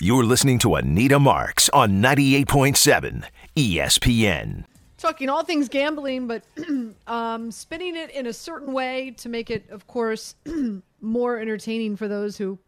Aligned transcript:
You're 0.00 0.24
listening 0.24 0.58
to 0.60 0.74
Anita 0.74 1.20
Marks 1.20 1.68
on 1.68 2.02
98.7 2.02 3.24
ESPN. 3.54 4.64
Talking 4.98 5.28
all 5.28 5.44
things 5.44 5.68
gambling, 5.68 6.26
but 6.26 6.42
um, 7.06 7.52
spinning 7.52 7.94
it 7.94 8.10
in 8.10 8.26
a 8.26 8.32
certain 8.32 8.72
way 8.72 9.12
to 9.18 9.28
make 9.28 9.50
it, 9.50 9.70
of 9.70 9.86
course, 9.86 10.34
more 11.00 11.38
entertaining 11.38 11.96
for 11.96 12.08
those 12.08 12.36
who 12.36 12.58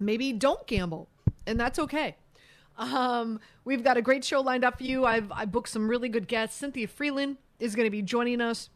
maybe 0.00 0.32
don't 0.32 0.66
gamble, 0.66 1.08
and 1.46 1.60
that's 1.60 1.78
okay. 1.78 2.16
Um, 2.78 3.38
we've 3.64 3.84
got 3.84 3.96
a 3.96 4.02
great 4.02 4.24
show 4.24 4.40
lined 4.40 4.64
up 4.64 4.78
for 4.78 4.84
you. 4.84 5.04
I've 5.04 5.30
I 5.30 5.44
booked 5.44 5.68
some 5.68 5.88
really 5.88 6.08
good 6.08 6.26
guests. 6.26 6.56
Cynthia 6.56 6.88
Frelund 6.88 7.36
is 7.60 7.76
going 7.76 7.86
to 7.86 7.90
be 7.90 8.02
joining 8.02 8.40
us 8.40 8.70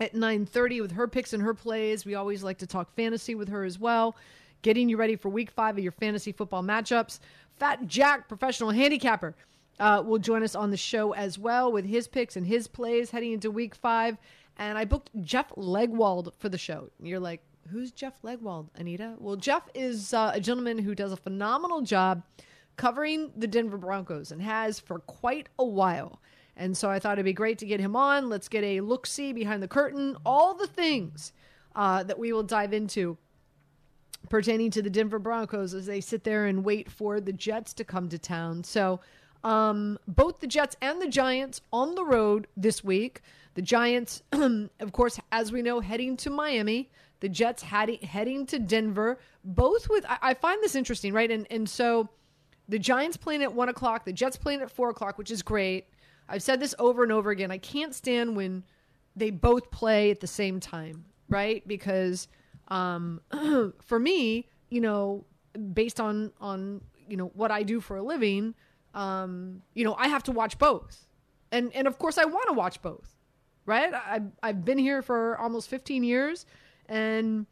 at 0.00 0.14
9:30 0.14 0.82
with 0.82 0.92
her 0.92 1.08
picks 1.08 1.32
and 1.32 1.42
her 1.42 1.54
plays. 1.54 2.04
We 2.04 2.14
always 2.14 2.44
like 2.44 2.58
to 2.58 2.66
talk 2.66 2.94
fantasy 2.94 3.34
with 3.34 3.48
her 3.48 3.64
as 3.64 3.80
well 3.80 4.14
getting 4.66 4.88
you 4.88 4.96
ready 4.96 5.14
for 5.14 5.28
week 5.28 5.52
five 5.52 5.78
of 5.78 5.84
your 5.84 5.92
fantasy 5.92 6.32
football 6.32 6.60
matchups. 6.60 7.20
Fat 7.56 7.86
Jack, 7.86 8.26
professional 8.26 8.70
handicapper, 8.70 9.36
uh, 9.78 10.02
will 10.04 10.18
join 10.18 10.42
us 10.42 10.56
on 10.56 10.72
the 10.72 10.76
show 10.76 11.12
as 11.12 11.38
well 11.38 11.70
with 11.70 11.84
his 11.84 12.08
picks 12.08 12.34
and 12.34 12.44
his 12.44 12.66
plays 12.66 13.12
heading 13.12 13.30
into 13.30 13.48
week 13.48 13.76
five. 13.76 14.18
And 14.58 14.76
I 14.76 14.84
booked 14.84 15.10
Jeff 15.22 15.50
Legwold 15.50 16.32
for 16.40 16.48
the 16.48 16.58
show. 16.58 16.90
You're 17.00 17.20
like, 17.20 17.42
who's 17.70 17.92
Jeff 17.92 18.20
Legwold, 18.22 18.66
Anita? 18.74 19.14
Well, 19.20 19.36
Jeff 19.36 19.62
is 19.72 20.12
uh, 20.12 20.32
a 20.34 20.40
gentleman 20.40 20.78
who 20.78 20.96
does 20.96 21.12
a 21.12 21.16
phenomenal 21.16 21.82
job 21.82 22.24
covering 22.76 23.30
the 23.36 23.46
Denver 23.46 23.78
Broncos 23.78 24.32
and 24.32 24.42
has 24.42 24.80
for 24.80 24.98
quite 24.98 25.48
a 25.60 25.64
while. 25.64 26.20
And 26.56 26.76
so 26.76 26.90
I 26.90 26.98
thought 26.98 27.12
it'd 27.12 27.24
be 27.24 27.32
great 27.32 27.58
to 27.58 27.66
get 27.66 27.78
him 27.78 27.94
on. 27.94 28.28
Let's 28.28 28.48
get 28.48 28.64
a 28.64 28.80
look 28.80 29.06
see 29.06 29.32
behind 29.32 29.62
the 29.62 29.68
curtain, 29.68 30.16
all 30.26 30.54
the 30.54 30.66
things 30.66 31.32
uh, 31.76 32.02
that 32.02 32.18
we 32.18 32.32
will 32.32 32.42
dive 32.42 32.72
into 32.72 33.16
pertaining 34.28 34.70
to 34.72 34.82
the 34.82 34.90
Denver 34.90 35.18
Broncos 35.18 35.74
as 35.74 35.86
they 35.86 36.00
sit 36.00 36.24
there 36.24 36.46
and 36.46 36.64
wait 36.64 36.90
for 36.90 37.20
the 37.20 37.32
Jets 37.32 37.72
to 37.74 37.84
come 37.84 38.08
to 38.08 38.18
town. 38.18 38.64
So, 38.64 39.00
um, 39.44 39.98
both 40.08 40.40
the 40.40 40.46
Jets 40.46 40.76
and 40.82 41.00
the 41.00 41.08
Giants 41.08 41.60
on 41.72 41.94
the 41.94 42.04
road 42.04 42.48
this 42.56 42.82
week. 42.82 43.22
The 43.54 43.62
Giants, 43.62 44.22
of 44.32 44.92
course, 44.92 45.20
as 45.30 45.52
we 45.52 45.62
know, 45.62 45.80
heading 45.80 46.16
to 46.18 46.30
Miami. 46.30 46.90
The 47.20 47.28
Jets 47.28 47.62
had, 47.62 47.88
heading 48.02 48.44
to 48.46 48.58
Denver. 48.58 49.18
Both 49.44 49.88
with, 49.88 50.04
I, 50.08 50.18
I 50.22 50.34
find 50.34 50.62
this 50.62 50.74
interesting, 50.74 51.12
right? 51.12 51.30
And 51.30 51.46
and 51.50 51.68
so, 51.68 52.08
the 52.68 52.78
Giants 52.78 53.16
playing 53.16 53.42
at 53.42 53.52
one 53.52 53.68
o'clock, 53.68 54.04
the 54.04 54.12
Jets 54.12 54.36
playing 54.36 54.60
at 54.60 54.70
four 54.70 54.90
o'clock, 54.90 55.18
which 55.18 55.30
is 55.30 55.42
great. 55.42 55.86
I've 56.28 56.42
said 56.42 56.58
this 56.58 56.74
over 56.78 57.02
and 57.02 57.12
over 57.12 57.30
again. 57.30 57.50
I 57.50 57.58
can't 57.58 57.94
stand 57.94 58.36
when 58.36 58.64
they 59.14 59.30
both 59.30 59.70
play 59.70 60.10
at 60.10 60.20
the 60.20 60.26
same 60.26 60.60
time, 60.60 61.04
right? 61.28 61.66
Because 61.66 62.28
um, 62.68 63.20
for 63.80 63.98
me, 63.98 64.48
you 64.70 64.80
know, 64.80 65.24
based 65.72 66.00
on 66.00 66.32
on 66.40 66.82
you 67.08 67.16
know 67.16 67.26
what 67.34 67.50
I 67.50 67.62
do 67.62 67.80
for 67.80 67.96
a 67.96 68.02
living, 68.02 68.54
um, 68.94 69.62
you 69.74 69.84
know, 69.84 69.94
I 69.94 70.08
have 70.08 70.22
to 70.24 70.32
watch 70.32 70.58
both, 70.58 71.06
and 71.52 71.74
and 71.74 71.86
of 71.86 71.98
course 71.98 72.18
I 72.18 72.24
want 72.24 72.48
to 72.48 72.54
watch 72.54 72.82
both, 72.82 73.14
right? 73.64 73.92
I 73.94 74.22
I've 74.42 74.64
been 74.64 74.78
here 74.78 75.02
for 75.02 75.38
almost 75.38 75.68
15 75.68 76.04
years, 76.04 76.46
and 76.88 77.46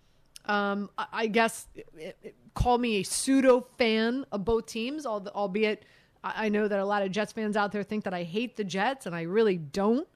um, 0.47 0.91
I, 0.99 1.07
I 1.13 1.27
guess 1.27 1.69
it, 1.75 2.17
it, 2.23 2.35
call 2.55 2.79
me 2.79 2.97
a 2.97 3.03
pseudo 3.03 3.67
fan 3.79 4.27
of 4.33 4.45
both 4.45 4.67
teams, 4.67 5.07
albeit 5.07 5.85
I 6.25 6.49
know 6.49 6.67
that 6.67 6.79
a 6.79 6.85
lot 6.85 7.03
of 7.03 7.13
Jets 7.13 7.33
fans 7.33 7.55
out 7.55 7.71
there 7.73 7.83
think 7.83 8.05
that 8.05 8.15
I 8.15 8.23
hate 8.23 8.57
the 8.57 8.65
Jets, 8.65 9.05
and 9.05 9.15
I 9.15 9.23
really 9.23 9.59
don't. 9.59 10.09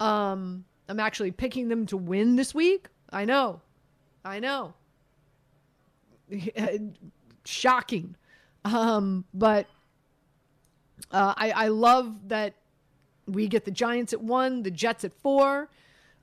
Um, 0.00 0.64
I'm 0.88 0.98
actually 0.98 1.30
picking 1.30 1.68
them 1.68 1.84
to 1.86 1.96
win 1.96 2.36
this 2.36 2.54
week. 2.54 2.88
I 3.10 3.26
know, 3.26 3.60
I 4.24 4.40
know. 4.40 4.74
Shocking. 7.44 8.16
Um, 8.64 9.24
but 9.34 9.66
uh, 11.10 11.34
I, 11.36 11.50
I 11.50 11.68
love 11.68 12.28
that 12.28 12.54
we 13.26 13.48
get 13.48 13.64
the 13.64 13.70
Giants 13.70 14.12
at 14.12 14.22
one, 14.22 14.62
the 14.62 14.70
Jets 14.70 15.04
at 15.04 15.12
four. 15.12 15.68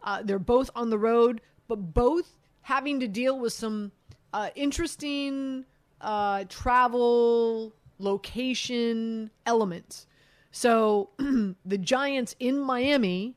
Uh, 0.04 0.22
they're 0.24 0.40
both 0.40 0.70
on 0.76 0.90
the 0.90 0.98
road, 0.98 1.42
but 1.68 1.94
both 1.94 2.36
having 2.62 3.00
to 3.00 3.08
deal 3.08 3.40
with 3.40 3.54
some 3.54 3.92
uh, 4.34 4.50
interesting 4.56 5.66
uh, 6.02 6.46
travel 6.48 7.74
location 7.98 9.30
elements. 9.46 10.08
So 10.52 11.10
the 11.66 11.78
Giants 11.78 12.36
in 12.40 12.60
Miami 12.60 13.36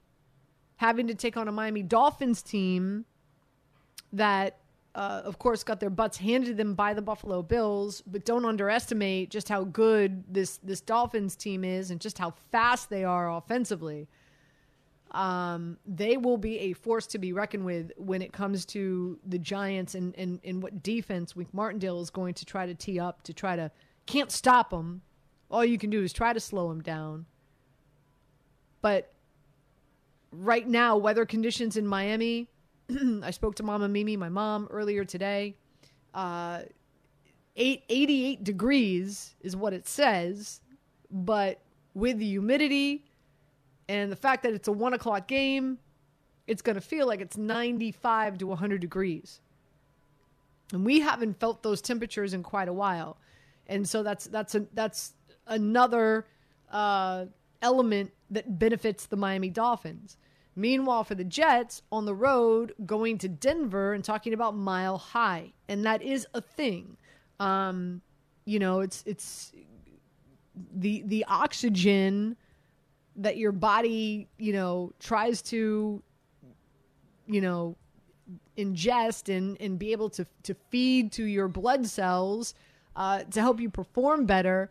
having 0.76 1.06
to 1.08 1.14
take 1.14 1.36
on 1.36 1.48
a 1.48 1.52
Miami 1.52 1.82
Dolphins 1.82 2.42
team 2.42 3.04
that, 4.12 4.58
uh, 4.94 5.22
of 5.24 5.38
course, 5.38 5.64
got 5.64 5.80
their 5.80 5.90
butts 5.90 6.18
handed 6.18 6.48
to 6.48 6.54
them 6.54 6.74
by 6.74 6.94
the 6.94 7.02
Buffalo 7.02 7.42
Bills, 7.42 8.02
but 8.06 8.24
don't 8.24 8.44
underestimate 8.44 9.30
just 9.30 9.48
how 9.48 9.64
good 9.64 10.24
this 10.32 10.58
this 10.58 10.80
Dolphins 10.80 11.36
team 11.36 11.64
is 11.64 11.90
and 11.90 12.00
just 12.00 12.18
how 12.18 12.34
fast 12.50 12.90
they 12.90 13.04
are 13.04 13.30
offensively. 13.34 14.08
Um, 15.12 15.76
they 15.86 16.16
will 16.16 16.38
be 16.38 16.58
a 16.58 16.72
force 16.72 17.06
to 17.08 17.18
be 17.18 17.34
reckoned 17.34 17.66
with 17.66 17.92
when 17.98 18.22
it 18.22 18.32
comes 18.32 18.64
to 18.66 19.18
the 19.26 19.38
Giants 19.38 19.94
and, 19.94 20.16
and, 20.16 20.40
and 20.42 20.62
what 20.62 20.82
defense 20.82 21.36
Wink 21.36 21.52
Martindale 21.52 22.00
is 22.00 22.08
going 22.08 22.32
to 22.34 22.46
try 22.46 22.64
to 22.64 22.74
tee 22.74 22.98
up 22.98 23.22
to 23.24 23.34
try 23.34 23.54
to 23.54 23.70
can't 24.06 24.32
stop 24.32 24.70
them. 24.70 25.02
All 25.50 25.64
you 25.64 25.76
can 25.76 25.90
do 25.90 26.02
is 26.02 26.14
try 26.14 26.32
to 26.32 26.40
slow 26.40 26.70
them 26.70 26.80
down. 26.80 27.26
But 28.80 29.12
right 30.32 30.66
now, 30.66 30.96
weather 30.96 31.26
conditions 31.26 31.76
in 31.76 31.86
Miami 31.86 32.48
I 33.22 33.30
spoke 33.30 33.54
to 33.56 33.62
Mama 33.62 33.88
Mimi, 33.88 34.16
my 34.16 34.28
mom, 34.28 34.68
earlier 34.70 35.04
today. 35.04 35.56
Uh, 36.14 36.62
eight, 37.56 37.84
88 37.88 38.44
degrees 38.44 39.34
is 39.40 39.56
what 39.56 39.72
it 39.72 39.88
says, 39.88 40.60
but 41.10 41.60
with 41.94 42.18
the 42.18 42.26
humidity 42.26 43.04
and 43.88 44.10
the 44.10 44.16
fact 44.16 44.42
that 44.42 44.52
it's 44.52 44.68
a 44.68 44.72
one 44.72 44.94
o'clock 44.94 45.26
game, 45.28 45.78
it's 46.46 46.62
going 46.62 46.74
to 46.74 46.80
feel 46.80 47.06
like 47.06 47.20
it's 47.20 47.36
95 47.36 48.38
to 48.38 48.46
100 48.46 48.80
degrees. 48.80 49.40
And 50.72 50.84
we 50.84 51.00
haven't 51.00 51.38
felt 51.38 51.62
those 51.62 51.80
temperatures 51.82 52.34
in 52.34 52.42
quite 52.42 52.68
a 52.68 52.72
while. 52.72 53.18
And 53.66 53.88
so 53.88 54.02
that's 54.02 54.24
that's 54.26 54.54
a, 54.54 54.66
that's 54.72 55.12
another 55.46 56.26
uh, 56.70 57.26
element 57.60 58.10
that 58.30 58.58
benefits 58.58 59.06
the 59.06 59.16
Miami 59.16 59.50
Dolphins. 59.50 60.16
Meanwhile, 60.54 61.04
for 61.04 61.14
the 61.14 61.24
Jets 61.24 61.82
on 61.90 62.04
the 62.04 62.14
road, 62.14 62.74
going 62.84 63.18
to 63.18 63.28
Denver 63.28 63.94
and 63.94 64.04
talking 64.04 64.34
about 64.34 64.54
mile 64.54 64.98
high, 64.98 65.52
and 65.68 65.84
that 65.86 66.02
is 66.02 66.26
a 66.34 66.42
thing. 66.42 66.96
Um, 67.40 68.02
you 68.44 68.58
know, 68.58 68.80
it's 68.80 69.02
it's 69.06 69.52
the 70.74 71.02
the 71.06 71.24
oxygen 71.26 72.36
that 73.16 73.36
your 73.36 73.52
body, 73.52 74.28
you 74.38 74.52
know, 74.52 74.92
tries 75.00 75.42
to, 75.42 76.02
you 77.26 77.40
know, 77.40 77.76
ingest 78.58 79.34
and 79.34 79.58
and 79.60 79.78
be 79.78 79.92
able 79.92 80.10
to 80.10 80.26
to 80.42 80.54
feed 80.68 81.12
to 81.12 81.24
your 81.24 81.48
blood 81.48 81.86
cells 81.86 82.54
uh, 82.96 83.22
to 83.24 83.40
help 83.40 83.60
you 83.60 83.70
perform 83.70 84.26
better. 84.26 84.70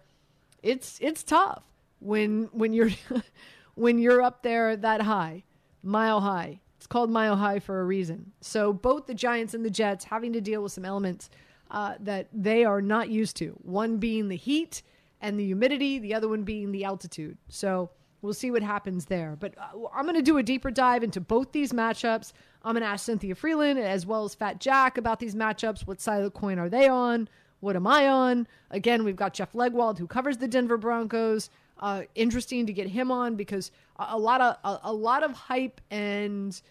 It's 0.61 0.99
it's 1.01 1.23
tough 1.23 1.63
when 1.99 2.49
when 2.51 2.73
you're 2.73 2.91
when 3.75 3.99
you're 3.99 4.21
up 4.21 4.43
there 4.43 4.75
that 4.75 5.01
high. 5.01 5.43
Mile 5.83 6.21
High. 6.21 6.59
It's 6.77 6.87
called 6.87 7.11
Mile 7.11 7.35
High 7.35 7.59
for 7.59 7.81
a 7.81 7.85
reason. 7.85 8.31
So 8.41 8.73
both 8.73 9.05
the 9.05 9.13
Giants 9.13 9.53
and 9.53 9.63
the 9.63 9.69
Jets 9.69 10.05
having 10.05 10.33
to 10.33 10.41
deal 10.41 10.63
with 10.63 10.71
some 10.71 10.85
elements 10.85 11.29
uh, 11.69 11.95
that 11.99 12.27
they 12.33 12.65
are 12.65 12.81
not 12.81 13.09
used 13.09 13.37
to. 13.37 13.57
One 13.61 13.97
being 13.97 14.27
the 14.27 14.35
heat 14.35 14.81
and 15.21 15.39
the 15.39 15.45
humidity, 15.45 15.99
the 15.99 16.13
other 16.13 16.27
one 16.27 16.43
being 16.43 16.71
the 16.71 16.83
altitude. 16.83 17.37
So 17.49 17.91
we'll 18.21 18.33
see 18.33 18.51
what 18.51 18.63
happens 18.63 19.05
there. 19.05 19.37
But 19.39 19.55
uh, 19.57 19.87
I'm 19.93 20.05
going 20.05 20.15
to 20.15 20.21
do 20.21 20.37
a 20.37 20.43
deeper 20.43 20.71
dive 20.71 21.03
into 21.03 21.21
both 21.21 21.51
these 21.51 21.71
matchups. 21.71 22.33
I'm 22.63 22.73
going 22.73 22.83
to 22.83 22.89
ask 22.89 23.05
Cynthia 23.05 23.35
Frelund 23.35 23.77
as 23.77 24.05
well 24.05 24.25
as 24.25 24.35
Fat 24.35 24.59
Jack 24.59 24.97
about 24.97 25.19
these 25.19 25.35
matchups. 25.35 25.87
What 25.87 26.01
side 26.01 26.17
of 26.17 26.25
the 26.25 26.39
coin 26.39 26.59
are 26.59 26.69
they 26.69 26.87
on? 26.87 27.29
What 27.59 27.75
am 27.75 27.85
I 27.85 28.07
on? 28.07 28.47
Again, 28.71 29.03
we've 29.03 29.15
got 29.15 29.35
Jeff 29.35 29.53
Legwold 29.53 29.99
who 29.99 30.07
covers 30.07 30.37
the 30.37 30.47
Denver 30.47 30.77
Broncos 30.77 31.49
uh, 31.81 32.03
interesting 32.15 32.65
to 32.67 32.73
get 32.73 32.87
him 32.87 33.11
on 33.11 33.35
because 33.35 33.71
a, 33.97 34.17
lot 34.17 34.41
of 34.41 34.57
a, 34.63 34.89
a, 34.89 34.93
lot 34.93 35.23
of 35.23 35.31
hype 35.31 35.81
and 35.89 36.61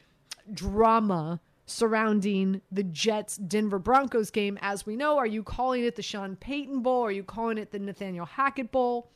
drama 0.52 1.40
surrounding 1.66 2.60
the 2.70 2.82
Jets 2.82 3.36
Denver 3.36 3.78
Broncos 3.78 4.30
game. 4.30 4.58
As 4.62 4.86
we 4.86 4.96
know, 4.96 5.18
are 5.18 5.26
you 5.26 5.42
calling 5.42 5.84
it 5.84 5.96
the 5.96 6.02
Sean 6.02 6.36
Payton 6.36 6.82
Bowl? 6.82 7.02
Are 7.02 7.12
you 7.12 7.22
calling 7.22 7.58
it 7.58 7.70
the 7.70 7.78
Nathaniel 7.78 8.26
Hackett 8.26 8.70
Bowl? 8.70 9.10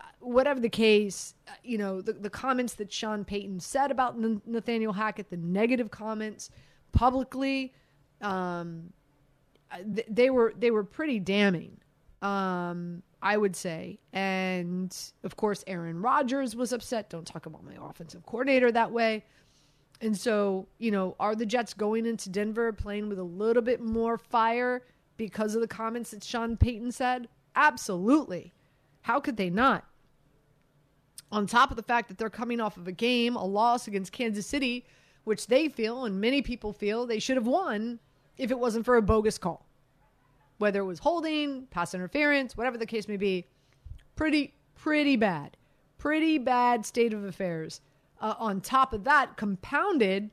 Uh, 0.00 0.04
whatever 0.20 0.60
the 0.60 0.68
case, 0.68 1.34
uh, 1.46 1.52
you 1.62 1.78
know, 1.78 2.00
the, 2.00 2.12
the 2.12 2.30
comments 2.30 2.74
that 2.74 2.92
Sean 2.92 3.24
Payton 3.24 3.60
said 3.60 3.90
about 3.90 4.18
Nathaniel 4.18 4.92
Hackett, 4.92 5.30
the 5.30 5.36
negative 5.36 5.90
comments 5.90 6.50
publicly, 6.92 7.72
um, 8.20 8.92
uh, 9.70 9.78
th- 9.94 10.06
they 10.10 10.30
were 10.30 10.54
they 10.58 10.70
were 10.70 10.84
pretty 10.84 11.20
damning, 11.20 11.76
um, 12.22 13.02
I 13.22 13.36
would 13.36 13.56
say. 13.56 13.98
And 14.12 14.96
of 15.24 15.36
course, 15.36 15.64
Aaron 15.66 16.00
Rodgers 16.00 16.54
was 16.54 16.72
upset. 16.72 17.10
Don't 17.10 17.26
talk 17.26 17.46
about 17.46 17.64
my 17.64 17.74
offensive 17.80 18.24
coordinator 18.26 18.70
that 18.72 18.92
way. 18.92 19.24
And 20.00 20.16
so, 20.16 20.68
you 20.78 20.90
know, 20.90 21.16
are 21.18 21.34
the 21.34 21.46
Jets 21.46 21.74
going 21.74 22.06
into 22.06 22.28
Denver 22.28 22.72
playing 22.72 23.08
with 23.08 23.18
a 23.18 23.24
little 23.24 23.62
bit 23.62 23.80
more 23.80 24.16
fire 24.16 24.84
because 25.16 25.54
of 25.54 25.60
the 25.60 25.68
comments 25.68 26.12
that 26.12 26.22
Sean 26.22 26.56
Payton 26.56 26.92
said? 26.92 27.28
Absolutely. 27.56 28.52
How 29.02 29.18
could 29.18 29.36
they 29.36 29.50
not? 29.50 29.84
On 31.32 31.46
top 31.46 31.70
of 31.70 31.76
the 31.76 31.82
fact 31.82 32.08
that 32.08 32.16
they're 32.16 32.30
coming 32.30 32.60
off 32.60 32.76
of 32.76 32.86
a 32.86 32.92
game, 32.92 33.34
a 33.36 33.44
loss 33.44 33.88
against 33.88 34.12
Kansas 34.12 34.46
City, 34.46 34.86
which 35.24 35.48
they 35.48 35.68
feel 35.68 36.04
and 36.04 36.20
many 36.20 36.40
people 36.40 36.72
feel 36.72 37.04
they 37.04 37.18
should 37.18 37.36
have 37.36 37.46
won 37.46 37.98
if 38.38 38.50
it 38.50 38.58
wasn't 38.58 38.84
for 38.84 38.96
a 38.96 39.02
bogus 39.02 39.36
call. 39.36 39.67
Whether 40.58 40.80
it 40.80 40.84
was 40.84 40.98
holding, 40.98 41.66
pass 41.66 41.94
interference, 41.94 42.56
whatever 42.56 42.76
the 42.76 42.86
case 42.86 43.08
may 43.08 43.16
be. 43.16 43.46
Pretty, 44.16 44.54
pretty 44.74 45.16
bad. 45.16 45.56
Pretty 45.96 46.38
bad 46.38 46.84
state 46.84 47.12
of 47.12 47.24
affairs 47.24 47.80
uh, 48.20 48.34
on 48.38 48.60
top 48.60 48.92
of 48.92 49.04
that, 49.04 49.36
compounded 49.36 50.30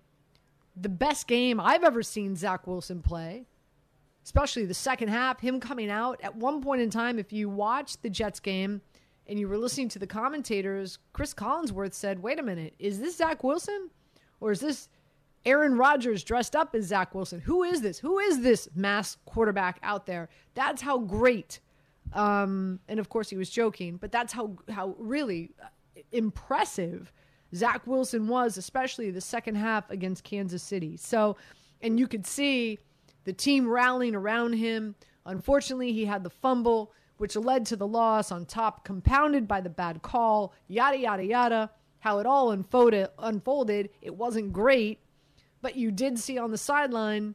the 0.75 0.89
best 0.89 1.27
game 1.27 1.59
I've 1.59 1.83
ever 1.83 2.03
seen 2.03 2.35
Zach 2.35 2.67
Wilson 2.67 3.01
play, 3.01 3.45
especially 4.23 4.65
the 4.65 4.73
second 4.73 5.09
half, 5.09 5.39
him 5.39 5.59
coming 5.59 5.89
out. 5.89 6.19
At 6.21 6.35
one 6.35 6.61
point 6.61 6.81
in 6.81 6.89
time, 6.89 7.19
if 7.19 7.31
you 7.31 7.49
watched 7.49 8.01
the 8.01 8.09
Jets 8.09 8.39
game 8.39 8.81
and 9.27 9.39
you 9.39 9.47
were 9.47 9.57
listening 9.57 9.89
to 9.89 9.99
the 9.99 10.07
commentators, 10.07 10.97
Chris 11.13 11.33
Collinsworth 11.33 11.93
said, 11.93 12.21
Wait 12.21 12.39
a 12.39 12.43
minute, 12.43 12.73
is 12.79 12.99
this 12.99 13.17
Zach 13.17 13.43
Wilson? 13.43 13.89
Or 14.41 14.51
is 14.51 14.59
this 14.59 14.89
Aaron 15.45 15.77
Rodgers 15.77 16.23
dressed 16.23 16.55
up 16.55 16.73
as 16.73 16.85
Zach 16.85 17.13
Wilson? 17.13 17.39
Who 17.41 17.63
is 17.63 17.81
this? 17.81 17.99
Who 17.99 18.19
is 18.19 18.41
this 18.41 18.67
mass 18.75 19.17
quarterback 19.25 19.79
out 19.83 20.05
there? 20.05 20.29
That's 20.55 20.81
how 20.81 20.97
great. 20.99 21.59
Um, 22.13 22.79
and 22.87 22.99
of 22.99 23.09
course, 23.09 23.29
he 23.29 23.37
was 23.37 23.49
joking, 23.49 23.97
but 23.97 24.11
that's 24.11 24.33
how 24.33 24.55
how 24.69 24.95
really 24.97 25.51
impressive 26.11 27.11
Zach 27.53 27.85
Wilson 27.85 28.27
was, 28.27 28.57
especially 28.57 29.11
the 29.11 29.21
second 29.21 29.55
half 29.55 29.89
against 29.89 30.23
Kansas 30.23 30.63
City. 30.63 30.97
So, 30.97 31.37
and 31.81 31.99
you 31.99 32.07
could 32.07 32.25
see 32.25 32.79
the 33.23 33.33
team 33.33 33.67
rallying 33.67 34.15
around 34.15 34.53
him. 34.53 34.95
Unfortunately, 35.25 35.91
he 35.93 36.05
had 36.05 36.23
the 36.23 36.29
fumble, 36.29 36.91
which 37.17 37.35
led 37.35 37.65
to 37.67 37.75
the 37.75 37.87
loss 37.87 38.31
on 38.31 38.45
top, 38.45 38.85
compounded 38.85 39.47
by 39.47 39.61
the 39.61 39.69
bad 39.69 40.01
call, 40.01 40.53
yada, 40.67 40.97
yada, 40.97 41.23
yada. 41.23 41.71
How 41.99 42.19
it 42.19 42.27
all 42.27 42.51
unfolded, 42.51 43.09
unfolded, 43.17 43.89
it 44.01 44.15
wasn't 44.15 44.53
great, 44.53 44.99
but 45.65 45.75
you 45.75 45.89
did 45.89 46.19
see 46.19 46.37
on 46.37 46.51
the 46.51 46.59
sideline 46.59 47.33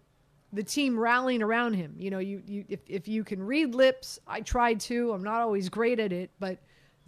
the 0.52 0.62
team 0.62 0.96
rallying 0.96 1.42
around 1.42 1.74
him. 1.74 1.96
You 1.98 2.10
know, 2.10 2.20
you, 2.20 2.40
you 2.46 2.64
if, 2.68 2.78
if 2.86 3.08
you 3.08 3.24
can 3.24 3.42
read 3.42 3.74
lips, 3.74 4.20
I 4.24 4.40
tried 4.40 4.78
to. 4.82 5.12
I'm 5.12 5.24
not 5.24 5.40
always 5.40 5.68
great 5.68 5.98
at 5.98 6.12
it, 6.12 6.30
but 6.38 6.58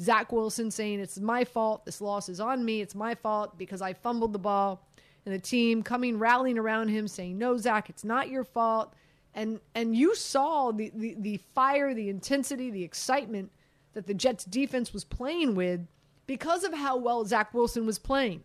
Zach 0.00 0.32
Wilson 0.32 0.68
saying 0.68 0.98
it's 0.98 1.20
my 1.20 1.44
fault. 1.44 1.84
This 1.86 2.00
loss 2.00 2.28
is 2.28 2.40
on 2.40 2.64
me. 2.64 2.80
It's 2.80 2.96
my 2.96 3.14
fault 3.14 3.56
because 3.56 3.80
I 3.80 3.92
fumbled 3.92 4.32
the 4.32 4.40
ball. 4.40 4.84
And 5.24 5.32
the 5.32 5.38
team 5.38 5.84
coming 5.84 6.18
rallying 6.18 6.58
around 6.58 6.88
him 6.88 7.06
saying, 7.06 7.38
"No, 7.38 7.56
Zach, 7.56 7.88
it's 7.88 8.02
not 8.02 8.28
your 8.28 8.42
fault." 8.42 8.92
And 9.32 9.60
and 9.76 9.94
you 9.94 10.16
saw 10.16 10.72
the, 10.72 10.90
the, 10.92 11.14
the 11.20 11.36
fire, 11.54 11.94
the 11.94 12.08
intensity, 12.08 12.68
the 12.72 12.82
excitement 12.82 13.52
that 13.92 14.08
the 14.08 14.14
Jets 14.14 14.44
defense 14.44 14.92
was 14.92 15.04
playing 15.04 15.54
with 15.54 15.86
because 16.26 16.64
of 16.64 16.74
how 16.74 16.96
well 16.96 17.24
Zach 17.24 17.54
Wilson 17.54 17.86
was 17.86 18.00
playing. 18.00 18.42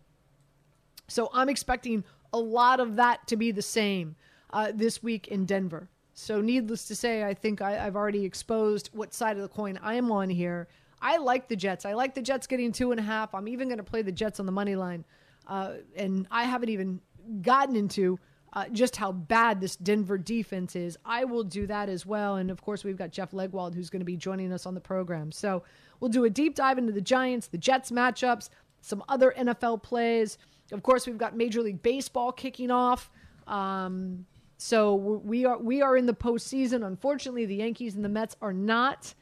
So 1.08 1.30
I'm 1.32 1.48
expecting 1.48 2.04
a 2.32 2.38
lot 2.38 2.80
of 2.80 2.96
that 2.96 3.26
to 3.28 3.36
be 3.36 3.50
the 3.50 3.62
same 3.62 4.16
uh, 4.50 4.72
this 4.74 5.02
week 5.02 5.28
in 5.28 5.44
Denver. 5.44 5.88
So, 6.14 6.40
needless 6.40 6.84
to 6.86 6.96
say, 6.96 7.22
I 7.22 7.32
think 7.32 7.62
I, 7.62 7.72
have 7.72 7.94
already 7.94 8.24
exposed 8.24 8.90
what 8.92 9.14
side 9.14 9.36
of 9.36 9.42
the 9.42 9.48
coin 9.48 9.78
I 9.82 9.94
am 9.94 10.10
on 10.10 10.28
here. 10.28 10.66
I 11.00 11.18
like 11.18 11.48
the 11.48 11.54
Jets. 11.54 11.84
I 11.84 11.92
like 11.92 12.14
the 12.14 12.22
Jets 12.22 12.46
getting 12.48 12.72
two 12.72 12.90
and 12.90 12.98
a 12.98 13.04
half. 13.04 13.34
I'm 13.34 13.46
even 13.46 13.68
going 13.68 13.78
to 13.78 13.84
play 13.84 14.02
the 14.02 14.10
Jets 14.10 14.40
on 14.40 14.46
the 14.46 14.52
money 14.52 14.74
line. 14.74 15.04
Uh, 15.46 15.74
and 15.96 16.26
I 16.30 16.42
haven't 16.42 16.70
even 16.70 17.00
gotten 17.40 17.76
into 17.76 18.18
uh, 18.52 18.68
just 18.70 18.96
how 18.96 19.12
bad 19.12 19.60
this 19.60 19.76
Denver 19.76 20.18
defense 20.18 20.74
is. 20.74 20.98
I 21.04 21.24
will 21.24 21.44
do 21.44 21.66
that 21.66 21.88
as 21.88 22.04
well. 22.04 22.36
And 22.36 22.50
of 22.50 22.60
course, 22.62 22.84
we've 22.84 22.96
got 22.96 23.12
Jeff 23.12 23.32
Legwold 23.32 23.74
who's 23.74 23.90
going 23.90 24.00
to 24.00 24.06
be 24.06 24.16
joining 24.16 24.52
us 24.52 24.66
on 24.66 24.74
the 24.74 24.80
program. 24.80 25.30
So 25.32 25.62
we'll 26.00 26.10
do 26.10 26.24
a 26.24 26.30
deep 26.30 26.54
dive 26.54 26.78
into 26.78 26.92
the 26.92 27.00
Giants, 27.00 27.48
the 27.48 27.58
Jets 27.58 27.90
matchups, 27.90 28.48
some 28.80 29.04
other 29.08 29.34
NFL 29.38 29.82
plays. 29.82 30.38
Of 30.72 30.82
course, 30.82 31.06
we've 31.06 31.18
got 31.18 31.36
Major 31.36 31.62
League 31.62 31.82
Baseball 31.82 32.32
kicking 32.32 32.70
off. 32.70 33.10
Um, 33.46 34.26
so 34.58 34.94
we 34.94 35.44
are 35.44 35.58
we 35.58 35.82
are 35.82 35.96
in 35.96 36.06
the 36.06 36.14
postseason. 36.14 36.86
Unfortunately, 36.86 37.46
the 37.46 37.56
Yankees 37.56 37.94
and 37.94 38.04
the 38.04 38.08
Mets 38.08 38.36
are 38.42 38.52
not. 38.52 39.14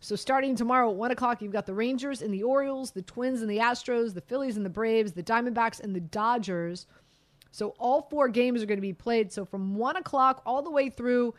So 0.00 0.14
starting 0.14 0.54
tomorrow 0.54 0.90
at 0.90 0.96
one 0.96 1.10
o'clock, 1.10 1.40
you've 1.40 1.52
got 1.52 1.66
the 1.66 1.74
Rangers 1.74 2.22
and 2.22 2.32
the 2.32 2.42
Orioles, 2.42 2.90
the 2.90 3.02
Twins 3.02 3.40
and 3.40 3.50
the 3.50 3.58
Astros, 3.58 4.12
the 4.14 4.20
Phillies 4.20 4.56
and 4.56 4.64
the 4.64 4.70
Braves, 4.70 5.12
the 5.12 5.22
Diamondbacks 5.22 5.80
and 5.80 5.96
the 5.96 6.00
Dodgers. 6.00 6.86
So 7.50 7.70
all 7.78 8.02
four 8.02 8.28
games 8.28 8.62
are 8.62 8.66
going 8.66 8.76
to 8.76 8.82
be 8.82 8.92
played. 8.92 9.32
So 9.32 9.46
from 9.46 9.76
one 9.76 9.96
o'clock 9.96 10.42
all 10.44 10.62
the 10.62 10.70
way 10.70 10.90
through 10.90 11.34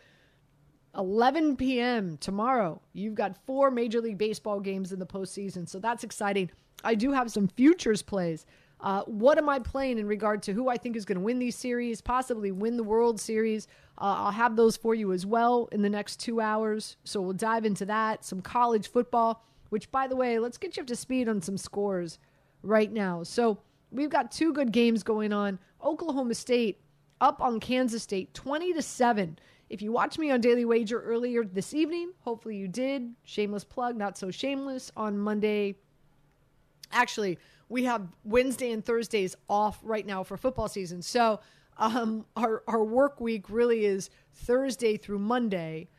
11 0.97 1.57
p.m. 1.57 2.17
tomorrow, 2.17 2.81
you've 2.93 3.13
got 3.13 3.37
four 3.45 3.69
Major 3.69 4.01
League 4.01 4.17
Baseball 4.17 4.59
games 4.59 4.91
in 4.91 4.97
the 4.97 5.05
postseason. 5.05 5.69
So 5.69 5.77
that's 5.77 6.03
exciting. 6.03 6.49
I 6.83 6.95
do 6.95 7.11
have 7.11 7.31
some 7.31 7.47
futures 7.47 8.01
plays. 8.01 8.47
Uh, 8.79 9.01
what 9.03 9.37
am 9.37 9.49
I 9.49 9.59
playing 9.59 9.97
in 9.97 10.05
regard 10.05 10.43
to 10.43 10.53
who 10.53 10.69
I 10.69 10.77
think 10.77 10.95
is 10.95 11.05
going 11.05 11.17
to 11.17 11.23
win 11.23 11.39
these 11.39 11.55
series, 11.55 11.99
possibly 11.99 12.51
win 12.51 12.77
the 12.77 12.83
World 12.83 13.19
Series? 13.19 13.67
Uh, 13.97 14.15
I'll 14.19 14.31
have 14.31 14.55
those 14.55 14.77
for 14.77 14.93
you 14.93 15.13
as 15.13 15.25
well 15.25 15.67
in 15.71 15.81
the 15.81 15.89
next 15.89 16.19
two 16.19 16.39
hours. 16.39 16.97
So 17.03 17.19
we'll 17.21 17.33
dive 17.33 17.65
into 17.65 17.85
that. 17.85 18.23
Some 18.23 18.41
college 18.41 18.89
football, 18.89 19.43
which, 19.69 19.91
by 19.91 20.07
the 20.07 20.15
way, 20.15 20.37
let's 20.37 20.57
get 20.57 20.77
you 20.77 20.81
up 20.81 20.87
to 20.87 20.95
speed 20.95 21.27
on 21.27 21.41
some 21.41 21.57
scores 21.57 22.19
right 22.61 22.91
now. 22.91 23.23
So 23.23 23.59
we've 23.91 24.09
got 24.09 24.31
two 24.31 24.53
good 24.53 24.71
games 24.71 25.01
going 25.01 25.33
on. 25.33 25.57
Oklahoma 25.83 26.35
State 26.35 26.79
up 27.19 27.41
on 27.41 27.59
Kansas 27.59 28.03
State, 28.03 28.33
20 28.35 28.73
to 28.73 28.81
7. 28.81 29.39
If 29.69 29.81
you 29.81 29.91
watched 29.91 30.19
me 30.19 30.31
on 30.31 30.39
Daily 30.39 30.65
Wager 30.65 31.01
earlier 31.01 31.43
this 31.43 31.73
evening, 31.73 32.11
hopefully 32.19 32.55
you 32.55 32.67
did. 32.67 33.13
Shameless 33.23 33.63
plug, 33.63 33.97
not 33.97 34.17
so 34.17 34.31
shameless 34.31 34.91
on 34.95 35.17
Monday. 35.17 35.75
Actually, 36.91 37.37
we 37.69 37.83
have 37.83 38.07
Wednesday 38.23 38.71
and 38.71 38.83
Thursdays 38.83 39.35
off 39.49 39.79
right 39.83 40.05
now 40.05 40.23
for 40.23 40.37
football 40.37 40.67
season. 40.67 41.01
So 41.01 41.39
um, 41.77 42.25
our 42.35 42.63
our 42.67 42.83
work 42.83 43.19
week 43.19 43.49
really 43.49 43.85
is 43.85 44.09
Thursday 44.33 44.97
through 44.97 45.19
Monday. 45.19 45.89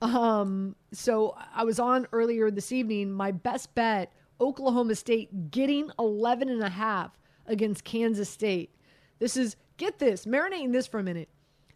Um, 0.00 0.76
so 0.92 1.36
I 1.54 1.64
was 1.64 1.78
on 1.78 2.06
earlier 2.12 2.50
this 2.50 2.72
evening. 2.72 3.12
My 3.12 3.30
best 3.30 3.74
bet: 3.74 4.12
Oklahoma 4.40 4.94
State 4.94 5.50
getting 5.50 5.90
11 5.98 6.48
and 6.48 6.62
a 6.62 6.68
half 6.68 7.18
against 7.46 7.84
Kansas 7.84 8.28
State. 8.28 8.74
This 9.18 9.36
is 9.36 9.56
get 9.76 9.98
this, 9.98 10.26
marinating 10.26 10.72
this 10.72 10.86
for 10.86 10.98
a 10.98 11.02
minute. 11.02 11.28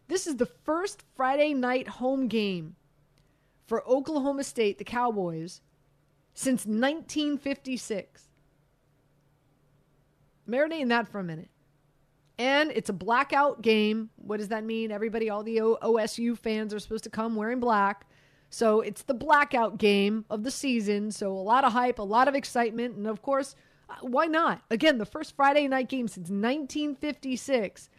This 0.07 0.25
is 0.27 0.37
the 0.37 0.45
first 0.45 1.03
Friday 1.15 1.53
night 1.53 1.87
home 1.87 2.27
game 2.27 2.75
for 3.67 3.87
Oklahoma 3.87 4.43
State, 4.43 4.79
the 4.79 4.83
Cowboys, 4.83 5.61
since 6.33 6.65
1956. 6.65 8.28
Marinating 10.49 10.89
that 10.89 11.07
for 11.07 11.19
a 11.19 11.23
minute. 11.23 11.49
And 12.37 12.71
it's 12.71 12.89
a 12.89 12.93
blackout 12.93 13.61
game. 13.61 14.09
What 14.15 14.37
does 14.37 14.47
that 14.47 14.63
mean? 14.63 14.91
Everybody, 14.91 15.29
all 15.29 15.43
the 15.43 15.57
OSU 15.57 16.37
fans 16.37 16.73
are 16.73 16.79
supposed 16.79 17.03
to 17.03 17.09
come 17.09 17.35
wearing 17.35 17.59
black. 17.59 18.07
So 18.49 18.81
it's 18.81 19.03
the 19.03 19.13
blackout 19.13 19.77
game 19.77 20.25
of 20.29 20.43
the 20.43 20.51
season. 20.51 21.11
So 21.11 21.31
a 21.31 21.33
lot 21.33 21.65
of 21.65 21.73
hype, 21.73 21.99
a 21.99 22.03
lot 22.03 22.27
of 22.27 22.35
excitement. 22.35 22.95
And 22.95 23.07
of 23.07 23.21
course, 23.21 23.55
uh, 23.89 23.95
why 24.01 24.25
not? 24.25 24.61
Again, 24.71 24.97
the 24.97 25.05
first 25.05 25.35
Friday 25.35 25.67
night 25.67 25.89
game 25.89 26.07
since 26.07 26.29
1956 26.29 27.89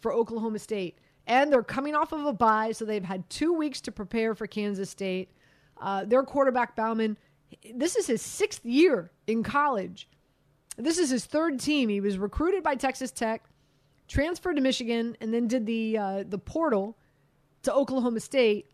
for 0.00 0.12
Oklahoma 0.12 0.58
State. 0.58 0.98
And 1.26 1.52
they're 1.52 1.62
coming 1.62 1.94
off 1.94 2.12
of 2.12 2.24
a 2.24 2.32
bye, 2.32 2.70
so 2.72 2.84
they've 2.84 3.02
had 3.02 3.28
two 3.28 3.52
weeks 3.52 3.80
to 3.82 3.92
prepare 3.92 4.34
for 4.34 4.46
Kansas 4.46 4.90
State. 4.90 5.30
Uh, 5.80 6.04
their 6.04 6.22
quarterback, 6.22 6.76
Bowman, 6.76 7.18
this 7.74 7.96
is 7.96 8.06
his 8.06 8.22
sixth 8.22 8.64
year 8.64 9.10
in 9.26 9.42
college. 9.42 10.08
This 10.76 10.98
is 10.98 11.10
his 11.10 11.24
third 11.24 11.58
team. 11.60 11.88
He 11.88 12.00
was 12.00 12.18
recruited 12.18 12.62
by 12.62 12.74
Texas 12.74 13.10
Tech, 13.10 13.44
transferred 14.08 14.56
to 14.56 14.62
Michigan, 14.62 15.16
and 15.20 15.32
then 15.32 15.48
did 15.48 15.66
the 15.66 15.98
uh, 15.98 16.24
the 16.28 16.38
portal 16.38 16.96
to 17.62 17.72
Oklahoma 17.72 18.20
State. 18.20 18.70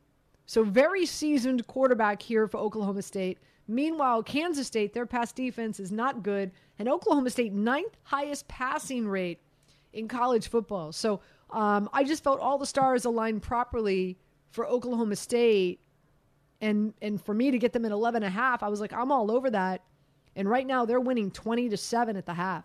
So 0.47 0.65
very 0.65 1.07
seasoned 1.07 1.67
quarterback 1.67 2.21
here 2.21 2.47
for 2.49 2.59
Oklahoma 2.59 3.03
State. 3.03 3.39
Meanwhile, 3.69 4.25
Kansas 4.25 4.67
State, 4.67 4.93
their 4.93 5.07
pass 5.07 5.33
defense 5.33 5.79
is 5.79 5.93
not 5.93 6.23
good, 6.23 6.51
and 6.79 6.89
Oklahoma 6.89 7.31
State 7.31 7.53
ninth 7.53 7.97
highest 8.03 8.49
passing 8.49 9.07
rate 9.07 9.39
in 9.93 10.09
college 10.09 10.49
football. 10.49 10.93
So 10.93 11.21
Um, 11.53 11.91
I 11.93 12.03
just 12.05 12.25
felt 12.25 12.41
all 12.41 12.57
the 12.57 12.67
stars 12.67 13.05
aligned 13.05 13.43
properly 13.43 14.17
for 14.51 14.67
Oklahoma 14.67 15.17
State. 15.17 15.81
And, 16.63 16.95
and 17.03 17.21
for 17.23 17.35
me 17.35 17.51
to 17.51 17.59
get 17.59 17.73
them 17.75 17.85
at 17.85 17.93
11 17.93 18.23
and 18.23 18.33
a 18.33 18.35
half, 18.35 18.63
I 18.63 18.69
was 18.69 18.81
like, 18.81 18.93
I'm 18.95 19.13
all 19.13 19.31
over 19.31 19.51
that. 19.51 19.83
And 20.37 20.49
right 20.49 20.67
now 20.67 20.85
they're 20.85 21.01
winning 21.01 21.31
20 21.31 21.69
to 21.69 21.77
7 21.77 22.17
at 22.17 22.27
the 22.27 22.35
half. 22.35 22.65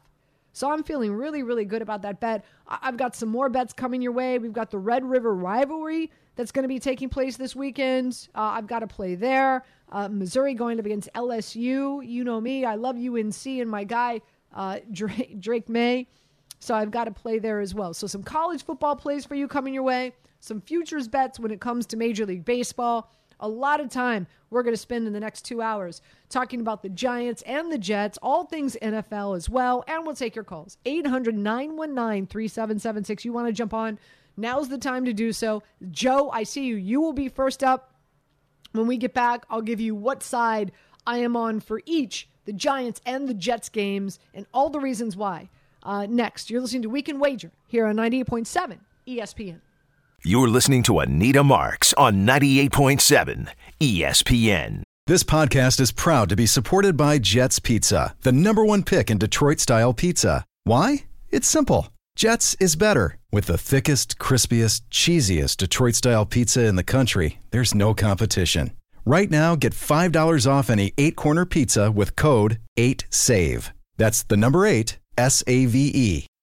So 0.53 0.71
I'm 0.71 0.83
feeling 0.83 1.13
really, 1.13 1.43
really 1.43 1.65
good 1.65 1.83
about 1.83 2.01
that 2.01 2.19
bet. 2.19 2.43
I've 2.67 2.97
got 2.97 3.15
some 3.15 3.29
more 3.29 3.47
bets 3.47 3.73
coming 3.73 4.01
your 4.01 4.11
way. 4.11 4.39
We've 4.39 4.53
got 4.53 4.71
the 4.71 4.79
Red 4.79 5.05
River 5.05 5.35
rivalry 5.35 6.09
that's 6.35 6.51
going 6.51 6.63
to 6.63 6.67
be 6.67 6.79
taking 6.79 7.09
place 7.09 7.37
this 7.37 7.55
weekend. 7.55 8.27
Uh, 8.33 8.41
I've 8.55 8.65
got 8.65 8.79
to 8.79 8.87
play 8.87 9.13
there. 9.13 9.63
Uh, 9.91 10.07
Missouri 10.07 10.55
going 10.55 10.79
up 10.79 10.85
against 10.85 11.09
LSU. 11.13 12.03
You 12.03 12.23
know 12.23 12.41
me. 12.41 12.65
I 12.65 12.73
love 12.73 12.95
UNC 12.95 13.45
and 13.45 13.69
my 13.69 13.83
guy, 13.83 14.21
uh, 14.53 14.79
Drake, 14.91 15.39
Drake 15.39 15.69
Maye. 15.69 16.07
So 16.59 16.73
I've 16.73 16.89
got 16.89 17.03
to 17.03 17.11
play 17.11 17.37
there 17.37 17.59
as 17.59 17.75
well. 17.75 17.93
So 17.93 18.07
some 18.07 18.23
college 18.23 18.63
football 18.63 18.95
plays 18.95 19.25
for 19.25 19.35
you 19.35 19.47
coming 19.47 19.75
your 19.75 19.83
way. 19.83 20.13
Some 20.39 20.61
futures 20.61 21.07
bets 21.07 21.39
when 21.39 21.51
it 21.51 21.61
comes 21.61 21.85
to 21.87 21.97
Major 21.97 22.25
League 22.25 22.45
Baseball 22.45 23.11
a 23.39 23.47
lot 23.47 23.79
of 23.79 23.89
time 23.89 24.27
we're 24.49 24.63
going 24.63 24.73
to 24.73 24.81
spend 24.81 25.07
in 25.07 25.13
the 25.13 25.19
next 25.19 25.43
two 25.43 25.61
hours 25.61 26.01
talking 26.29 26.61
about 26.61 26.81
the 26.81 26.89
Giants 26.89 27.41
and 27.43 27.71
the 27.71 27.77
Jets, 27.77 28.17
all 28.21 28.45
things 28.45 28.77
NFL 28.81 29.35
as 29.35 29.49
well. 29.49 29.83
And 29.87 30.05
we'll 30.05 30.15
take 30.15 30.35
your 30.35 30.43
calls 30.43 30.77
800 30.85 31.35
919 31.35 32.27
3776. 32.27 33.25
You 33.25 33.33
want 33.33 33.47
to 33.47 33.53
jump 33.53 33.73
on? 33.73 33.99
Now's 34.37 34.69
the 34.69 34.77
time 34.77 35.05
to 35.05 35.13
do 35.13 35.33
so. 35.33 35.63
Joe, 35.89 36.29
I 36.31 36.43
see 36.43 36.65
you. 36.65 36.75
You 36.75 37.01
will 37.01 37.13
be 37.13 37.27
first 37.27 37.63
up. 37.63 37.93
When 38.73 38.87
we 38.87 38.97
get 38.97 39.13
back, 39.13 39.45
I'll 39.49 39.61
give 39.61 39.79
you 39.79 39.95
what 39.95 40.21
side 40.21 40.71
I 41.05 41.17
am 41.17 41.35
on 41.35 41.59
for 41.59 41.81
each 41.85 42.29
the 42.45 42.53
Giants 42.53 43.01
and 43.05 43.27
the 43.27 43.33
Jets 43.33 43.67
games 43.67 44.19
and 44.33 44.45
all 44.53 44.69
the 44.69 44.79
reasons 44.79 45.17
why. 45.17 45.49
Uh, 45.83 46.05
next, 46.05 46.49
you're 46.49 46.61
listening 46.61 46.83
to 46.83 46.89
Weekend 46.89 47.19
Wager 47.19 47.51
here 47.67 47.85
on 47.85 47.95
98.7 47.95 48.79
ESPN. 49.07 49.59
You're 50.23 50.49
listening 50.49 50.83
to 50.83 50.99
Anita 50.99 51.43
Marks 51.43 51.93
on 51.93 52.25
98.7 52.25 53.49
ESPN. 53.79 54.81
This 55.05 55.23
podcast 55.23 55.79
is 55.79 55.91
proud 55.91 56.27
to 56.29 56.35
be 56.35 56.45
supported 56.47 56.97
by 56.97 57.17
Jets 57.19 57.59
Pizza, 57.59 58.15
the 58.23 58.31
number 58.31 58.65
one 58.65 58.83
pick 58.83 59.09
in 59.09 59.19
Detroit 59.19 59.59
style 59.59 59.93
pizza. 59.93 60.43
Why? 60.65 61.05
It's 61.29 61.47
simple. 61.47 61.89
Jets 62.15 62.55
is 62.59 62.75
better. 62.75 63.17
With 63.31 63.45
the 63.45 63.57
thickest, 63.59 64.17
crispiest, 64.17 64.81
cheesiest 64.91 65.57
Detroit 65.57 65.95
style 65.95 66.25
pizza 66.25 66.65
in 66.65 66.75
the 66.75 66.83
country, 66.83 67.39
there's 67.51 67.75
no 67.75 67.93
competition. 67.93 68.71
Right 69.05 69.29
now, 69.29 69.55
get 69.55 69.73
$5 69.73 70.51
off 70.51 70.69
any 70.69 70.93
eight 70.97 71.15
corner 71.15 71.45
pizza 71.45 71.91
with 71.91 72.15
code 72.15 72.57
8SAVE. 72.77 73.69
That's 73.97 74.23
the 74.23 74.35
number 74.35 74.65
eight, 74.65 74.97
S 75.17 75.43
A 75.47 75.67
V 75.67 75.91
E. 75.93 76.25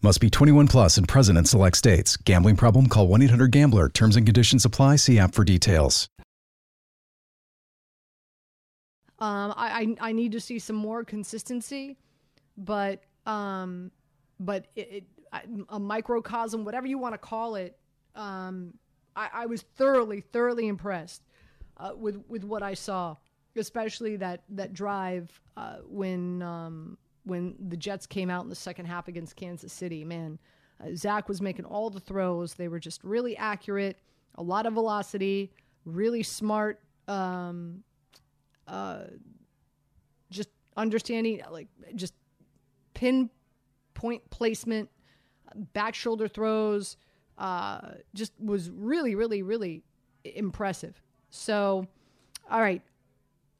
Must 0.00 0.20
be 0.20 0.30
21 0.30 0.68
plus 0.68 0.96
and 0.96 1.08
present 1.08 1.36
in 1.36 1.44
select 1.44 1.76
states. 1.76 2.16
Gambling 2.16 2.56
problem? 2.56 2.88
Call 2.88 3.08
1 3.08 3.22
800 3.22 3.50
GAMBLER. 3.50 3.88
Terms 3.88 4.14
and 4.14 4.24
conditions 4.24 4.64
apply. 4.64 4.96
See 4.96 5.18
app 5.18 5.34
for 5.34 5.44
details. 5.44 6.08
Um, 9.20 9.52
I, 9.56 9.96
I 10.00 10.08
I 10.10 10.12
need 10.12 10.30
to 10.32 10.40
see 10.40 10.60
some 10.60 10.76
more 10.76 11.02
consistency, 11.02 11.98
but 12.56 13.02
um, 13.26 13.90
but 14.38 14.68
it, 14.76 14.92
it, 14.92 15.04
a 15.68 15.80
microcosm, 15.80 16.64
whatever 16.64 16.86
you 16.86 16.98
want 16.98 17.14
to 17.14 17.18
call 17.18 17.56
it, 17.56 17.76
um, 18.14 18.74
I, 19.16 19.28
I 19.32 19.46
was 19.46 19.62
thoroughly 19.62 20.20
thoroughly 20.20 20.68
impressed 20.68 21.22
uh, 21.78 21.90
with 21.96 22.22
with 22.28 22.44
what 22.44 22.62
I 22.62 22.74
saw, 22.74 23.16
especially 23.56 24.14
that 24.18 24.44
that 24.50 24.72
drive 24.72 25.28
uh, 25.56 25.78
when 25.88 26.40
um, 26.42 26.96
when 27.28 27.54
the 27.68 27.76
Jets 27.76 28.06
came 28.06 28.30
out 28.30 28.42
in 28.42 28.48
the 28.48 28.54
second 28.54 28.86
half 28.86 29.08
against 29.08 29.36
Kansas 29.36 29.72
City. 29.72 30.04
Man, 30.04 30.38
uh, 30.80 30.94
Zach 30.94 31.28
was 31.28 31.40
making 31.40 31.64
all 31.64 31.90
the 31.90 32.00
throws. 32.00 32.54
They 32.54 32.68
were 32.68 32.80
just 32.80 33.04
really 33.04 33.36
accurate, 33.36 33.98
a 34.36 34.42
lot 34.42 34.66
of 34.66 34.74
velocity, 34.74 35.52
really 35.84 36.22
smart. 36.22 36.80
Um, 37.06 37.84
uh, 38.66 39.04
just 40.30 40.50
understanding, 40.76 41.42
like 41.50 41.68
just 41.94 42.14
pinpoint 42.94 44.28
placement, 44.30 44.88
back 45.72 45.94
shoulder 45.94 46.28
throws. 46.28 46.96
Uh, 47.36 47.92
just 48.14 48.32
was 48.40 48.70
really, 48.70 49.14
really, 49.14 49.42
really 49.42 49.84
impressive. 50.24 51.00
So, 51.30 51.86
all 52.50 52.60
right, 52.60 52.82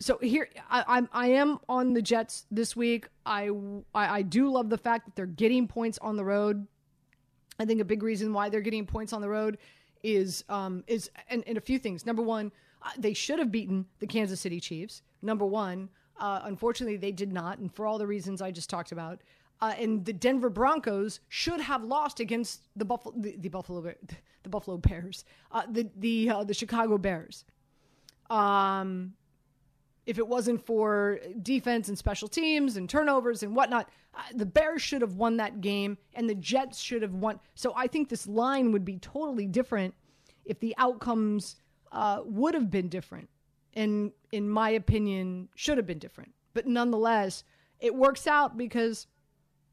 so 0.01 0.19
here 0.19 0.49
I, 0.71 0.85
I'm 0.87 1.09
I 1.13 1.29
am 1.29 1.59
on 1.69 1.93
the 1.93 2.03
Jets 2.03 2.47
this 2.51 2.77
week. 2.77 3.09
I, 3.27 3.51
I 3.95 4.19
I 4.19 4.23
do 4.23 4.51
love 4.51 4.71
the 4.71 4.79
fact 4.79 5.07
that 5.07 5.17
they're 5.17 5.27
getting 5.27 5.67
points 5.67 5.99
on 5.99 6.17
the 6.17 6.25
road. 6.25 6.67
I 7.59 7.65
think 7.65 7.81
a 7.81 7.85
big 7.85 8.03
reason 8.03 8.33
why 8.33 8.49
they're 8.49 8.61
getting 8.61 8.87
points 8.87 9.13
on 9.13 9.21
the 9.21 9.29
road 9.29 9.59
is 10.05 10.45
um 10.49 10.85
is 10.87 11.11
and, 11.29 11.43
and 11.47 11.59
a 11.59 11.61
few 11.61 11.79
things. 11.79 12.07
Number 12.07 12.23
one, 12.23 12.53
uh, 12.83 12.91
they 12.97 13.13
should 13.13 13.41
have 13.41 13.51
beaten 13.51 13.87
the 13.99 14.07
Kansas 14.07 14.41
City 14.41 14.61
Chiefs. 14.61 15.03
Number 15.21 15.45
one, 15.45 15.89
uh, 16.19 16.41
unfortunately 16.45 16.97
they 16.97 17.13
did 17.13 17.33
not, 17.33 17.59
and 17.59 17.75
for 17.75 17.85
all 17.87 17.99
the 17.99 18.07
reasons 18.07 18.41
I 18.41 18.51
just 18.51 18.71
talked 18.71 18.93
about. 18.93 19.21
Uh, 19.61 19.75
and 19.77 20.05
the 20.05 20.13
Denver 20.13 20.51
Broncos 20.51 21.19
should 21.29 21.61
have 21.61 21.83
lost 21.83 22.21
against 22.21 22.63
the 22.77 22.85
Buffalo 22.85 23.13
the, 23.19 23.37
the 23.37 23.49
Buffalo 23.49 23.81
the 24.45 24.49
Buffalo 24.49 24.77
Bears, 24.77 25.25
uh, 25.51 25.65
the 25.69 25.91
the 25.97 26.31
uh, 26.31 26.45
the 26.45 26.55
Chicago 26.55 26.99
Bears. 26.99 27.45
Um, 28.31 29.15
if 30.09 30.17
it 30.17 30.27
wasn't 30.27 30.65
for 30.65 31.21
defense 31.43 31.89
and 31.89 31.99
special 31.99 32.29
teams 32.29 32.79
and 32.79 32.89
turnovers 32.89 33.43
and 33.43 33.55
whatnot, 33.55 33.91
uh, 34.15 34.23
the 34.35 34.47
Bears 34.47 34.81
should 34.81 35.03
have 35.03 35.17
won 35.17 35.37
that 35.37 35.61
game 35.61 35.99
and 36.15 36.31
the 36.31 36.35
Jets 36.35 36.81
should 36.81 37.03
have 37.03 37.13
won. 37.13 37.39
So 37.55 37.75
I 37.77 37.89
think 37.89 38.09
this 38.09 38.27
line 38.27 38.73
would 38.73 38.87
be 38.87 38.97
totally 38.97 39.47
different 39.47 39.95
if 40.47 40.59
the 40.61 40.75
outcomes 40.79 41.57
uh, 41.93 42.23
would 42.25 42.55
have 42.55 42.71
been 42.71 42.89
different. 42.89 43.29
And 43.75 44.11
in 44.33 44.49
my 44.49 44.71
opinion, 44.71 45.51
should 45.57 45.77
have 45.77 45.87
been 45.87 45.99
different. 45.99 46.33
But 46.55 46.67
nonetheless, 46.67 47.45
it 47.79 47.95
works 47.95 48.27
out 48.27 48.57
because 48.57 49.09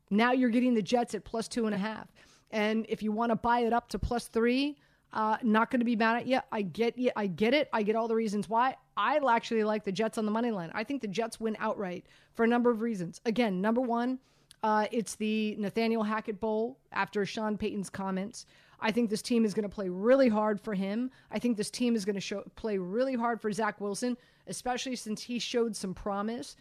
now 0.09 0.33
you're 0.33 0.49
getting 0.49 0.73
the 0.73 0.81
Jets 0.81 1.15
at 1.15 1.23
plus 1.23 1.47
two 1.47 1.65
and 1.65 1.73
a 1.73 1.77
half. 1.77 2.11
And 2.51 2.85
if 2.89 3.01
you 3.01 3.13
want 3.13 3.29
to 3.29 3.37
buy 3.37 3.59
it 3.59 3.71
up 3.71 3.87
to 3.87 3.99
plus 3.99 4.27
three, 4.27 4.75
uh, 5.13 5.37
not 5.43 5.71
going 5.71 5.79
to 5.79 5.85
be 5.85 5.95
mad 5.95 6.17
at 6.17 6.27
you. 6.27 6.41
I 6.51 6.61
get 6.61 6.97
you. 6.97 7.11
I 7.15 7.27
get 7.27 7.53
it. 7.53 7.69
I 7.71 7.83
get 7.83 7.95
all 7.95 8.09
the 8.09 8.15
reasons 8.15 8.49
why. 8.49 8.75
I 8.97 9.19
actually 9.27 9.63
like 9.63 9.83
the 9.83 9.91
Jets 9.91 10.17
on 10.17 10.25
the 10.25 10.31
money 10.31 10.51
line. 10.51 10.71
I 10.73 10.83
think 10.83 11.01
the 11.01 11.07
Jets 11.07 11.39
win 11.39 11.57
outright 11.59 12.05
for 12.33 12.43
a 12.43 12.47
number 12.47 12.69
of 12.69 12.81
reasons. 12.81 13.19
Again, 13.25 13.61
number 13.61 13.81
one, 13.81 14.19
uh, 14.63 14.87
it's 14.91 15.15
the 15.15 15.55
Nathaniel 15.59 16.03
Hackett 16.03 16.39
Bowl 16.39 16.79
after 16.91 17.25
Sean 17.25 17.57
Payton's 17.57 17.89
comments. 17.89 18.45
I 18.79 18.91
think 18.91 19.09
this 19.09 19.21
team 19.21 19.45
is 19.45 19.53
going 19.53 19.67
to 19.67 19.73
play 19.73 19.89
really 19.89 20.29
hard 20.29 20.59
for 20.59 20.73
him. 20.73 21.11
I 21.31 21.39
think 21.39 21.57
this 21.57 21.69
team 21.69 21.95
is 21.95 22.05
going 22.05 22.15
to 22.15 22.21
show, 22.21 22.43
play 22.55 22.77
really 22.77 23.15
hard 23.15 23.41
for 23.41 23.51
Zach 23.51 23.79
Wilson, 23.79 24.17
especially 24.47 24.95
since 24.95 25.21
he 25.21 25.39
showed 25.39 25.75
some 25.75 25.93
promise. 25.93 26.55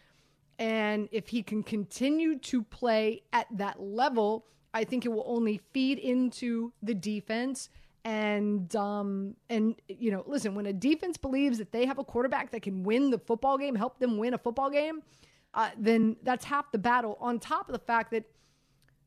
And 0.59 1.09
if 1.13 1.29
he 1.29 1.43
can 1.43 1.63
continue 1.63 2.39
to 2.41 2.63
play 2.63 3.23
at 3.33 3.47
that 3.57 3.81
level, 3.81 4.47
I 4.73 4.85
think 4.85 5.05
it 5.05 5.09
will 5.09 5.25
only 5.27 5.61
feed 5.73 5.99
into 5.99 6.73
the 6.83 6.95
defense 6.95 7.69
and 8.05 8.77
um 8.77 9.35
and 9.49 9.75
you 9.89 10.11
know 10.11 10.23
listen 10.27 10.55
when 10.55 10.67
a 10.67 10.73
defense 10.73 11.17
believes 11.17 11.57
that 11.59 11.73
they 11.73 11.87
have 11.87 11.99
a 11.99 12.05
quarterback 12.05 12.51
that 12.51 12.61
can 12.61 12.83
win 12.83 13.11
the 13.11 13.19
football 13.19 13.57
game 13.57 13.75
help 13.75 13.99
them 13.99 14.19
win 14.19 14.35
a 14.35 14.39
football 14.39 14.71
game 14.71 15.03
uh, 15.55 15.71
then 15.79 16.17
that's 16.23 16.45
half 16.45 16.71
the 16.73 16.79
battle 16.79 17.17
on 17.21 17.39
top 17.39 17.69
of 17.69 17.73
the 17.73 17.79
fact 17.79 18.11
that 18.11 18.25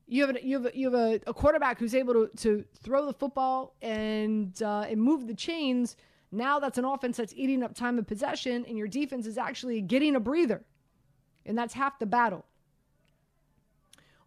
you 0.06 0.26
have 0.26 0.34
a, 0.34 0.44
you 0.44 0.62
have 0.62 0.72
a, 0.72 0.76
you 0.76 0.90
have 0.90 1.00
a, 1.00 1.20
a 1.26 1.34
quarterback 1.34 1.78
who's 1.78 1.94
able 1.94 2.14
to, 2.14 2.30
to 2.38 2.64
throw 2.82 3.04
the 3.04 3.12
football 3.12 3.76
and 3.82 4.62
uh, 4.62 4.86
and 4.88 5.00
move 5.00 5.26
the 5.26 5.34
chains. 5.34 5.96
Now 6.32 6.58
that's 6.58 6.78
an 6.78 6.84
offense 6.84 7.18
that's 7.18 7.34
eating 7.36 7.62
up 7.62 7.74
time 7.74 7.98
of 7.98 8.06
possession 8.06 8.64
and 8.66 8.78
your 8.78 8.88
defense 8.88 9.26
is 9.26 9.38
actually 9.38 9.82
getting 9.82 10.16
a 10.16 10.20
breather. 10.20 10.64
And 11.44 11.56
that's 11.56 11.74
half 11.74 11.98
the 11.98 12.06
battle 12.06 12.44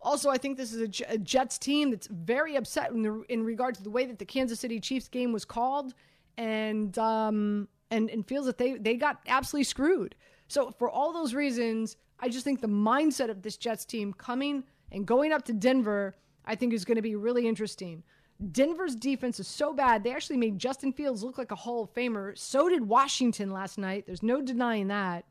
also, 0.01 0.29
I 0.29 0.37
think 0.37 0.57
this 0.57 0.73
is 0.73 1.01
a, 1.07 1.17
Jets 1.17 1.57
team 1.57 1.91
that's 1.91 2.07
very 2.07 2.55
upset 2.55 2.91
in, 2.91 3.03
the, 3.03 3.23
in 3.29 3.43
regard 3.43 3.75
to 3.75 3.83
the 3.83 3.89
way 3.91 4.05
that 4.05 4.17
the 4.17 4.25
Kansas 4.25 4.59
City 4.59 4.79
Chiefs 4.79 5.07
game 5.07 5.31
was 5.31 5.45
called. 5.45 5.93
and 6.37 6.97
um, 6.97 7.67
and 7.89 8.09
and 8.09 8.27
feels 8.27 8.45
that 8.45 8.57
they 8.57 8.73
they 8.73 8.95
got 8.95 9.19
absolutely 9.27 9.65
screwed. 9.65 10.15
So 10.47 10.71
for 10.71 10.89
all 10.89 11.13
those 11.13 11.33
reasons, 11.33 11.97
I 12.19 12.29
just 12.29 12.43
think 12.43 12.61
the 12.61 12.67
mindset 12.67 13.29
of 13.29 13.41
this 13.41 13.57
Jets 13.57 13.85
team 13.85 14.13
coming 14.13 14.63
and 14.91 15.05
going 15.05 15.31
up 15.31 15.43
to 15.45 15.53
Denver, 15.53 16.15
I 16.45 16.55
think 16.55 16.73
is 16.73 16.85
going 16.85 16.97
to 16.97 17.01
be 17.01 17.15
really 17.15 17.47
interesting. 17.47 18.03
Denver's 18.51 18.95
defense 18.95 19.39
is 19.39 19.47
so 19.47 19.71
bad, 19.71 20.03
they 20.03 20.11
actually 20.11 20.37
made 20.37 20.57
Justin 20.57 20.91
Fields 20.91 21.23
look 21.23 21.37
like 21.37 21.51
a 21.51 21.55
Hall 21.55 21.83
of 21.83 21.93
Famer. 21.93 22.35
So 22.35 22.67
did 22.69 22.87
Washington 22.87 23.51
last 23.51 23.77
night. 23.77 24.05
There's 24.07 24.23
no 24.23 24.41
denying 24.41 24.87
that. 24.87 25.25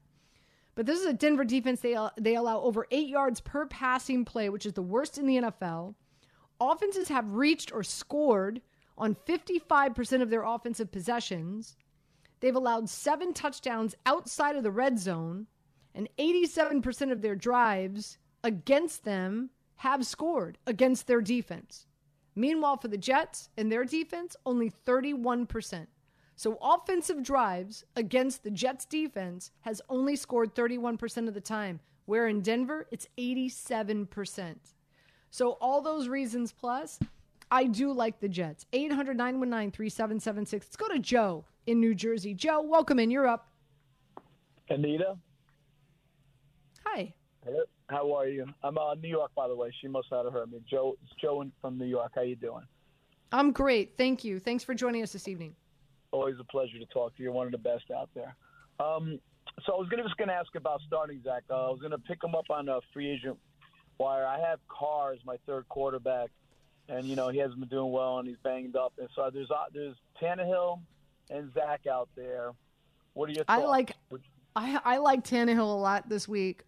But 0.75 0.87
this 0.87 1.01
is 1.01 1.07
a 1.07 1.13
Denver 1.13 1.45
defense. 1.45 1.81
They, 1.81 1.97
they 2.17 2.37
allow 2.37 2.61
over 2.61 2.87
eight 2.91 3.09
yards 3.09 3.41
per 3.41 3.67
passing 3.67 4.25
play, 4.25 4.49
which 4.49 4.67
is 4.67 4.73
the 4.73 4.83
worst 4.83 5.19
in 5.19 5.27
the 5.27 5.37
NFL. 5.37 5.95
Offenses 6.61 7.09
have 7.09 7.35
reached 7.35 7.73
or 7.73 7.83
scored 7.83 8.61
on 8.97 9.17
55% 9.27 10.23
of 10.23 10.31
their 10.31 10.43
offensive 10.43 10.93
possessions. 10.93 11.77
They've 12.41 12.55
allowed 12.55 12.89
seven 12.89 13.33
touchdowns 13.33 13.95
outside 14.07 14.57
of 14.57 14.63
the 14.63 14.71
red 14.71 14.99
zone, 14.99 15.47
and 15.95 16.09
87% 16.19 17.13
of 17.13 17.23
their 17.23 17.35
drives 17.35 18.19
against 18.45 19.05
them 19.05 19.51
have 19.77 20.07
scored 20.07 20.59
against 20.67 21.07
their 21.07 21.21
defense. 21.21 21.87
Meanwhile, 22.35 22.77
for 22.77 22.89
the 22.89 22.99
Jets 22.99 23.49
and 23.57 23.71
their 23.71 23.85
defense, 23.85 24.37
only 24.47 24.71
31%. 24.71 25.87
So 26.41 26.57
offensive 26.63 27.23
drives 27.23 27.85
against 27.97 28.45
the 28.45 28.51
Jets 28.51 28.87
defense 28.87 29.51
has 29.61 29.83
only 29.91 30.17
scored 30.17 30.55
31% 30.55 31.29
of 31.29 31.35
the 31.35 31.41
time, 31.43 31.81
where 32.07 32.29
in 32.29 32.41
Denver, 32.41 32.87
it's 32.91 33.07
87%. 33.19 34.57
So 35.31 35.59
all 35.61 35.83
those 35.83 36.09
reasons 36.09 36.51
plus, 36.51 36.99
I 37.51 37.65
do 37.65 37.93
like 37.93 38.21
the 38.21 38.29
Jets. 38.31 38.65
800 38.73 39.19
919 39.19 39.71
3776. 39.71 40.65
Let's 40.65 40.77
go 40.77 40.89
to 40.89 40.99
Joe 40.99 41.45
in 41.67 41.79
New 41.79 41.95
Jersey. 41.95 42.33
Joe, 42.33 42.63
welcome 42.63 42.99
in. 42.99 43.11
You're 43.11 43.29
up. 43.29 43.51
Anita? 44.71 45.19
Hi. 46.87 47.13
Hello. 47.45 47.65
How 47.91 48.15
are 48.15 48.29
you? 48.29 48.47
I'm 48.63 48.79
uh, 48.79 48.95
New 48.95 49.11
York, 49.11 49.31
by 49.37 49.47
the 49.47 49.55
way. 49.55 49.71
She 49.83 49.89
must 49.89 50.11
not 50.11 50.25
have 50.25 50.33
heard 50.33 50.51
me. 50.51 50.63
Joe, 50.71 50.97
it's 51.05 51.13
Joe 51.21 51.45
from 51.61 51.77
New 51.77 51.85
York. 51.85 52.13
How 52.15 52.23
are 52.23 52.25
you 52.25 52.35
doing? 52.35 52.65
I'm 53.31 53.53
great. 53.53 53.99
Thank 53.99 54.25
you. 54.25 54.41
Thanks 54.41 54.65
for 54.65 54.73
joining 54.73 55.03
us 55.03 55.13
this 55.13 55.29
evening. 55.29 55.55
Always 56.13 56.37
a 56.41 56.45
pleasure 56.45 56.79
to 56.79 56.87
talk 56.87 57.17
to 57.17 57.23
you. 57.23 57.25
You're 57.25 57.33
one 57.33 57.47
of 57.47 57.53
the 57.53 57.59
best 57.59 57.85
out 57.97 58.11
there. 58.15 58.35
Um, 58.81 59.21
so 59.65 59.75
I 59.75 59.79
was 59.79 59.89
gonna, 59.89 60.03
just 60.03 60.17
going 60.17 60.29
to 60.29 60.35
ask 60.35 60.55
about 60.57 60.81
starting 60.87 61.21
Zach. 61.23 61.43
Uh, 61.51 61.67
I 61.67 61.71
was 61.71 61.81
going 61.81 61.93
to 61.93 61.99
pick 61.99 62.23
him 62.23 62.35
up 62.35 62.51
on 62.51 62.69
a 62.69 62.81
free 62.93 63.11
agent 63.11 63.39
wire. 63.99 64.27
I 64.27 64.39
have 64.41 64.59
Carr 64.69 65.13
as 65.13 65.21
my 65.25 65.37
third 65.47 65.69
quarterback, 65.69 66.31
and 66.89 67.07
you 67.07 67.15
know 67.15 67.29
he 67.29 67.39
hasn't 67.39 67.61
been 67.61 67.69
doing 67.69 67.93
well, 67.93 68.19
and 68.19 68.27
he's 68.27 68.39
banged 68.43 68.77
up. 68.77 68.93
And 68.99 69.09
so 69.15 69.31
there's 69.33 69.51
uh, 69.51 69.65
there's 69.73 69.97
Tannehill 70.21 70.81
and 71.31 71.53
Zach 71.55 71.87
out 71.87 72.09
there. 72.17 72.53
What 73.15 73.29
are 73.29 73.33
your 73.33 73.45
thoughts? 73.45 73.63
I 73.63 73.67
like 73.67 73.93
I 74.57 74.81
I 74.85 74.97
like 74.99 75.25
Tannehill 75.25 75.59
a 75.59 75.81
lot 75.81 76.09
this 76.09 76.27
week. 76.27 76.65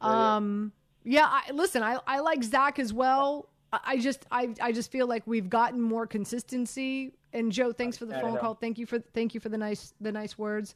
Um, 0.00 0.72
yeah, 1.04 1.26
I, 1.28 1.52
listen, 1.52 1.82
I, 1.82 1.98
I 2.06 2.20
like 2.20 2.42
Zach 2.42 2.78
as 2.78 2.92
well. 2.92 3.48
I, 3.72 3.98
just 3.98 4.24
I, 4.30 4.54
I 4.60 4.72
just 4.72 4.90
feel 4.90 5.06
like 5.06 5.26
we've 5.26 5.50
gotten 5.50 5.80
more 5.80 6.06
consistency. 6.06 7.12
And 7.32 7.50
Joe, 7.52 7.72
thanks 7.72 7.96
for 7.96 8.06
the 8.06 8.14
phone 8.14 8.38
call. 8.38 8.54
Thank 8.54 8.78
you 8.78 8.86
for 8.86 8.98
thank 8.98 9.34
you 9.34 9.40
for 9.40 9.48
the 9.48 9.58
nice 9.58 9.92
the 10.00 10.12
nice 10.12 10.38
words. 10.38 10.74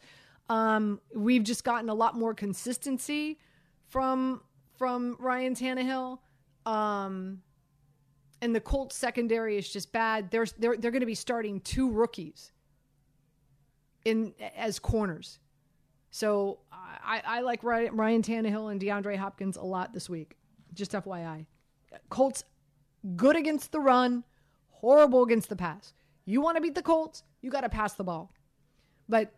Um, 0.49 1.01
we've 1.15 1.45
just 1.45 1.65
gotten 1.65 1.89
a 1.89 1.95
lot 1.95 2.17
more 2.17 2.35
consistency 2.35 3.39
from 3.89 4.43
from 4.77 5.17
Ryan 5.19 5.55
Tannehill. 5.55 6.19
Um, 6.67 7.43
and 8.43 8.55
the 8.55 8.61
Colts 8.61 8.97
secondary 8.97 9.57
is 9.57 9.69
just 9.71 9.93
bad. 9.93 10.31
They're 10.31 10.47
they're 10.59 10.77
they're 10.77 10.91
going 10.91 11.01
to 11.01 11.07
be 11.07 11.15
starting 11.15 11.61
two 11.61 11.91
rookies 11.91 12.53
in 14.05 14.35
as 14.57 14.79
corners. 14.79 15.39
So 16.11 16.59
I, 16.73 17.23
I 17.25 17.41
like 17.41 17.63
Ryan 17.63 18.23
Tannehill 18.23 18.73
and 18.73 18.81
DeAndre 18.81 19.17
Hopkins 19.17 19.57
a 19.57 19.63
lot 19.63 19.93
this 19.93 20.11
week. 20.11 20.37
Just 20.75 20.93
FYI. 20.93 21.47
Colts 22.09 22.45
good 23.17 23.37
against 23.37 23.73
the 23.73 23.81
run, 23.81 24.25
horrible 24.69 25.23
against 25.23 25.49
the 25.49 25.57
pass. 25.57 25.93
You 26.25 26.41
want 26.41 26.57
to 26.57 26.61
beat 26.61 26.75
the 26.75 26.83
Colts, 26.83 27.23
you 27.43 27.51
got 27.51 27.63
to 27.63 27.69
pass 27.69 27.95
the 27.95 28.05
ball. 28.05 28.33
But 29.09 29.33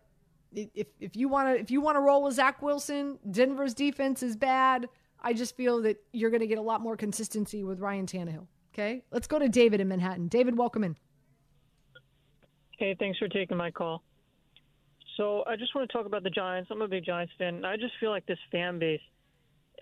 if 0.51 0.87
if 0.99 1.15
you 1.15 1.27
want 1.27 1.49
to 1.49 1.59
if 1.59 1.71
you 1.71 1.81
want 1.81 1.95
to 1.95 2.01
roll 2.01 2.23
with 2.23 2.35
Zach 2.35 2.61
Wilson, 2.61 3.17
Denver's 3.29 3.73
defense 3.73 4.21
is 4.21 4.35
bad. 4.35 4.87
I 5.21 5.33
just 5.33 5.55
feel 5.55 5.81
that 5.83 5.97
you're 6.11 6.29
going 6.29 6.41
to 6.41 6.47
get 6.47 6.57
a 6.57 6.61
lot 6.61 6.81
more 6.81 6.97
consistency 6.97 7.63
with 7.63 7.79
Ryan 7.79 8.05
Tannehill. 8.05 8.47
Okay, 8.73 9.03
let's 9.11 9.27
go 9.27 9.39
to 9.39 9.47
David 9.47 9.79
in 9.81 9.87
Manhattan. 9.87 10.27
David, 10.27 10.57
welcome 10.57 10.83
in. 10.83 10.95
Hey, 12.77 12.95
thanks 12.99 13.19
for 13.19 13.27
taking 13.27 13.55
my 13.55 13.71
call. 13.71 14.03
So 15.15 15.43
I 15.47 15.55
just 15.55 15.75
want 15.75 15.89
to 15.89 15.93
talk 15.95 16.05
about 16.05 16.23
the 16.23 16.29
Giants. 16.29 16.69
I'm 16.71 16.81
a 16.81 16.87
big 16.87 17.05
Giants 17.05 17.33
fan. 17.37 17.63
I 17.65 17.77
just 17.77 17.93
feel 17.99 18.09
like 18.09 18.25
this 18.25 18.39
fan 18.51 18.79
base. 18.79 18.99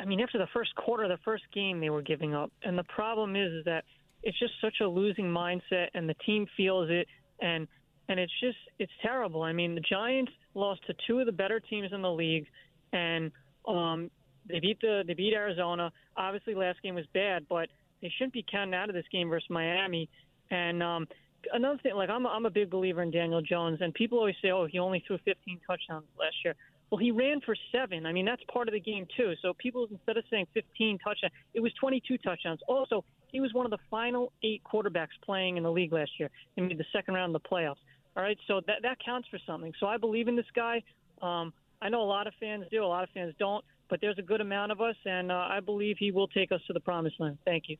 I 0.02 0.06
mean, 0.06 0.20
after 0.20 0.38
the 0.40 0.48
first 0.54 0.74
quarter, 0.76 1.08
the 1.08 1.20
first 1.24 1.44
game, 1.54 1.80
they 1.80 1.90
were 1.90 2.02
giving 2.02 2.34
up, 2.34 2.52
and 2.64 2.78
the 2.78 2.84
problem 2.84 3.36
is, 3.36 3.52
is 3.52 3.66
that 3.66 3.84
it's 4.24 4.38
just 4.40 4.54
such 4.62 4.76
a 4.82 4.88
losing 4.88 5.26
mindset, 5.26 5.88
and 5.94 6.10
the 6.10 6.16
team 6.26 6.48
feels 6.58 6.90
it, 6.90 7.08
and 7.40 7.68
and 8.10 8.20
it's 8.20 8.34
just 8.42 8.58
it's 8.80 8.92
terrible. 9.02 9.44
I 9.44 9.54
mean, 9.54 9.76
the 9.76 9.82
Giants 9.82 10.32
lost 10.54 10.82
to 10.88 10.96
two 11.08 11.20
of 11.20 11.26
the 11.28 11.32
better 11.32 11.60
teams 11.60 11.94
in 11.94 12.02
the 12.02 12.12
league, 12.12 12.48
and 12.94 13.32
um, 13.68 14.10
they 14.50 14.60
beat 14.60 14.82
the 14.82 15.04
they 15.06 15.14
beat 15.14 15.34
Arizona. 15.34 15.92
Obviously, 16.18 16.56
last 16.56 16.82
game 16.82 16.96
was 16.96 17.06
bad, 17.14 17.46
but 17.48 17.70
they 18.02 18.12
shouldn't 18.18 18.34
be 18.34 18.46
counted 18.52 18.76
out 18.76 18.90
of 18.90 18.96
this 18.96 19.06
game 19.12 19.30
versus 19.30 19.50
Miami. 19.50 20.10
And 20.50 20.82
um, 20.82 21.08
another 21.54 21.80
thing, 21.82 21.96
like 21.96 22.10
I'm 22.10 22.26
a, 22.26 22.30
I'm 22.30 22.46
a 22.46 22.50
big 22.50 22.70
believer 22.70 23.02
in 23.02 23.12
Daniel 23.12 23.42
Jones, 23.42 23.80
and 23.82 23.94
people 23.94 24.18
always 24.18 24.36
say, 24.42 24.52
oh, 24.52 24.66
he 24.66 24.80
only 24.80 25.04
threw 25.06 25.18
15 25.24 25.60
touchdowns 25.66 26.06
last 26.20 26.36
year. 26.44 26.56
Well, 26.91 26.99
he 26.99 27.12
ran 27.12 27.39
for 27.39 27.56
seven. 27.71 28.06
I 28.06 28.12
mean, 28.12 28.25
that's 28.25 28.43
part 28.51 28.67
of 28.67 28.73
the 28.73 28.80
game 28.80 29.08
too. 29.15 29.34
So 29.41 29.54
people, 29.58 29.88
instead 29.89 30.17
of 30.17 30.25
saying 30.30 30.47
15 30.54 30.99
touchdowns, 30.99 31.32
it 31.54 31.62
was 31.62 31.71
22 31.80 32.17
touchdowns. 32.17 32.60
Also, 32.67 33.06
he 33.32 33.39
was 33.39 33.54
one 33.54 33.65
of 33.65 33.71
the 33.71 33.77
final 33.89 34.34
eight 34.43 34.62
quarterbacks 34.63 35.15
playing 35.23 35.56
in 35.56 35.63
the 35.63 35.71
league 35.71 35.93
last 35.93 36.12
year. 36.19 36.30
He 36.58 36.62
made 36.62 36.77
the 36.77 36.86
second 36.91 37.13
round 37.13 37.34
of 37.34 37.41
the 37.41 37.47
playoffs. 37.47 37.77
All 38.17 38.23
right, 38.23 38.38
so 38.45 38.60
that 38.67 38.82
that 38.84 38.97
counts 39.04 39.30
for 39.30 39.39
something. 39.47 39.73
So 39.80 39.88
I 39.88 39.95
believe 39.95 40.27
in 40.27 40.36
this 40.36 40.45
guy. 40.54 40.84
Um, 41.21 41.54
I 41.82 41.88
know 41.88 42.01
a 42.01 42.04
lot 42.04 42.27
of 42.27 42.34
fans 42.39 42.65
do, 42.69 42.84
a 42.84 42.86
lot 42.86 43.04
of 43.04 43.10
fans 43.12 43.34
don't, 43.39 43.63
but 43.89 44.01
there's 44.01 44.19
a 44.19 44.21
good 44.21 44.41
amount 44.41 44.73
of 44.73 44.82
us, 44.82 44.95
and 45.06 45.32
uh, 45.32 45.47
I 45.49 45.62
believe 45.62 45.95
he 45.97 46.12
will 46.12 46.27
take 46.27 46.51
us 46.51 46.60
to 46.67 46.73
the 46.73 46.80
promised 46.82 47.19
land. 47.19 47.38
Thank 47.45 47.69
you. 47.69 47.77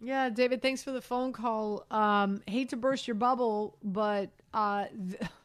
Yeah, 0.00 0.30
David, 0.30 0.62
thanks 0.62 0.82
for 0.82 0.90
the 0.90 1.00
phone 1.00 1.32
call. 1.32 1.86
Um, 1.90 2.42
hate 2.46 2.70
to 2.70 2.76
burst 2.76 3.06
your 3.06 3.14
bubble, 3.14 3.76
but 3.84 4.30
uh, 4.52 4.86
th- 4.86 5.30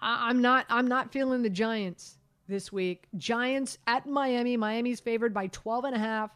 I- 0.00 0.28
I'm 0.28 0.40
not. 0.40 0.66
I'm 0.68 0.88
not 0.88 1.12
feeling 1.12 1.42
the 1.42 1.50
Giants 1.50 2.18
this 2.48 2.72
week. 2.72 3.06
Giants 3.16 3.78
at 3.86 4.06
Miami. 4.06 4.56
Miami's 4.56 5.00
favored 5.00 5.32
by 5.32 5.46
12 5.48 5.84
and 5.84 5.94
a 5.94 5.98
half. 5.98 6.30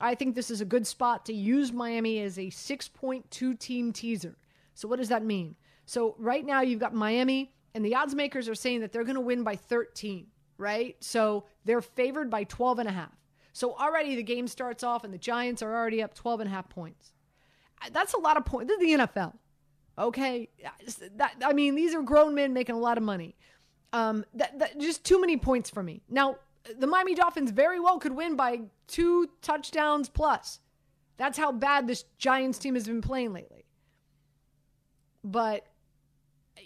I 0.00 0.14
think 0.14 0.34
this 0.34 0.50
is 0.50 0.60
a 0.60 0.64
good 0.64 0.86
spot 0.86 1.26
to 1.26 1.32
use 1.32 1.72
Miami 1.72 2.20
as 2.20 2.38
a 2.38 2.46
6.2 2.50 3.58
team 3.58 3.92
teaser. 3.92 4.36
So 4.74 4.88
what 4.88 4.98
does 4.98 5.10
that 5.10 5.24
mean? 5.24 5.54
So 5.84 6.14
right 6.18 6.44
now 6.44 6.62
you've 6.62 6.80
got 6.80 6.94
Miami, 6.94 7.52
and 7.74 7.84
the 7.84 7.94
odds 7.94 8.14
makers 8.14 8.48
are 8.48 8.54
saying 8.54 8.80
that 8.80 8.92
they're 8.92 9.04
going 9.04 9.16
to 9.16 9.20
win 9.20 9.44
by 9.44 9.56
13. 9.56 10.26
Right? 10.58 10.96
So 11.00 11.44
they're 11.64 11.82
favored 11.82 12.30
by 12.30 12.44
12 12.44 12.78
and 12.80 12.88
a 12.88 12.92
half. 12.92 13.12
So 13.52 13.74
already 13.76 14.14
the 14.16 14.22
game 14.22 14.46
starts 14.48 14.82
off 14.82 15.04
and 15.04 15.12
the 15.12 15.18
Giants 15.18 15.60
are 15.60 15.74
already 15.74 16.02
up 16.02 16.14
12 16.14 16.40
and 16.40 16.48
a 16.48 16.52
half 16.52 16.68
points. 16.68 17.12
That's 17.92 18.14
a 18.14 18.18
lot 18.18 18.36
of 18.36 18.44
points. 18.44 18.68
This 18.68 18.80
is 18.80 18.98
the 18.98 19.06
NFL. 19.06 19.34
Okay. 19.98 20.48
That, 21.16 21.34
I 21.44 21.52
mean, 21.52 21.74
these 21.74 21.94
are 21.94 22.02
grown 22.02 22.34
men 22.34 22.52
making 22.52 22.74
a 22.74 22.78
lot 22.78 22.98
of 22.98 23.04
money. 23.04 23.36
Um, 23.92 24.24
that, 24.34 24.58
that, 24.58 24.78
just 24.78 25.04
too 25.04 25.20
many 25.20 25.36
points 25.36 25.68
for 25.68 25.82
me. 25.82 26.02
Now, 26.08 26.36
the 26.78 26.86
Miami 26.86 27.14
Dolphins 27.14 27.50
very 27.50 27.78
well 27.78 27.98
could 27.98 28.12
win 28.12 28.36
by 28.36 28.62
two 28.86 29.28
touchdowns 29.42 30.08
plus. 30.08 30.60
That's 31.18 31.36
how 31.36 31.52
bad 31.52 31.86
this 31.86 32.04
Giants 32.18 32.58
team 32.58 32.74
has 32.74 32.86
been 32.86 33.02
playing 33.02 33.32
lately. 33.32 33.66
But 35.22 35.66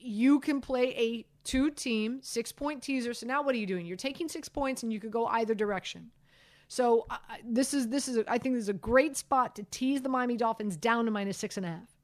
you 0.00 0.40
can 0.40 0.60
play 0.60 0.94
a 0.96 1.26
two 1.44 1.70
team, 1.70 2.20
six 2.22 2.52
point 2.52 2.82
teaser. 2.82 3.12
So 3.12 3.26
now 3.26 3.42
what 3.42 3.54
are 3.54 3.58
you 3.58 3.66
doing? 3.66 3.86
You're 3.86 3.96
taking 3.96 4.28
six 4.28 4.48
points 4.48 4.82
and 4.82 4.92
you 4.92 5.00
could 5.00 5.10
go 5.10 5.26
either 5.26 5.54
direction. 5.54 6.10
So 6.68 7.06
uh, 7.10 7.16
this 7.44 7.74
is 7.74 7.88
this 7.88 8.08
is 8.08 8.18
a, 8.18 8.30
I 8.30 8.38
think 8.38 8.54
this 8.54 8.62
is 8.62 8.68
a 8.68 8.74
great 8.74 9.16
spot 9.16 9.54
to 9.56 9.62
tease 9.64 10.02
the 10.02 10.08
Miami 10.08 10.36
Dolphins 10.36 10.76
down 10.76 11.04
to 11.04 11.10
minus 11.10 11.38
six 11.38 11.56
and 11.56 11.66
a 11.66 11.70
half. 11.70 11.95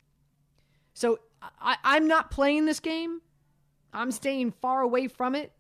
So 0.95 1.19
I, 1.61 1.77
I'm 1.85 2.07
not 2.07 2.31
playing 2.31 2.67
this 2.67 2.81
game. 2.81 3.21
I'm 3.93 4.11
staying 4.11 4.53
far 4.53 4.81
away 4.81 5.09
from 5.09 5.35
it. 5.35 5.53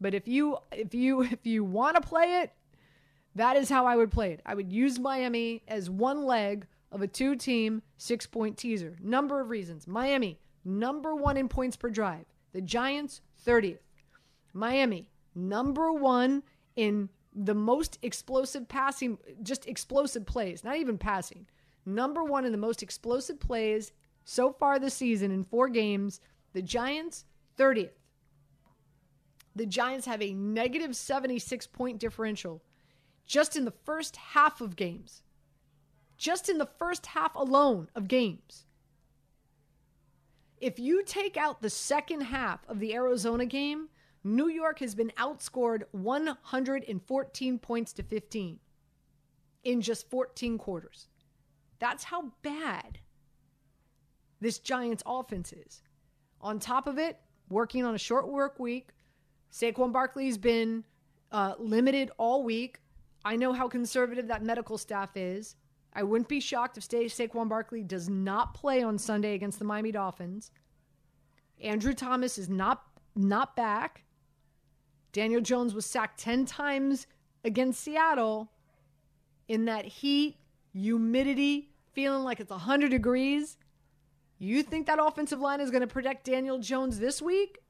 But 0.00 0.14
if 0.14 0.26
you 0.26 0.58
if 0.72 0.94
you 0.94 1.22
if 1.22 1.46
you 1.46 1.64
want 1.64 1.96
to 1.96 2.06
play 2.06 2.42
it, 2.42 2.52
that 3.34 3.56
is 3.56 3.68
how 3.68 3.86
I 3.86 3.96
would 3.96 4.10
play 4.10 4.32
it. 4.32 4.40
I 4.44 4.54
would 4.54 4.72
use 4.72 4.98
Miami 4.98 5.62
as 5.68 5.88
one 5.88 6.24
leg 6.24 6.66
of 6.90 7.02
a 7.02 7.06
two 7.06 7.36
team 7.36 7.82
six 7.96 8.26
point 8.26 8.58
teaser. 8.58 8.96
Number 9.00 9.40
of 9.40 9.50
reasons. 9.50 9.86
Miami, 9.86 10.38
number 10.64 11.14
one 11.14 11.36
in 11.36 11.48
points 11.48 11.76
per 11.76 11.88
drive. 11.88 12.26
The 12.52 12.60
Giants, 12.60 13.22
30th. 13.46 13.78
Miami, 14.52 15.08
number 15.34 15.90
one 15.90 16.42
in 16.76 17.08
the 17.34 17.54
most 17.54 17.98
explosive 18.02 18.68
passing, 18.68 19.16
just 19.42 19.66
explosive 19.66 20.26
plays, 20.26 20.62
not 20.62 20.76
even 20.76 20.98
passing. 20.98 21.46
Number 21.86 22.22
one 22.22 22.44
in 22.44 22.52
the 22.52 22.58
most 22.58 22.82
explosive 22.82 23.40
plays 23.40 23.92
so 24.24 24.52
far 24.52 24.78
this 24.78 24.94
season 24.94 25.30
in 25.30 25.44
four 25.44 25.68
games. 25.68 26.20
The 26.52 26.62
Giants, 26.62 27.24
30th. 27.58 27.90
The 29.54 29.66
Giants 29.66 30.06
have 30.06 30.22
a 30.22 30.32
negative 30.34 30.96
76 30.96 31.66
point 31.68 31.98
differential 31.98 32.62
just 33.26 33.56
in 33.56 33.64
the 33.64 33.74
first 33.84 34.16
half 34.16 34.60
of 34.60 34.76
games. 34.76 35.22
Just 36.16 36.48
in 36.48 36.58
the 36.58 36.68
first 36.78 37.06
half 37.06 37.34
alone 37.34 37.88
of 37.94 38.08
games. 38.08 38.66
If 40.60 40.78
you 40.78 41.02
take 41.02 41.36
out 41.36 41.60
the 41.60 41.70
second 41.70 42.20
half 42.20 42.60
of 42.68 42.78
the 42.78 42.94
Arizona 42.94 43.46
game, 43.46 43.88
New 44.22 44.48
York 44.48 44.78
has 44.78 44.94
been 44.94 45.12
outscored 45.18 45.82
114 45.90 47.58
points 47.58 47.92
to 47.94 48.02
15 48.04 48.60
in 49.64 49.80
just 49.80 50.08
14 50.08 50.58
quarters. 50.58 51.08
That's 51.80 52.04
how 52.04 52.32
bad 52.42 53.00
this 54.42 54.58
Giants 54.58 55.02
offense 55.06 55.52
is. 55.52 55.82
On 56.40 56.58
top 56.58 56.86
of 56.86 56.98
it, 56.98 57.18
working 57.48 57.84
on 57.84 57.94
a 57.94 57.98
short 57.98 58.28
work 58.28 58.58
week, 58.58 58.88
Saquon 59.52 59.92
Barkley's 59.92 60.36
been 60.36 60.84
uh, 61.30 61.54
limited 61.58 62.10
all 62.18 62.42
week. 62.42 62.80
I 63.24 63.36
know 63.36 63.52
how 63.52 63.68
conservative 63.68 64.26
that 64.28 64.42
medical 64.42 64.76
staff 64.76 65.16
is. 65.16 65.56
I 65.94 66.02
wouldn't 66.02 66.28
be 66.28 66.40
shocked 66.40 66.76
if 66.76 66.88
Saquon 66.88 67.48
Barkley 67.48 67.82
does 67.82 68.08
not 68.08 68.54
play 68.54 68.82
on 68.82 68.98
Sunday 68.98 69.34
against 69.34 69.58
the 69.58 69.64
Miami 69.64 69.92
Dolphins. 69.92 70.50
Andrew 71.62 71.94
Thomas 71.94 72.38
is 72.38 72.48
not 72.48 72.82
not 73.14 73.54
back. 73.54 74.04
Daniel 75.12 75.42
Jones 75.42 75.74
was 75.74 75.84
sacked 75.84 76.18
10 76.18 76.46
times 76.46 77.06
against 77.44 77.80
Seattle 77.80 78.50
in 79.46 79.66
that 79.66 79.84
heat, 79.84 80.38
humidity, 80.72 81.68
feeling 81.92 82.24
like 82.24 82.40
it's 82.40 82.50
100 82.50 82.90
degrees. 82.90 83.58
You 84.42 84.64
think 84.64 84.88
that 84.88 84.98
offensive 85.00 85.38
line 85.38 85.60
is 85.60 85.70
going 85.70 85.82
to 85.82 85.86
protect 85.86 86.24
Daniel 86.24 86.58
Jones 86.58 86.98
this 86.98 87.22
week? 87.22 87.60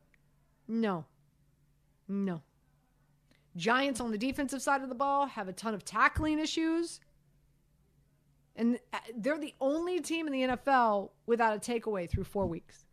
No. 0.66 1.04
No. 2.08 2.40
Giants 3.54 4.00
on 4.00 4.10
the 4.10 4.16
defensive 4.16 4.62
side 4.62 4.80
of 4.82 4.88
the 4.88 4.94
ball 4.94 5.26
have 5.26 5.48
a 5.48 5.52
ton 5.52 5.74
of 5.74 5.84
tackling 5.84 6.38
issues. 6.38 7.00
And 8.56 8.78
uh, 8.90 9.00
they're 9.14 9.36
the 9.36 9.52
only 9.60 10.00
team 10.00 10.26
in 10.26 10.32
the 10.32 10.56
NFL 10.56 11.10
without 11.26 11.54
a 11.54 11.60
takeaway 11.60 12.08
through 12.08 12.24
four 12.24 12.46
weeks. 12.46 12.86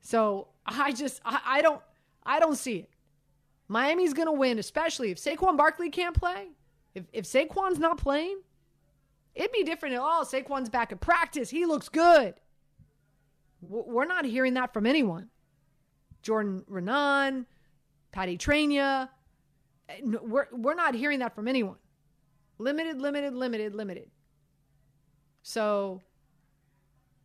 So 0.00 0.48
I 0.64 0.92
just 0.92 1.20
I, 1.26 1.40
I 1.44 1.60
don't 1.60 1.82
I 2.24 2.40
don't 2.40 2.56
see 2.56 2.76
it. 2.76 2.90
Miami's 3.68 4.14
gonna 4.14 4.32
win, 4.32 4.58
especially 4.58 5.10
if 5.10 5.18
Saquon 5.18 5.58
Barkley 5.58 5.90
can't 5.90 6.16
play. 6.16 6.48
If 6.94 7.04
if 7.12 7.26
Saquon's 7.26 7.78
not 7.78 7.98
playing, 7.98 8.40
it'd 9.38 9.52
be 9.52 9.62
different. 9.62 9.94
Oh, 9.96 10.24
Saquon's 10.24 10.68
back 10.68 10.92
at 10.92 11.00
practice. 11.00 11.48
He 11.48 11.64
looks 11.64 11.88
good. 11.88 12.34
We're 13.60 14.04
not 14.04 14.24
hearing 14.24 14.54
that 14.54 14.72
from 14.72 14.84
anyone. 14.84 15.30
Jordan 16.22 16.64
Raanan, 16.70 17.46
Paddy 18.12 18.36
Traina. 18.36 19.08
Eh, 19.88 20.00
we're, 20.02 20.48
we're 20.52 20.74
not 20.74 20.94
hearing 20.94 21.20
that 21.20 21.34
from 21.34 21.48
anyone. 21.48 21.76
Limited, 22.58 23.00
limited, 23.00 23.34
limited, 23.34 23.74
limited. 23.74 24.10
So 25.42 26.02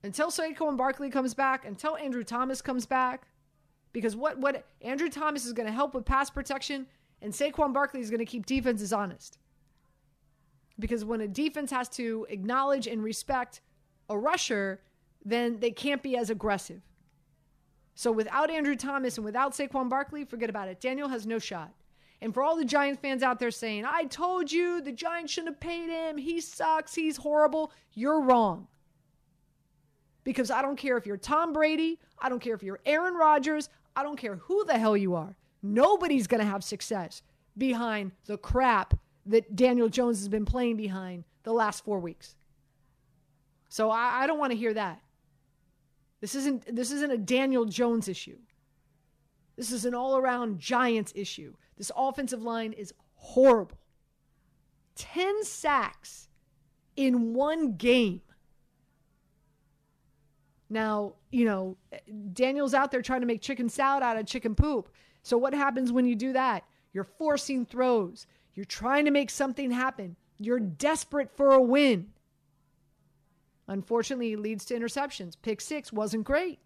until 0.04 0.30
Saquon 0.30 0.78
Barkley 0.78 1.10
comes 1.10 1.34
back, 1.34 1.66
until 1.66 1.98
Andrew 1.98 2.24
Thomas 2.24 2.62
comes 2.62 2.86
back, 2.86 3.28
because 3.92 4.16
what, 4.16 4.38
what 4.38 4.66
Andrew 4.82 5.10
Thomas 5.10 5.46
is 5.46 5.54
going 5.54 5.68
to 5.68 5.74
help 5.74 5.96
with 5.96 6.06
pass 6.06 6.30
protection, 6.30 6.86
and 7.22 7.34
Saquon 7.34 7.74
Barkley 7.74 8.02
is 8.02 8.10
going 8.10 8.20
to 8.20 8.26
keep 8.26 8.46
defenses 8.46 8.94
honest. 8.94 9.40
Because 10.80 11.06
when 11.06 11.22
a 11.22 11.28
defense 11.28 11.72
has 11.72 11.88
to 11.90 12.26
acknowledge 12.30 12.88
and 12.88 13.04
respect 13.04 13.62
a 14.10 14.18
rusher, 14.18 14.82
then 15.24 15.60
they 15.60 15.72
can't 15.72 16.02
be 16.02 16.18
as 16.18 16.30
aggressive. 16.30 16.82
So 17.96 18.12
without 18.12 18.50
Andrew 18.50 18.76
Thomas 18.76 19.18
and 19.18 19.26
without 19.26 19.54
Saquon 19.54 19.90
Barkley, 19.90 20.26
forget 20.26 20.50
about 20.50 20.68
it. 20.68 20.82
Daniel 20.82 21.10
has 21.10 21.28
no 21.28 21.40
shot. 21.40 21.72
And 22.22 22.34
for 22.34 22.42
all 22.42 22.56
the 22.56 22.66
Giants 22.66 23.02
fans 23.02 23.22
out 23.22 23.40
there 23.40 23.52
saying, 23.52 23.86
I 23.86 24.06
told 24.06 24.52
you 24.52 24.82
the 24.82 24.92
Giants 24.92 25.34
shouldn't 25.34 25.56
have 25.56 25.60
paid 25.60 25.90
him, 25.90 26.18
he 26.18 26.40
sucks, 26.40 26.96
he's 26.96 27.18
horrible, 27.18 27.72
you're 27.94 28.22
wrong. 28.22 28.68
Because 30.24 30.50
I 30.50 30.62
don't 30.62 30.78
care 30.78 30.98
if 30.98 31.06
you're 31.06 31.18
Tom 31.18 31.52
Brady, 31.52 32.00
I 32.18 32.30
don't 32.30 32.40
care 32.40 32.56
if 32.56 32.64
you're 32.64 32.80
Aaron 32.86 33.16
Rodgers, 33.16 33.70
I 33.96 34.04
don't 34.04 34.18
care 34.18 34.38
who 34.38 34.64
the 34.66 34.78
hell 34.78 34.96
you 34.96 35.16
are. 35.16 35.36
Nobody's 35.62 36.28
going 36.28 36.40
to 36.40 36.50
have 36.50 36.64
success 36.64 37.22
behind 37.58 38.14
the 38.26 38.38
crap 38.38 38.98
that 39.26 39.56
Daniel 39.56 39.90
Jones 39.90 40.20
has 40.20 40.28
been 40.28 40.46
playing 40.46 40.78
behind 40.78 41.24
the 41.44 41.54
last 41.54 41.84
four 41.84 42.00
weeks. 42.00 42.36
So 43.70 43.90
I, 43.90 44.24
I 44.24 44.28
don't 44.28 44.40
want 44.40 44.52
to 44.52 44.58
hear 44.58 44.74
that. 44.74 45.02
This 46.22 46.36
isn't 46.36 46.76
this 46.76 46.92
isn't 46.92 47.12
a 47.12 47.18
Daniel 47.18 47.66
Jones 47.66 48.08
issue. 48.08 48.38
This 49.58 49.72
is 49.72 49.86
an 49.86 49.94
all-around 49.94 50.60
Giants 50.60 51.12
issue. 51.16 51.54
This 51.78 51.92
offensive 51.96 52.42
line 52.42 52.74
is 52.74 52.94
horrible. 53.16 53.78
10 54.96 55.44
sacks 55.44 56.28
in 56.96 57.34
one 57.34 57.74
game. 57.74 58.22
Now, 60.70 61.14
you 61.32 61.46
know, 61.46 61.78
Daniel's 62.34 62.74
out 62.74 62.92
there 62.92 63.02
trying 63.02 63.22
to 63.22 63.28
make 63.28 63.42
chicken 63.42 63.70
salad 63.70 64.02
out 64.02 64.18
of 64.18 64.26
chicken 64.26 64.56
poop. 64.56 64.90
So, 65.22 65.38
what 65.38 65.54
happens 65.54 65.92
when 65.92 66.06
you 66.06 66.16
do 66.16 66.34
that? 66.34 66.64
You're 66.94 67.04
forcing 67.04 67.66
throws, 67.66 68.28
you're 68.54 68.66
trying 68.66 69.06
to 69.06 69.12
make 69.12 69.30
something 69.30 69.72
happen, 69.72 70.16
you're 70.38 70.60
desperate 70.60 71.30
for 71.36 71.52
a 71.52 71.62
win. 71.62 72.08
Unfortunately, 73.68 74.34
it 74.34 74.40
leads 74.40 74.66
to 74.66 74.74
interceptions. 74.74 75.36
Pick 75.42 75.62
six 75.62 75.94
wasn't 75.94 76.26
great. 76.26 76.60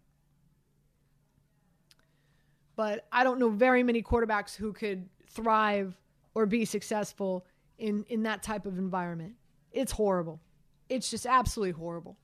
But 2.76 3.06
I 3.10 3.24
don't 3.24 3.38
know 3.38 3.50
very 3.50 3.82
many 3.82 4.02
quarterbacks 4.02 4.54
who 4.54 4.72
could 4.72 5.08
thrive 5.28 5.96
or 6.34 6.46
be 6.46 6.64
successful 6.64 7.46
in, 7.78 8.04
in 8.08 8.22
that 8.24 8.42
type 8.42 8.66
of 8.66 8.78
environment. 8.78 9.34
It's 9.72 9.92
horrible. 9.92 10.40
It's 10.88 11.10
just 11.10 11.26
absolutely 11.26 11.72
horrible. 11.72 12.16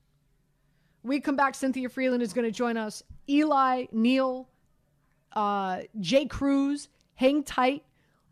We 1.02 1.20
come 1.20 1.36
back. 1.36 1.54
Cynthia 1.54 1.88
Frelund 1.88 2.22
is 2.22 2.32
going 2.32 2.46
to 2.46 2.50
join 2.50 2.76
us. 2.76 3.02
Eli, 3.28 3.86
Neil, 3.92 4.48
uh, 5.32 5.82
Jay 6.00 6.26
Cruz, 6.26 6.88
hang 7.14 7.42
tight. 7.42 7.84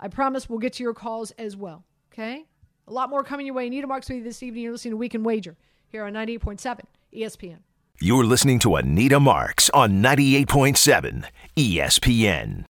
I 0.03 0.09
promise 0.09 0.49
we'll 0.49 0.59
get 0.59 0.73
to 0.75 0.83
your 0.83 0.95
calls 0.95 1.31
as 1.33 1.57
well. 1.57 1.85
Okay? 2.13 2.45
A 2.89 2.93
lot 2.93 3.09
more 3.09 3.23
coming 3.23 3.47
your 3.47 3.55
way. 3.55 3.69
Anita 3.69 3.87
Marks 3.87 4.09
with 4.09 4.19
you 4.19 4.25
this 4.25 4.43
evening. 4.43 4.65
You're 4.65 4.73
listening 4.73 4.93
to 4.93 4.97
Weekend 4.97 5.25
Wager 5.25 5.57
here 5.89 6.05
on 6.05 6.13
98.7 6.13 6.81
ESPN. 7.15 7.59
You're 8.01 8.25
listening 8.25 8.59
to 8.61 8.75
Anita 8.75 9.21
Marks 9.21 9.71
on 9.71 10.03
98.7 10.03 11.25
ESPN. 11.57 12.65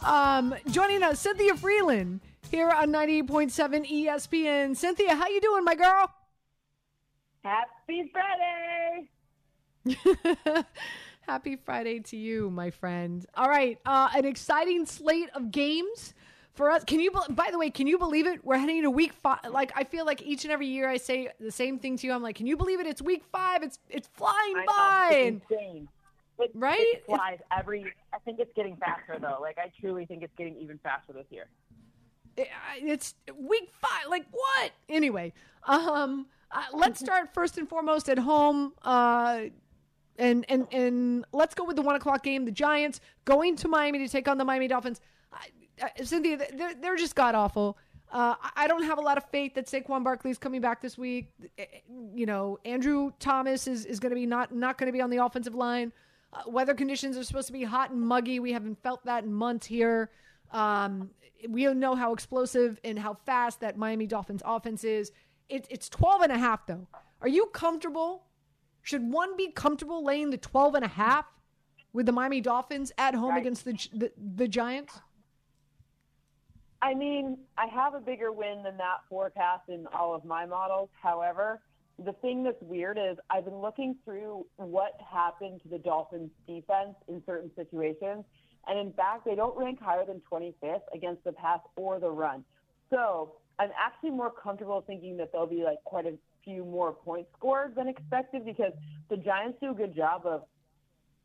Um, 0.00 0.54
joining 0.70 1.02
us, 1.02 1.18
Cynthia 1.18 1.54
Frelund 1.54 2.20
here 2.50 2.70
on 2.70 2.92
98.7 2.92 3.90
ESPN. 3.90 4.76
Cynthia, 4.76 5.16
how 5.16 5.26
you 5.26 5.40
doing, 5.40 5.64
my 5.64 5.74
girl? 5.74 6.08
Happy 7.42 8.12
Friday. 8.12 9.08
Happy 11.26 11.56
Friday 11.56 12.00
to 12.00 12.16
you, 12.18 12.50
my 12.50 12.70
friend. 12.70 13.24
All 13.34 13.48
right, 13.48 13.78
uh, 13.86 14.10
an 14.14 14.26
exciting 14.26 14.84
slate 14.84 15.30
of 15.34 15.50
games 15.50 16.12
for 16.52 16.70
us. 16.70 16.84
Can 16.84 17.00
you? 17.00 17.10
By 17.30 17.48
the 17.50 17.58
way, 17.58 17.70
can 17.70 17.86
you 17.86 17.96
believe 17.96 18.26
it? 18.26 18.44
We're 18.44 18.58
heading 18.58 18.82
to 18.82 18.90
week 18.90 19.14
five. 19.14 19.38
Like 19.50 19.72
I 19.74 19.84
feel 19.84 20.04
like 20.04 20.20
each 20.20 20.44
and 20.44 20.52
every 20.52 20.66
year 20.66 20.86
I 20.86 20.98
say 20.98 21.30
the 21.40 21.50
same 21.50 21.78
thing 21.78 21.96
to 21.96 22.06
you. 22.06 22.12
I'm 22.12 22.22
like, 22.22 22.36
can 22.36 22.46
you 22.46 22.58
believe 22.58 22.78
it? 22.78 22.86
It's 22.86 23.00
week 23.00 23.24
five. 23.32 23.62
It's 23.62 23.78
it's 23.88 24.06
flying 24.08 24.56
I 24.56 24.64
by. 24.66 25.08
Know, 25.10 25.16
it's 25.16 25.50
insane. 25.50 25.88
It, 26.38 26.50
right? 26.54 26.78
It 26.78 27.06
flies 27.06 27.38
every. 27.56 27.86
I 28.12 28.18
think 28.18 28.38
it's 28.38 28.52
getting 28.54 28.76
faster 28.76 29.18
though. 29.18 29.38
Like 29.40 29.56
I 29.56 29.72
truly 29.80 30.04
think 30.04 30.22
it's 30.22 30.34
getting 30.36 30.56
even 30.58 30.78
faster 30.82 31.14
this 31.14 31.26
year. 31.30 31.46
It, 32.36 32.48
it's 32.76 33.14
week 33.34 33.70
five. 33.80 34.10
Like 34.10 34.26
what? 34.30 34.72
Anyway, 34.90 35.32
um, 35.66 36.26
uh, 36.50 36.64
let's 36.74 37.00
start 37.04 37.32
first 37.32 37.56
and 37.56 37.66
foremost 37.66 38.10
at 38.10 38.18
home. 38.18 38.74
Uh, 38.82 39.44
and 40.18 40.44
and 40.48 40.66
and 40.72 41.24
let's 41.32 41.54
go 41.54 41.64
with 41.64 41.76
the 41.76 41.82
one 41.82 41.96
o'clock 41.96 42.22
game. 42.22 42.44
The 42.44 42.50
Giants 42.50 43.00
going 43.24 43.56
to 43.56 43.68
Miami 43.68 43.98
to 43.98 44.08
take 44.08 44.28
on 44.28 44.38
the 44.38 44.44
Miami 44.44 44.68
Dolphins. 44.68 45.00
Uh, 45.32 45.88
Cynthia, 46.04 46.38
they're, 46.54 46.74
they're 46.74 46.96
just 46.96 47.14
god 47.14 47.34
awful. 47.34 47.76
Uh, 48.12 48.36
I 48.54 48.68
don't 48.68 48.84
have 48.84 48.98
a 48.98 49.00
lot 49.00 49.18
of 49.18 49.24
faith 49.30 49.54
that 49.54 49.66
Saquon 49.66 50.04
Barkley 50.04 50.30
is 50.30 50.38
coming 50.38 50.60
back 50.60 50.80
this 50.80 50.96
week. 50.96 51.32
Eh, 51.58 51.64
eh, 51.64 51.78
you 52.14 52.26
know, 52.26 52.60
Andrew 52.64 53.10
Thomas 53.18 53.66
is, 53.66 53.84
is 53.86 53.98
going 53.98 54.10
to 54.10 54.16
be 54.16 54.26
not 54.26 54.54
not 54.54 54.78
going 54.78 54.86
to 54.86 54.92
be 54.92 55.00
on 55.00 55.10
the 55.10 55.24
offensive 55.24 55.54
line. 55.54 55.92
Uh, 56.32 56.42
weather 56.46 56.74
conditions 56.74 57.16
are 57.16 57.24
supposed 57.24 57.48
to 57.48 57.52
be 57.52 57.64
hot 57.64 57.90
and 57.90 58.00
muggy. 58.00 58.38
We 58.40 58.52
haven't 58.52 58.80
felt 58.82 59.04
that 59.06 59.24
in 59.24 59.32
months 59.32 59.66
here. 59.66 60.10
Um, 60.52 61.10
we 61.48 61.66
know 61.74 61.94
how 61.94 62.12
explosive 62.12 62.78
and 62.84 62.98
how 62.98 63.14
fast 63.26 63.60
that 63.60 63.76
Miami 63.76 64.06
Dolphins 64.06 64.42
offense 64.44 64.84
is. 64.84 65.12
It, 65.48 65.66
it's 65.68 65.88
12 65.88 66.22
and 66.22 66.32
a 66.32 66.38
half, 66.38 66.66
though. 66.66 66.86
Are 67.20 67.28
you 67.28 67.46
comfortable? 67.46 68.24
Should 68.84 69.10
one 69.10 69.34
be 69.36 69.50
comfortable 69.50 70.04
laying 70.04 70.30
the 70.30 70.36
12 70.36 70.74
and 70.76 70.84
a 70.84 70.88
half 70.88 71.24
with 71.94 72.04
the 72.04 72.12
Miami 72.12 72.42
Dolphins 72.42 72.92
at 72.98 73.14
home 73.14 73.30
right. 73.30 73.40
against 73.40 73.64
the, 73.64 73.72
the, 73.94 74.12
the 74.36 74.46
Giants? 74.46 75.00
I 76.82 76.92
mean, 76.92 77.38
I 77.56 77.66
have 77.66 77.94
a 77.94 78.00
bigger 78.00 78.30
win 78.30 78.62
than 78.62 78.76
that 78.76 78.98
forecast 79.08 79.70
in 79.70 79.86
all 79.98 80.14
of 80.14 80.26
my 80.26 80.44
models. 80.44 80.90
However, 81.02 81.62
the 82.04 82.12
thing 82.12 82.44
that's 82.44 82.60
weird 82.60 82.98
is 82.98 83.16
I've 83.30 83.46
been 83.46 83.58
looking 83.58 83.96
through 84.04 84.44
what 84.56 84.92
happened 85.10 85.62
to 85.62 85.68
the 85.68 85.78
Dolphins 85.78 86.30
defense 86.46 86.94
in 87.08 87.22
certain 87.24 87.50
situations. 87.56 88.26
And 88.66 88.78
in 88.78 88.92
fact, 88.92 89.24
they 89.24 89.34
don't 89.34 89.56
rank 89.56 89.80
higher 89.80 90.04
than 90.04 90.20
25th 90.30 90.82
against 90.92 91.24
the 91.24 91.32
pass 91.32 91.60
or 91.76 91.98
the 91.98 92.10
run. 92.10 92.44
So 92.90 93.36
I'm 93.58 93.70
actually 93.80 94.10
more 94.10 94.30
comfortable 94.30 94.84
thinking 94.86 95.16
that 95.16 95.32
there'll 95.32 95.46
be 95.46 95.62
like 95.64 95.82
quite 95.84 96.04
a 96.04 96.18
few 96.44 96.64
more 96.64 96.92
points 96.92 97.30
scored 97.36 97.74
than 97.74 97.88
expected 97.88 98.44
because 98.44 98.72
the 99.10 99.16
Giants 99.16 99.58
do 99.60 99.70
a 99.70 99.74
good 99.74 99.94
job 99.94 100.22
of 100.24 100.42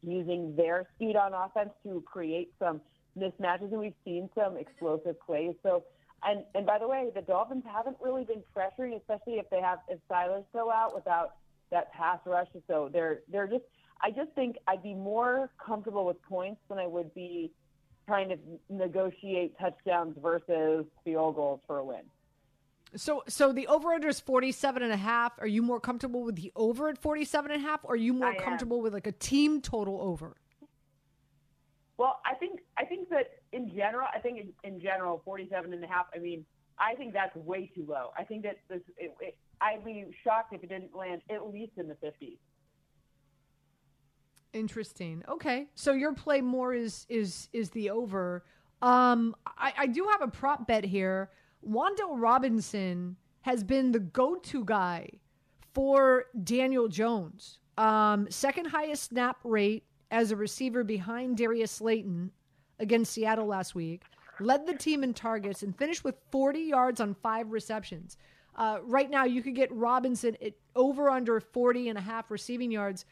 using 0.01 0.55
their 0.55 0.87
speed 0.95 1.15
on 1.15 1.33
offense 1.33 1.71
to 1.83 2.03
create 2.05 2.53
some 2.59 2.81
mismatches, 3.17 3.71
and 3.71 3.79
we've 3.79 3.93
seen 4.05 4.29
some 4.35 4.57
explosive 4.57 5.19
plays. 5.21 5.55
So, 5.63 5.83
and 6.23 6.43
and 6.55 6.65
by 6.65 6.79
the 6.79 6.87
way, 6.87 7.09
the 7.13 7.21
Dolphins 7.21 7.63
haven't 7.71 7.97
really 8.01 8.25
been 8.25 8.43
pressuring, 8.55 8.97
especially 8.97 9.33
if 9.35 9.49
they 9.49 9.61
have 9.61 9.79
if 9.89 9.99
Siler's 10.09 10.45
still 10.49 10.69
out 10.69 10.95
without 10.95 11.35
that 11.71 11.91
pass 11.93 12.19
rush. 12.25 12.47
So 12.67 12.89
they're 12.91 13.19
they're 13.31 13.47
just. 13.47 13.63
I 14.01 14.11
just 14.11 14.31
think 14.31 14.55
I'd 14.65 14.81
be 14.81 14.93
more 14.93 15.49
comfortable 15.63 16.05
with 16.05 16.21
points 16.21 16.61
than 16.69 16.77
I 16.77 16.87
would 16.87 17.13
be 17.13 17.51
trying 18.07 18.29
to 18.29 18.37
negotiate 18.69 19.55
touchdowns 19.59 20.15
versus 20.21 20.85
field 21.03 21.35
goals 21.35 21.59
for 21.67 21.79
a 21.79 21.83
win. 21.83 22.03
So 22.95 23.23
so 23.27 23.53
the 23.53 23.67
over 23.67 23.93
under 23.93 24.07
is 24.07 24.19
47 24.19 24.81
and 24.81 24.91
a 24.91 24.97
half. 24.97 25.33
Are 25.39 25.47
you 25.47 25.61
more 25.61 25.79
comfortable 25.79 26.23
with 26.23 26.35
the 26.35 26.51
over 26.55 26.89
at 26.89 26.97
47 26.97 27.51
and 27.51 27.63
a 27.63 27.67
half 27.67 27.81
or 27.83 27.93
are 27.93 27.97
you 27.97 28.13
more 28.13 28.33
comfortable 28.35 28.81
with 28.81 28.93
like 28.93 29.07
a 29.07 29.11
team 29.11 29.61
total 29.61 30.01
over? 30.01 30.35
Well, 31.97 32.19
I 32.25 32.33
think 32.35 32.61
I 32.77 32.85
think 32.85 33.09
that 33.09 33.41
in 33.51 33.69
general, 33.75 34.07
I 34.15 34.19
think 34.19 34.39
in, 34.39 34.53
in 34.63 34.79
general 34.79 35.21
47 35.25 35.73
and 35.73 35.83
a 35.83 35.87
half, 35.87 36.05
I 36.15 36.19
mean, 36.19 36.45
I 36.79 36.95
think 36.95 37.13
that's 37.13 37.35
way 37.35 37.69
too 37.75 37.85
low. 37.87 38.11
I 38.17 38.23
think 38.23 38.43
that 38.43 38.57
this 38.69 38.81
it, 38.97 39.13
it, 39.19 39.37
I'd 39.61 39.83
be 39.83 40.05
shocked 40.23 40.53
if 40.53 40.63
it 40.63 40.69
didn't 40.69 40.95
land 40.95 41.21
at 41.29 41.51
least 41.51 41.73
in 41.77 41.87
the 41.87 41.95
50s. 41.95 42.37
Interesting. 44.53 45.23
Okay, 45.29 45.67
so 45.75 45.91
your 45.91 46.13
play 46.13 46.41
more 46.41 46.73
is 46.73 47.05
is 47.09 47.49
is 47.53 47.69
the 47.71 47.89
over. 47.89 48.45
Um, 48.81 49.35
I, 49.45 49.73
I 49.77 49.87
do 49.87 50.07
have 50.09 50.21
a 50.21 50.27
prop 50.29 50.67
bet 50.67 50.85
here. 50.85 51.29
Wan'Dale 51.67 52.19
Robinson 52.19 53.15
has 53.41 53.63
been 53.63 53.91
the 53.91 53.99
go-to 53.99 54.63
guy 54.65 55.09
for 55.73 56.25
Daniel 56.43 56.87
Jones. 56.87 57.59
Um, 57.77 58.27
second 58.29 58.65
highest 58.65 59.03
snap 59.03 59.37
rate 59.43 59.83
as 60.11 60.31
a 60.31 60.35
receiver 60.35 60.83
behind 60.83 61.37
Darius 61.37 61.71
Slayton 61.71 62.31
against 62.79 63.13
Seattle 63.13 63.45
last 63.45 63.75
week. 63.75 64.03
Led 64.39 64.65
the 64.65 64.73
team 64.73 65.03
in 65.03 65.13
targets 65.13 65.63
and 65.63 65.77
finished 65.77 66.03
with 66.03 66.15
40 66.31 66.59
yards 66.59 67.01
on 67.01 67.13
five 67.13 67.51
receptions. 67.51 68.17
Uh, 68.55 68.79
right 68.83 69.09
now, 69.09 69.25
you 69.25 69.41
could 69.41 69.55
get 69.55 69.71
Robinson 69.71 70.35
at 70.43 70.53
over 70.75 71.09
under 71.09 71.39
40 71.39 71.89
and 71.89 71.97
a 71.97 72.01
half 72.01 72.31
receiving 72.31 72.71
yards. 72.71 73.05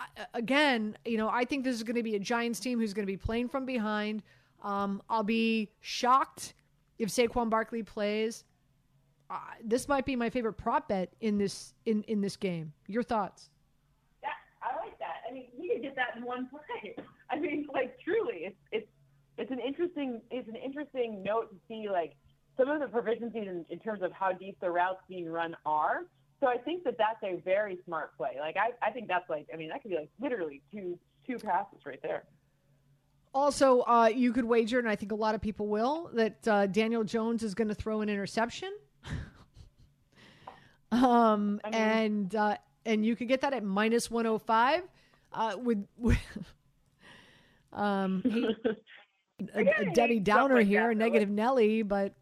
Uh, 0.00 0.24
again, 0.34 0.96
you 1.04 1.16
know, 1.16 1.28
I 1.28 1.44
think 1.44 1.64
this 1.64 1.74
is 1.74 1.82
going 1.82 1.96
to 1.96 2.02
be 2.02 2.16
a 2.16 2.20
Giants 2.20 2.60
team 2.60 2.78
who's 2.78 2.94
going 2.94 3.06
to 3.06 3.12
be 3.12 3.16
playing 3.16 3.48
from 3.48 3.66
behind. 3.66 4.22
Um, 4.62 5.02
I'll 5.08 5.22
be 5.22 5.70
shocked 5.80 6.54
if 6.98 7.08
Saquon 7.08 7.50
Barkley 7.50 7.82
plays. 7.82 8.44
Uh, 9.30 9.38
this 9.64 9.88
might 9.88 10.04
be 10.04 10.14
my 10.16 10.28
favorite 10.28 10.52
prop 10.52 10.88
bet 10.88 11.12
in 11.20 11.38
this 11.38 11.74
in 11.86 12.02
in 12.04 12.20
this 12.20 12.36
game. 12.36 12.72
Your 12.86 13.02
thoughts? 13.02 13.50
Yeah, 14.22 14.28
I 14.62 14.76
like 14.84 14.98
that. 14.98 15.22
I 15.28 15.32
mean, 15.32 15.46
he 15.56 15.68
could 15.68 15.82
get 15.82 15.96
that 15.96 16.16
in 16.16 16.24
one 16.24 16.48
play. 16.48 16.94
I 17.30 17.38
mean, 17.38 17.66
like 17.72 17.98
truly, 18.00 18.44
it's 18.44 18.56
it's 18.70 18.88
it's 19.38 19.50
an 19.50 19.60
interesting 19.60 20.20
it's 20.30 20.48
an 20.48 20.56
interesting 20.56 21.22
note 21.22 21.50
to 21.50 21.56
see 21.68 21.88
like 21.90 22.12
some 22.56 22.68
of 22.68 22.80
the 22.80 22.86
proficiencies 22.86 23.48
in, 23.48 23.64
in 23.70 23.78
terms 23.78 24.02
of 24.02 24.12
how 24.12 24.32
deep 24.32 24.58
the 24.60 24.70
routes 24.70 25.00
being 25.08 25.28
run 25.28 25.56
are. 25.66 26.02
So 26.40 26.46
I 26.48 26.58
think 26.58 26.84
that 26.84 26.96
that's 26.98 27.22
a 27.22 27.40
very 27.42 27.78
smart 27.86 28.16
play. 28.16 28.36
Like 28.38 28.56
I, 28.56 28.86
I 28.86 28.90
think 28.90 29.08
that's 29.08 29.28
like 29.30 29.46
I 29.52 29.56
mean 29.56 29.70
that 29.70 29.82
could 29.82 29.90
be 29.90 29.96
like 29.96 30.10
literally 30.20 30.62
two 30.70 30.98
two 31.26 31.38
passes 31.38 31.80
right 31.86 32.00
there. 32.02 32.24
Also, 33.34 33.80
uh, 33.80 34.08
you 34.14 34.32
could 34.32 34.44
wager, 34.44 34.78
and 34.78 34.88
I 34.88 34.94
think 34.94 35.10
a 35.10 35.16
lot 35.16 35.34
of 35.34 35.40
people 35.40 35.66
will, 35.66 36.08
that 36.14 36.46
uh, 36.46 36.66
Daniel 36.66 37.02
Jones 37.02 37.42
is 37.42 37.52
going 37.54 37.66
to 37.66 37.74
throw 37.74 38.00
an 38.00 38.08
interception. 38.08 38.72
um, 40.92 41.60
I 41.64 41.70
mean, 41.70 41.80
and 41.80 42.34
uh, 42.34 42.56
and 42.86 43.04
you 43.04 43.16
could 43.16 43.26
get 43.26 43.40
that 43.40 43.52
at 43.52 43.64
minus 43.64 44.08
one 44.08 44.24
hundred 44.24 44.36
oh 44.36 44.38
five. 44.38 44.82
Uh, 45.32 45.56
with, 45.58 45.84
with 45.98 46.16
um, 47.72 48.22
a, 49.54 49.60
a 49.60 49.92
Debbie 49.92 50.20
Downer 50.20 50.58
like 50.58 50.68
here, 50.68 50.92
a 50.92 50.94
negative 50.94 51.28
like, 51.28 51.36
Nelly, 51.36 51.82
but 51.82 52.14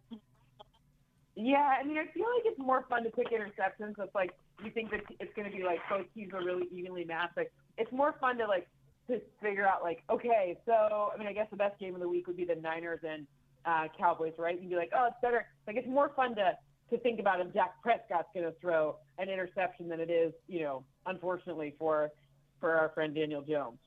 yeah, 1.35 1.75
I 1.79 1.85
mean, 1.85 1.99
I 1.99 2.07
feel 2.13 2.25
like 2.37 2.45
it's 2.45 2.59
more 2.59 2.87
fun 2.89 3.05
to 3.05 3.11
pick 3.11 3.29
interceptions. 3.31 3.95
It's 3.99 4.15
like 4.15 4.33
you 4.65 4.71
think 4.71 4.91
that 4.91 5.01
it's 5.21 5.33
going 5.35 5.51
to 5.51 5.57
be 5.57 5.63
like 5.63 5.81
both 5.91 6.07
teams 6.15 6.33
are 6.33 6.43
really 6.43 6.69
evenly 6.71 7.05
matched. 7.05 7.37
Like 7.37 7.53
it's 7.77 7.93
more 7.93 8.15
fun 8.21 8.39
to 8.39 8.47
like 8.47 8.67
to 9.09 9.21
figure 9.41 9.67
out 9.67 9.83
like, 9.83 10.03
okay, 10.11 10.59
so 10.67 11.11
I 11.15 11.19
mean, 11.19 11.27
I 11.27 11.33
guess 11.33 11.49
the 11.51 11.57
best 11.57 11.79
game 11.79 11.95
of 11.95 12.01
the 12.01 12.09
week 12.09 12.27
would 12.27 12.37
be 12.37 12.45
the 12.45 12.55
Niners 12.55 13.01
and 13.07 13.27
uh, 13.65 13.89
Cowboys, 13.99 14.35
right? 14.39 14.61
You'd 14.61 14.71
be 14.71 14.77
like, 14.77 14.91
oh, 14.97 15.07
it's 15.07 15.17
better. 15.23 15.47
Like 15.67 15.77
it's 15.77 15.89
more 15.89 16.13
fun 16.15 16.35
to 16.37 16.53
to 16.91 16.99
think 16.99 17.21
about 17.21 17.41
if 17.41 17.53
Dak 17.55 17.83
Prescott's 17.83 18.29
going 18.35 18.45
to 18.45 18.53
throw 18.61 18.97
an 19.19 19.29
interception 19.29 19.89
than 19.89 19.99
it 19.99 20.11
is, 20.11 20.33
you 20.47 20.61
know, 20.61 20.85
unfortunately 21.07 21.75
for 21.79 22.11
for 22.61 22.73
our 22.73 22.91
friend 22.91 23.15
Daniel 23.15 23.43
Jones. 23.43 23.79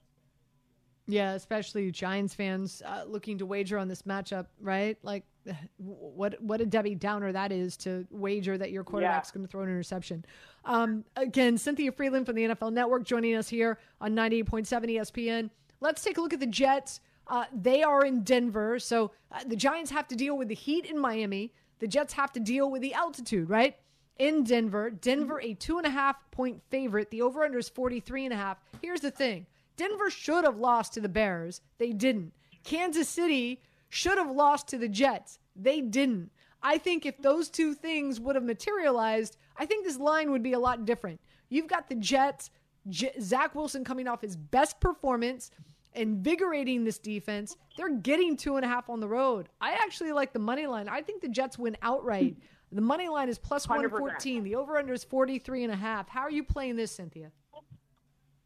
Yeah, 1.07 1.33
especially 1.33 1.91
Giants 1.91 2.33
fans 2.33 2.81
uh, 2.83 3.03
looking 3.07 3.37
to 3.37 3.45
wager 3.45 3.77
on 3.77 3.87
this 3.87 4.01
matchup, 4.03 4.47
right? 4.59 4.97
Like, 5.03 5.23
what 5.77 6.41
what 6.41 6.61
a 6.61 6.65
Debbie 6.65 6.95
Downer 6.95 7.31
that 7.31 7.51
is 7.51 7.77
to 7.77 8.05
wager 8.09 8.57
that 8.57 8.71
your 8.71 8.83
quarterback's 8.83 9.29
yeah. 9.29 9.33
going 9.35 9.45
to 9.45 9.51
throw 9.51 9.61
an 9.61 9.69
interception. 9.69 10.25
Um, 10.63 11.05
again, 11.15 11.57
Cynthia 11.57 11.91
Frelund 11.91 12.25
from 12.25 12.35
the 12.35 12.43
NFL 12.43 12.73
Network 12.73 13.03
joining 13.03 13.35
us 13.35 13.47
here 13.47 13.79
on 14.01 14.15
98.7 14.15 14.67
ESPN. 14.67 15.49
Let's 15.79 16.03
take 16.03 16.17
a 16.17 16.21
look 16.21 16.33
at 16.33 16.39
the 16.39 16.47
Jets. 16.47 17.01
Uh, 17.27 17.45
they 17.53 17.83
are 17.83 18.05
in 18.05 18.23
Denver, 18.23 18.79
so 18.79 19.11
uh, 19.31 19.39
the 19.45 19.55
Giants 19.55 19.91
have 19.91 20.07
to 20.09 20.15
deal 20.15 20.37
with 20.37 20.47
the 20.47 20.55
heat 20.55 20.85
in 20.85 20.99
Miami. 20.99 21.53
The 21.79 21.87
Jets 21.87 22.13
have 22.13 22.31
to 22.33 22.39
deal 22.39 22.69
with 22.69 22.81
the 22.81 22.93
altitude, 22.93 23.49
right? 23.49 23.75
In 24.17 24.43
Denver, 24.43 24.89
Denver 24.89 25.41
a 25.41 25.53
two 25.55 25.77
and 25.77 25.85
a 25.85 25.89
half 25.89 26.15
point 26.31 26.61
favorite. 26.69 27.11
The 27.11 27.21
over 27.21 27.43
under 27.43 27.57
is 27.57 27.67
43 27.67 28.25
and 28.25 28.33
a 28.33 28.37
half. 28.37 28.57
Here's 28.81 29.01
the 29.01 29.11
thing 29.11 29.45
Denver 29.75 30.09
should 30.09 30.45
have 30.45 30.57
lost 30.57 30.93
to 30.93 31.01
the 31.01 31.09
Bears. 31.09 31.61
They 31.77 31.91
didn't. 31.91 32.33
Kansas 32.63 33.09
City 33.09 33.61
should 33.95 34.17
have 34.17 34.29
lost 34.29 34.67
to 34.67 34.77
the 34.77 34.89
Jets. 34.89 35.39
They 35.55 35.79
didn't. 35.79 36.29
I 36.61 36.77
think 36.77 37.05
if 37.05 37.17
those 37.21 37.49
two 37.49 37.73
things 37.73 38.19
would 38.19 38.35
have 38.35 38.43
materialized, 38.43 39.37
I 39.55 39.65
think 39.65 39.85
this 39.85 39.97
line 39.97 40.31
would 40.31 40.43
be 40.43 40.51
a 40.51 40.59
lot 40.59 40.83
different. 40.83 41.21
You've 41.47 41.67
got 41.67 41.87
the 41.87 41.95
Jets, 41.95 42.49
J- 42.89 43.13
Zach 43.21 43.55
Wilson 43.55 43.85
coming 43.85 44.09
off 44.09 44.19
his 44.19 44.35
best 44.35 44.81
performance, 44.81 45.49
invigorating 45.93 46.83
this 46.83 46.97
defense. 46.97 47.55
They're 47.77 47.95
getting 47.97 48.35
two 48.35 48.57
and 48.57 48.65
a 48.65 48.67
half 48.67 48.89
on 48.89 48.99
the 48.99 49.07
road. 49.07 49.47
I 49.61 49.73
actually 49.75 50.11
like 50.11 50.33
the 50.33 50.39
money 50.39 50.67
line. 50.67 50.89
I 50.89 51.01
think 51.01 51.21
the 51.21 51.29
Jets 51.29 51.57
win 51.57 51.77
outright. 51.81 52.35
The 52.73 52.81
money 52.81 53.07
line 53.07 53.29
is 53.29 53.39
plus 53.39 53.69
114. 53.69 54.43
The 54.43 54.55
over 54.55 54.77
under 54.77 54.91
is 54.91 55.05
43 55.05 55.63
and 55.63 55.71
a 55.71 55.77
half. 55.77 56.09
How 56.09 56.21
are 56.21 56.31
you 56.31 56.43
playing 56.43 56.75
this, 56.75 56.91
Cynthia? 56.91 57.31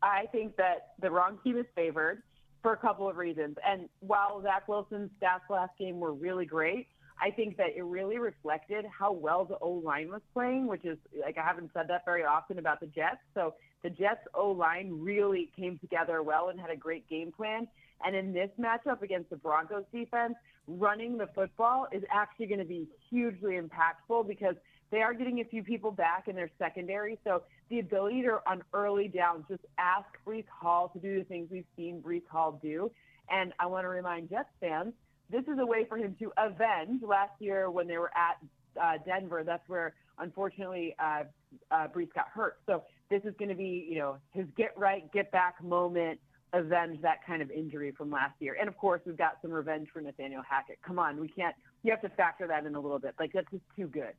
I 0.03 0.27
think 0.31 0.57
that 0.57 0.89
the 1.01 1.09
wrong 1.09 1.39
team 1.43 1.57
is 1.57 1.65
favored 1.75 2.21
for 2.61 2.73
a 2.73 2.77
couple 2.77 3.09
of 3.09 3.17
reasons. 3.17 3.57
And 3.65 3.89
while 3.99 4.41
Zach 4.41 4.67
Wilson's 4.67 5.11
stats 5.21 5.49
last 5.49 5.71
game 5.77 5.99
were 5.99 6.13
really 6.13 6.45
great, 6.45 6.87
I 7.21 7.31
think 7.31 7.57
that 7.57 7.75
it 7.75 7.83
really 7.83 8.17
reflected 8.17 8.85
how 8.85 9.11
well 9.11 9.45
the 9.45 9.57
O 9.59 9.71
line 9.71 10.09
was 10.09 10.21
playing, 10.33 10.67
which 10.67 10.85
is 10.85 10.97
like 11.21 11.37
I 11.37 11.43
haven't 11.43 11.71
said 11.73 11.87
that 11.89 12.05
very 12.05 12.23
often 12.23 12.59
about 12.59 12.79
the 12.79 12.87
Jets. 12.87 13.19
So 13.33 13.55
the 13.83 13.89
Jets 13.89 14.25
O 14.33 14.51
line 14.51 14.99
really 15.01 15.51
came 15.55 15.77
together 15.79 16.23
well 16.23 16.49
and 16.49 16.59
had 16.59 16.69
a 16.69 16.77
great 16.77 17.09
game 17.09 17.31
plan. 17.31 17.67
And 18.05 18.15
in 18.15 18.31
this 18.31 18.49
matchup 18.57 19.01
against 19.01 19.29
the 19.29 19.35
Broncos 19.35 19.83
defense, 19.91 20.35
running 20.67 21.17
the 21.17 21.27
football 21.35 21.87
is 21.91 22.03
actually 22.11 22.45
going 22.45 22.59
to 22.59 22.65
be 22.65 22.87
hugely 23.09 23.59
impactful 23.59 24.27
because 24.27 24.55
they 24.91 25.01
are 25.01 25.13
getting 25.13 25.39
a 25.39 25.43
few 25.43 25.63
people 25.63 25.91
back 25.91 26.27
in 26.27 26.35
their 26.35 26.49
secondary. 26.57 27.17
So 27.23 27.43
the 27.69 27.79
ability 27.79 28.23
to, 28.23 28.39
on 28.47 28.63
early 28.73 29.07
downs, 29.07 29.45
just 29.47 29.63
ask 29.77 30.07
Breece 30.25 30.47
Hall 30.47 30.89
to 30.93 30.99
do 30.99 31.19
the 31.19 31.25
things 31.25 31.49
we've 31.51 31.65
seen 31.75 32.01
Breece 32.01 32.27
Hall 32.31 32.59
do. 32.61 32.91
And 33.29 33.53
I 33.59 33.67
want 33.67 33.83
to 33.83 33.89
remind 33.89 34.29
Jets 34.29 34.49
fans, 34.59 34.93
this 35.29 35.43
is 35.43 35.59
a 35.59 35.65
way 35.65 35.85
for 35.87 35.97
him 35.97 36.15
to 36.19 36.31
avenge 36.37 37.03
last 37.03 37.33
year 37.39 37.69
when 37.69 37.87
they 37.87 37.97
were 37.97 38.11
at 38.15 38.37
uh, 38.81 38.97
Denver. 39.05 39.43
That's 39.45 39.67
where, 39.67 39.93
unfortunately, 40.17 40.95
uh, 40.99 41.23
uh, 41.69 41.87
Breece 41.87 42.13
got 42.13 42.27
hurt. 42.33 42.57
So 42.65 42.83
this 43.11 43.21
is 43.23 43.33
going 43.37 43.49
to 43.49 43.55
be, 43.55 43.87
you 43.87 43.99
know, 43.99 44.17
his 44.33 44.45
get 44.57 44.75
right, 44.75 45.11
get 45.13 45.31
back 45.31 45.63
moment, 45.63 46.19
avenge 46.53 46.99
that 47.01 47.25
kind 47.25 47.43
of 47.43 47.51
injury 47.51 47.93
from 47.95 48.09
last 48.09 48.33
year. 48.39 48.57
And 48.59 48.67
of 48.67 48.77
course, 48.77 49.01
we've 49.05 49.17
got 49.17 49.37
some 49.41 49.51
revenge 49.51 49.89
for 49.93 50.01
Nathaniel 50.01 50.41
Hackett. 50.47 50.79
Come 50.81 50.97
on, 50.97 51.19
we 51.19 51.27
can't. 51.27 51.55
You 51.83 51.91
have 51.91 52.01
to 52.01 52.09
factor 52.09 52.47
that 52.47 52.65
in 52.65 52.73
a 52.73 52.79
little 52.79 52.99
bit. 52.99 53.13
Like 53.19 53.31
that's 53.33 53.49
just 53.51 53.63
too 53.75 53.87
good. 53.87 54.13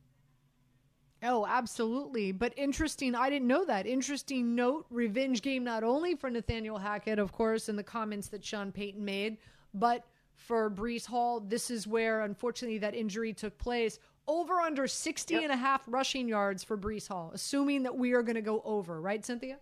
Oh, 1.23 1.45
absolutely. 1.45 2.31
But 2.31 2.53
interesting. 2.57 3.13
I 3.13 3.29
didn't 3.29 3.47
know 3.47 3.63
that. 3.65 3.85
Interesting 3.85 4.55
note. 4.55 4.85
Revenge 4.89 5.41
game 5.41 5.63
not 5.63 5.83
only 5.83 6.15
for 6.15 6.29
Nathaniel 6.29 6.77
Hackett, 6.79 7.19
of 7.19 7.31
course, 7.31 7.69
in 7.69 7.75
the 7.75 7.83
comments 7.83 8.27
that 8.29 8.43
Sean 8.43 8.71
Payton 8.71 9.03
made, 9.03 9.37
but 9.73 10.03
for 10.33 10.69
Breece 10.71 11.05
Hall. 11.05 11.39
This 11.39 11.69
is 11.69 11.85
where, 11.85 12.21
unfortunately, 12.21 12.79
that 12.79 12.95
injury 12.95 13.33
took 13.33 13.57
place. 13.57 13.99
Over 14.27 14.59
under 14.61 14.87
60 14.87 15.33
Yep. 15.33 15.43
and 15.43 15.51
a 15.51 15.57
half 15.57 15.83
rushing 15.87 16.27
yards 16.27 16.63
for 16.63 16.77
Breece 16.77 17.07
Hall, 17.07 17.31
assuming 17.33 17.83
that 17.83 17.95
we 17.95 18.13
are 18.13 18.23
going 18.23 18.35
to 18.35 18.41
go 18.41 18.61
over, 18.65 18.99
right, 19.01 19.23
Cynthia? 19.23 19.57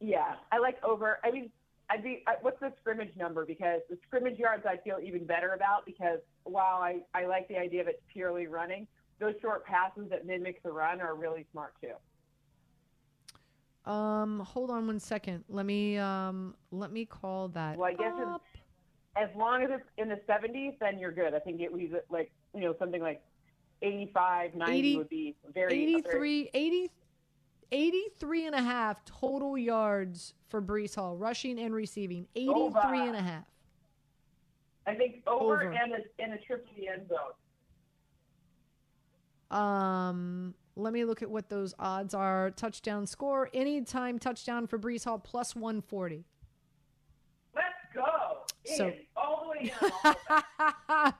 Yeah, 0.00 0.34
I 0.52 0.58
like 0.58 0.82
over. 0.84 1.18
I 1.24 1.30
mean, 1.30 1.50
I'd 1.90 2.02
be. 2.02 2.22
I, 2.26 2.34
what's 2.42 2.60
the 2.60 2.72
scrimmage 2.80 3.14
number? 3.16 3.44
Because 3.44 3.80
the 3.88 3.98
scrimmage 4.06 4.38
yards 4.38 4.64
I 4.66 4.76
feel 4.78 4.98
even 5.02 5.24
better 5.24 5.52
about 5.52 5.86
because 5.86 6.18
while 6.44 6.82
I, 6.82 7.00
I 7.14 7.26
like 7.26 7.48
the 7.48 7.58
idea 7.58 7.80
of 7.80 7.88
it's 7.88 8.02
purely 8.12 8.46
running, 8.46 8.86
those 9.20 9.34
short 9.40 9.64
passes 9.64 10.08
that 10.10 10.26
mimic 10.26 10.62
the 10.62 10.72
run 10.72 11.00
are 11.00 11.14
really 11.14 11.46
smart 11.52 11.74
too. 11.80 11.94
Um, 13.90 14.40
hold 14.40 14.70
on 14.70 14.86
one 14.86 14.98
second. 14.98 15.44
Let 15.48 15.66
me 15.66 15.98
um 15.98 16.54
let 16.70 16.90
me 16.90 17.04
call 17.04 17.48
that. 17.48 17.76
Well, 17.76 17.90
I 17.90 17.94
guess 17.94 18.12
up. 18.26 18.42
As 19.16 19.28
long 19.36 19.62
as 19.62 19.70
it's 19.70 19.84
in 19.96 20.08
the 20.08 20.20
70s, 20.28 20.76
then 20.80 20.98
you're 20.98 21.12
good. 21.12 21.34
I 21.34 21.38
think 21.38 21.60
it 21.60 21.72
was 21.72 21.82
like 22.10 22.32
you 22.54 22.62
know 22.62 22.74
something 22.78 23.00
like 23.02 23.22
85, 23.82 24.54
90 24.54 24.78
80 24.78 24.96
would 24.96 25.08
be 25.08 25.36
very 25.52 25.72
83, 25.72 26.50
80, 26.54 26.90
83 27.70 28.46
and 28.46 28.54
a 28.54 28.62
half 28.62 29.04
total 29.04 29.58
yards 29.58 30.34
for 30.48 30.62
Breece 30.62 30.94
Hall, 30.94 31.16
rushing 31.16 31.58
and 31.58 31.74
receiving. 31.74 32.26
83 32.34 33.08
and 33.08 33.16
a 33.16 33.20
half. 33.22 33.44
I 34.86 34.94
think 34.94 35.22
over, 35.26 35.62
Over. 35.62 35.72
and 35.72 35.92
a, 35.92 36.22
and 36.22 36.32
a 36.34 36.38
trip 36.38 36.66
to 36.68 36.74
the 36.76 36.88
end 36.88 37.08
zone. 37.08 37.32
Um, 39.54 40.54
let 40.76 40.92
me 40.92 41.04
look 41.04 41.22
at 41.22 41.30
what 41.30 41.48
those 41.48 41.74
odds 41.78 42.14
are. 42.14 42.50
Touchdown 42.50 43.06
score, 43.06 43.48
anytime 43.54 44.18
touchdown 44.18 44.66
for 44.66 44.78
Breece 44.78 45.04
Hall, 45.04 45.18
plus 45.18 45.54
140. 45.54 46.24
Let's 47.54 47.66
go. 47.94 48.04
So- 48.76 48.92
all 49.16 49.44
the 49.44 49.50
way 49.50 49.72
in. 49.72 49.90
all 50.04 50.14
the 50.88 51.04
way. 51.04 51.12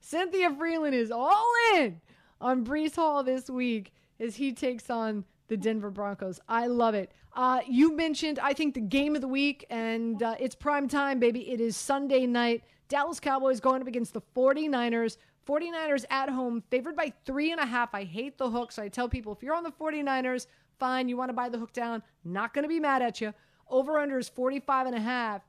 Cynthia 0.00 0.50
Frelund 0.50 0.92
is 0.92 1.10
all 1.10 1.52
in 1.74 2.00
on 2.40 2.64
Breece 2.64 2.96
Hall 2.96 3.22
this 3.22 3.50
week 3.50 3.92
as 4.18 4.36
he 4.36 4.52
takes 4.52 4.88
on 4.90 5.24
the 5.48 5.56
Denver 5.56 5.90
Broncos. 5.90 6.40
I 6.48 6.66
love 6.68 6.94
it. 6.94 7.12
Uh, 7.34 7.60
you 7.68 7.94
mentioned, 7.96 8.38
I 8.38 8.52
think, 8.54 8.74
the 8.74 8.80
game 8.80 9.14
of 9.14 9.20
the 9.20 9.28
week, 9.28 9.66
and 9.70 10.22
uh, 10.22 10.36
it's 10.40 10.54
prime 10.54 10.88
time, 10.88 11.18
baby. 11.18 11.50
It 11.50 11.60
is 11.60 11.76
Sunday 11.76 12.26
night. 12.26 12.62
Dallas 12.88 13.20
Cowboys 13.20 13.60
going 13.60 13.82
up 13.82 13.88
against 13.88 14.14
the 14.14 14.20
49ers. 14.34 15.16
49ers 15.50 16.04
at 16.10 16.28
home, 16.28 16.62
favored 16.70 16.94
by 16.94 17.12
three 17.24 17.50
and 17.50 17.60
a 17.60 17.66
half. 17.66 17.94
I 17.94 18.04
hate 18.04 18.38
the 18.38 18.48
hook, 18.48 18.70
so 18.70 18.82
I 18.82 18.88
tell 18.88 19.08
people 19.08 19.32
if 19.32 19.42
you're 19.42 19.56
on 19.56 19.64
the 19.64 19.72
49ers, 19.72 20.46
fine, 20.78 21.08
you 21.08 21.16
want 21.16 21.30
to 21.30 21.34
buy 21.34 21.48
the 21.48 21.58
hook 21.58 21.72
down, 21.72 22.02
not 22.24 22.54
going 22.54 22.62
to 22.62 22.68
be 22.68 22.78
mad 22.78 23.02
at 23.02 23.20
you. 23.20 23.34
Over 23.68 23.98
under 23.98 24.18
is 24.18 24.28
45 24.28 24.86
and 24.86 24.96
a 24.96 25.00
half 25.00 25.42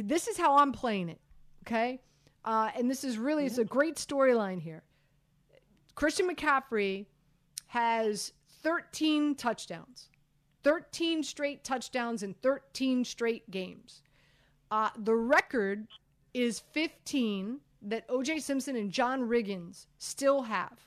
this 0.00 0.28
is 0.28 0.38
how 0.38 0.56
I'm 0.56 0.72
playing 0.72 1.08
it. 1.10 1.20
Okay. 1.66 2.00
Uh, 2.44 2.70
and 2.76 2.90
this 2.90 3.04
is 3.04 3.18
really, 3.18 3.46
it's 3.46 3.58
a 3.58 3.64
great 3.64 3.96
storyline 3.96 4.60
here. 4.60 4.82
Christian 5.94 6.28
McCaffrey 6.28 7.06
has 7.66 8.32
13 8.62 9.34
touchdowns, 9.34 10.08
13 10.64 11.22
straight 11.22 11.62
touchdowns 11.62 12.22
in 12.22 12.34
13 12.42 13.04
straight 13.04 13.48
games. 13.50 14.02
Uh, 14.70 14.88
the 14.98 15.14
record 15.14 15.86
is 16.32 16.60
15 16.72 17.60
that 17.82 18.08
OJ 18.08 18.40
Simpson 18.40 18.76
and 18.76 18.90
John 18.90 19.22
Riggins 19.22 19.86
still 19.98 20.42
have. 20.42 20.78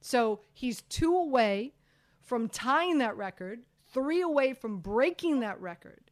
So 0.00 0.40
he's 0.52 0.82
two 0.82 1.16
away 1.16 1.74
from 2.20 2.48
tying 2.48 2.98
that 2.98 3.16
record, 3.16 3.62
three 3.92 4.22
away 4.22 4.54
from 4.54 4.78
breaking 4.78 5.40
that 5.40 5.60
record. 5.60 6.10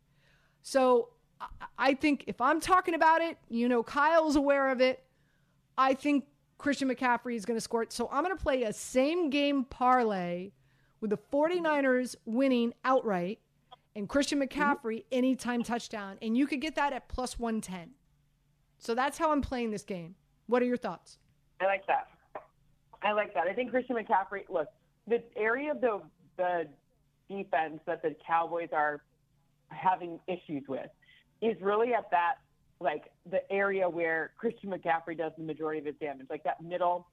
So 0.63 1.11
I- 1.79 1.95
think 1.95 2.25
if 2.27 2.41
I'm 2.41 2.61
talking 2.61 2.95
about 2.95 3.23
it, 3.23 3.39
you 3.49 3.69
know, 3.69 3.83
Kyle's 3.83 4.37
aware 4.37 4.71
of 4.71 4.81
it. 4.81 5.05
I 5.77 5.95
think 5.95 6.27
Christian 6.59 6.89
McCaffrey 6.89 7.37
is 7.37 7.47
going 7.47 7.57
to 7.57 7.61
score 7.61 7.85
it. 7.85 7.93
So 7.93 8.09
I'm 8.11 8.25
going 8.25 8.37
to 8.37 8.43
play 8.43 8.65
a 8.65 8.73
same 8.73 9.31
game 9.31 9.65
parlay 9.65 10.51
with 11.01 11.11
the 11.11 11.19
49ers 11.33 12.17
winning 12.25 12.75
outright 12.85 13.39
and 13.95 14.09
Christian 14.09 14.41
McCaffrey 14.41 14.99
mm-hmm. 14.99 15.13
anytime 15.13 15.63
touchdown. 15.63 16.19
And 16.21 16.37
you 16.37 16.47
could 16.47 16.61
get 16.61 16.75
that 16.75 16.93
at 16.93 17.09
plus 17.09 17.39
110. 17.39 17.91
So 18.79 18.95
that's 18.95 19.19
how 19.19 19.33
I'm 19.33 19.43
playing 19.43 19.71
this 19.71 19.83
game. 19.83 20.15
What 20.47 20.63
are 20.63 20.67
your 20.67 20.77
thoughts? 20.77 21.19
I 21.61 21.67
like 21.67 21.87
that. 21.87 22.09
I 23.03 23.13
like 23.13 23.35
that. 23.35 23.47
I 23.47 23.53
think 23.53 23.71
Christian 23.71 23.97
McCaffrey. 23.97 24.43
Look, 24.49 24.69
the 25.07 25.23
area 25.37 25.73
of 25.73 25.81
the 25.81 26.01
the 26.37 26.69
defense 27.29 27.81
that 27.87 28.03
the 28.03 28.15
Cowboys 28.27 28.69
are 28.73 29.03
having 29.69 30.19
issues 30.27 30.65
with 30.69 30.89
is 31.43 31.57
really 31.61 31.93
at 31.93 32.11
that 32.11 32.37
like 32.81 33.11
the 33.29 33.41
area 33.51 33.89
where 33.89 34.33
Christian 34.39 34.71
McCaffrey 34.71 35.17
does 35.19 35.33
the 35.37 35.43
majority 35.45 35.81
of 35.81 35.87
his 35.87 35.97
damage, 36.01 36.29
like 36.31 36.45
that 36.45 36.63
middle, 36.63 37.09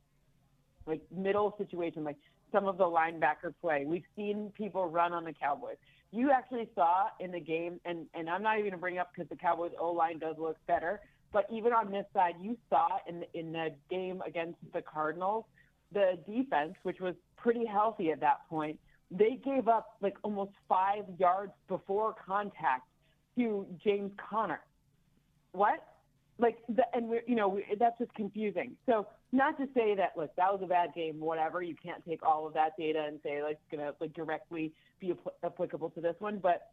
like 0.85 1.01
middle 1.15 1.55
situation, 1.57 2.03
like 2.03 2.17
some 2.51 2.67
of 2.67 2.77
the 2.77 2.83
linebacker 2.83 3.53
play. 3.61 3.83
We've 3.85 4.03
seen 4.15 4.51
people 4.55 4.87
run 4.87 5.11
on 5.11 5.23
the 5.23 5.33
Cowboys. 5.33 5.77
You 6.11 6.31
actually 6.31 6.69
saw 6.75 7.07
in 7.19 7.31
the 7.31 7.39
game, 7.39 7.79
and 7.83 8.05
and 8.13 8.29
I'm 8.29 8.43
not 8.43 8.53
even 8.53 8.65
going 8.65 8.71
to 8.73 8.77
bring 8.77 8.97
up 8.99 9.11
because 9.13 9.29
the 9.29 9.35
Cowboys 9.35 9.71
O 9.79 9.91
line 9.91 10.19
does 10.19 10.35
look 10.37 10.57
better. 10.67 11.01
But 11.31 11.45
even 11.51 11.73
on 11.73 11.91
this 11.91 12.05
side, 12.13 12.35
you 12.41 12.57
saw 12.69 12.87
in 13.07 13.21
the, 13.21 13.39
in 13.39 13.51
the 13.51 13.69
game 13.89 14.21
against 14.25 14.57
the 14.73 14.81
Cardinals, 14.81 15.45
the 15.91 16.17
defense, 16.27 16.73
which 16.83 16.99
was 16.99 17.15
pretty 17.37 17.65
healthy 17.65 18.11
at 18.11 18.19
that 18.21 18.47
point, 18.49 18.79
they 19.11 19.39
gave 19.43 19.67
up 19.67 19.97
like 20.01 20.15
almost 20.23 20.51
five 20.67 21.03
yards 21.19 21.51
before 21.67 22.15
contact 22.25 22.87
to 23.37 23.65
James 23.83 24.11
Conner. 24.17 24.61
What? 25.51 25.83
Like, 26.37 26.57
the, 26.67 26.83
and 26.93 27.07
we're, 27.07 27.21
you 27.27 27.35
know, 27.35 27.47
we, 27.47 27.65
that's 27.79 27.97
just 27.97 28.13
confusing. 28.13 28.75
So, 28.85 29.07
not 29.31 29.57
to 29.57 29.67
say 29.73 29.95
that, 29.95 30.11
look, 30.17 30.35
that 30.35 30.51
was 30.51 30.61
a 30.63 30.67
bad 30.67 30.89
game, 30.93 31.19
whatever. 31.19 31.61
You 31.61 31.75
can't 31.81 32.03
take 32.05 32.23
all 32.23 32.45
of 32.45 32.53
that 32.53 32.71
data 32.77 33.05
and 33.07 33.19
say, 33.23 33.41
like, 33.41 33.57
it's 33.61 33.71
going 33.71 33.85
to 33.85 33.95
like 34.01 34.13
directly 34.13 34.73
be 34.99 35.13
apl- 35.13 35.33
applicable 35.43 35.91
to 35.91 36.01
this 36.01 36.15
one. 36.19 36.39
But 36.39 36.71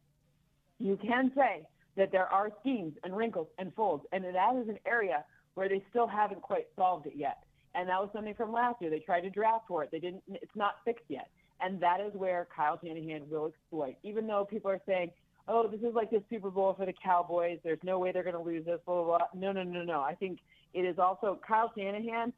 you 0.81 0.97
can 0.97 1.31
say 1.37 1.65
that 1.97 2.11
there 2.13 2.27
are 2.27 2.51
schemes 2.61 2.95
and 3.05 3.17
wrinkles 3.17 3.49
and 3.59 3.73
folds, 3.75 4.05
and 4.13 4.25
that 4.25 4.57
is 4.57 4.69
an 4.69 4.79
area 4.87 5.25
where 5.55 5.69
they 5.69 5.83
still 5.91 6.07
haven't 6.07 6.43
quite 6.43 6.67
solved 6.77 7.07
it 7.07 7.15
yet. 7.15 7.45
And 7.75 7.89
that 7.89 8.01
was 8.01 8.11
something 8.13 8.35
from 8.35 8.53
last 8.53 8.81
year. 8.81 8.91
They 8.91 8.99
tried 8.99 9.23
to 9.23 9.31
draft 9.31 9.67
for 9.69 9.83
it. 9.83 9.91
They 9.91 9.99
didn't. 9.99 10.23
It's 10.29 10.55
not 10.55 10.77
fixed 10.85 11.05
yet. 11.09 11.29
And 11.61 11.81
that 11.81 12.01
is 12.01 12.13
where 12.15 12.47
Kyle 12.55 12.79
Shanahan 12.83 13.29
will 13.31 13.47
exploit. 13.47 13.97
Even 14.03 14.27
though 14.27 14.45
people 14.45 14.71
are 14.71 14.81
saying, 14.87 15.11
"Oh, 15.49 15.67
this 15.69 15.81
is 15.81 15.95
like 15.95 16.11
the 16.11 16.23
Super 16.29 16.51
Bowl 16.51 16.75
for 16.75 16.87
the 16.87 16.93
Cowboys. 16.93 17.59
There's 17.63 17.83
no 17.83 17.99
way 17.99 18.13
they're 18.13 18.23
going 18.23 18.37
to 18.37 18.43
lose 18.43 18.65
this." 18.65 18.81
Blah 18.85 19.05
blah 19.05 19.19
blah. 19.19 19.27
No, 19.35 19.53
no, 19.53 19.63
no, 19.63 19.83
no. 19.83 20.01
I 20.01 20.15
think 20.15 20.41
it 20.75 20.83
is 20.83 20.99
also 20.99 21.39
Kyle 21.47 21.73
Shanahan. 21.77 22.33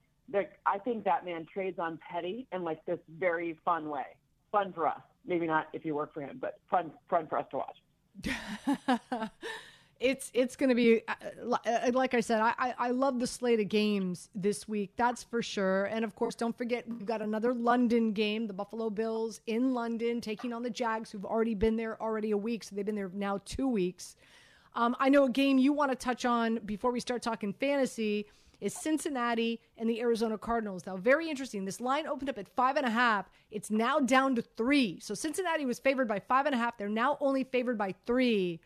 I 0.67 0.79
think 0.79 1.05
that 1.05 1.25
man 1.25 1.47
trades 1.53 1.79
on 1.79 1.99
petty 2.11 2.47
in 2.53 2.62
like 2.62 2.85
this 2.87 2.99
very 3.19 3.59
fun 3.64 3.88
way. 3.88 4.07
Fun 4.53 4.73
for 4.73 4.87
us. 4.87 5.01
Maybe 5.27 5.47
not 5.47 5.67
if 5.73 5.85
you 5.85 5.95
work 5.95 6.14
for 6.14 6.21
him, 6.21 6.38
but 6.40 6.61
fun, 6.71 6.93
fun 7.11 7.27
for 7.27 7.38
us 7.38 7.47
to 7.51 7.57
watch. 7.57 7.77
it's 10.00 10.31
it's 10.35 10.57
going 10.57 10.68
to 10.68 10.74
be 10.74 11.03
uh, 11.09 11.57
uh, 11.66 11.90
like 11.92 12.14
I 12.14 12.20
said. 12.20 12.40
I, 12.40 12.53
I 12.59 12.74
I 12.79 12.90
love 12.90 13.18
the 13.20 13.27
slate 13.27 13.61
of 13.61 13.68
games 13.68 14.29
this 14.35 14.68
week. 14.68 14.92
That's 14.96 15.22
for 15.22 15.42
sure. 15.42 15.87
And 15.87 16.05
of 16.05 16.14
course, 16.14 16.35
don't 16.35 16.57
forget 16.57 16.88
we've 16.88 17.07
got 17.07 17.22
another 17.22 17.55
London 17.55 18.12
game. 18.12 18.46
The 18.46 18.53
Buffalo 18.53 18.90
Bills 18.90 19.40
in 19.46 19.74
London 19.74 20.20
taking 20.20 20.53
on 20.53 20.62
the 20.62 20.70
Jags, 20.70 21.11
who've 21.11 21.24
already 21.24 21.55
been 21.55 21.77
there 21.77 22.00
already 22.00 22.33
a 22.33 22.37
week. 22.37 22.64
So 22.64 22.77
they've 22.77 22.87
been 22.87 22.94
there 22.94 23.11
now 23.14 23.40
two 23.44 23.68
weeks. 23.68 24.16
Um, 24.74 24.96
I 24.98 25.09
know 25.09 25.24
a 25.24 25.31
game 25.31 25.59
you 25.59 25.72
want 25.72 25.92
to 25.92 25.96
touch 25.96 26.24
on 26.24 26.59
before 26.66 26.90
we 26.90 26.98
start 26.98 27.22
talking 27.22 27.53
fantasy 27.53 28.27
is 28.64 28.72
Cincinnati 28.72 29.61
and 29.77 29.90
the 29.90 30.00
Arizona 30.00 30.38
Cardinals. 30.38 30.87
Now, 30.87 30.96
very 30.96 31.29
interesting. 31.29 31.66
This 31.66 31.83
line 31.83 32.07
opened 32.07 32.31
up 32.31 32.38
at 32.38 32.48
five 32.48 32.77
and 32.77 32.87
a 32.87 32.90
half. 32.90 33.29
It's 33.50 33.70
now 33.70 34.00
down 34.00 34.35
to 34.37 34.42
three. 34.42 34.98
So 35.00 35.12
Cincinnati 35.12 35.66
was 35.66 35.79
favored 35.79 36.09
by 36.09 36.18
five 36.18 36.46
and 36.46 36.55
a 36.55 36.59
half. 36.59 36.79
They're 36.79 36.88
now 36.88 37.18
only 37.20 37.44
favored 37.44 37.77
by 37.77 37.94
three. 38.07 38.61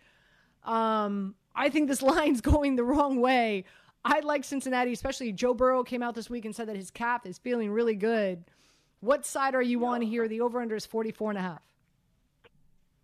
Um, 0.63 1.35
I 1.53 1.69
think 1.69 1.89
this 1.89 2.01
line's 2.15 2.41
going 2.41 2.77
the 2.77 2.85
wrong 2.85 3.21
way. 3.21 3.65
I 4.05 4.21
like 4.21 4.45
Cincinnati, 4.45 4.93
especially 4.93 5.33
Joe 5.33 5.53
Burrow 5.53 5.83
came 5.83 6.05
out 6.05 6.15
this 6.15 6.31
week 6.31 6.45
and 6.45 6.55
said 6.55 6.69
that 6.69 6.77
his 6.77 6.93
calf 6.93 7.27
is 7.27 7.37
feeling 7.37 7.73
really 7.73 7.97
good. 7.97 8.45
What 9.01 9.27
side 9.27 9.57
are 9.57 9.63
you 9.63 9.85
on 9.85 10.01
here? 10.01 10.29
The 10.29 10.43
over 10.43 10.61
under 10.61 10.77
is 10.77 10.87
44 10.87 11.31
and 11.31 11.39
a 11.39 11.43
half. 11.43 11.63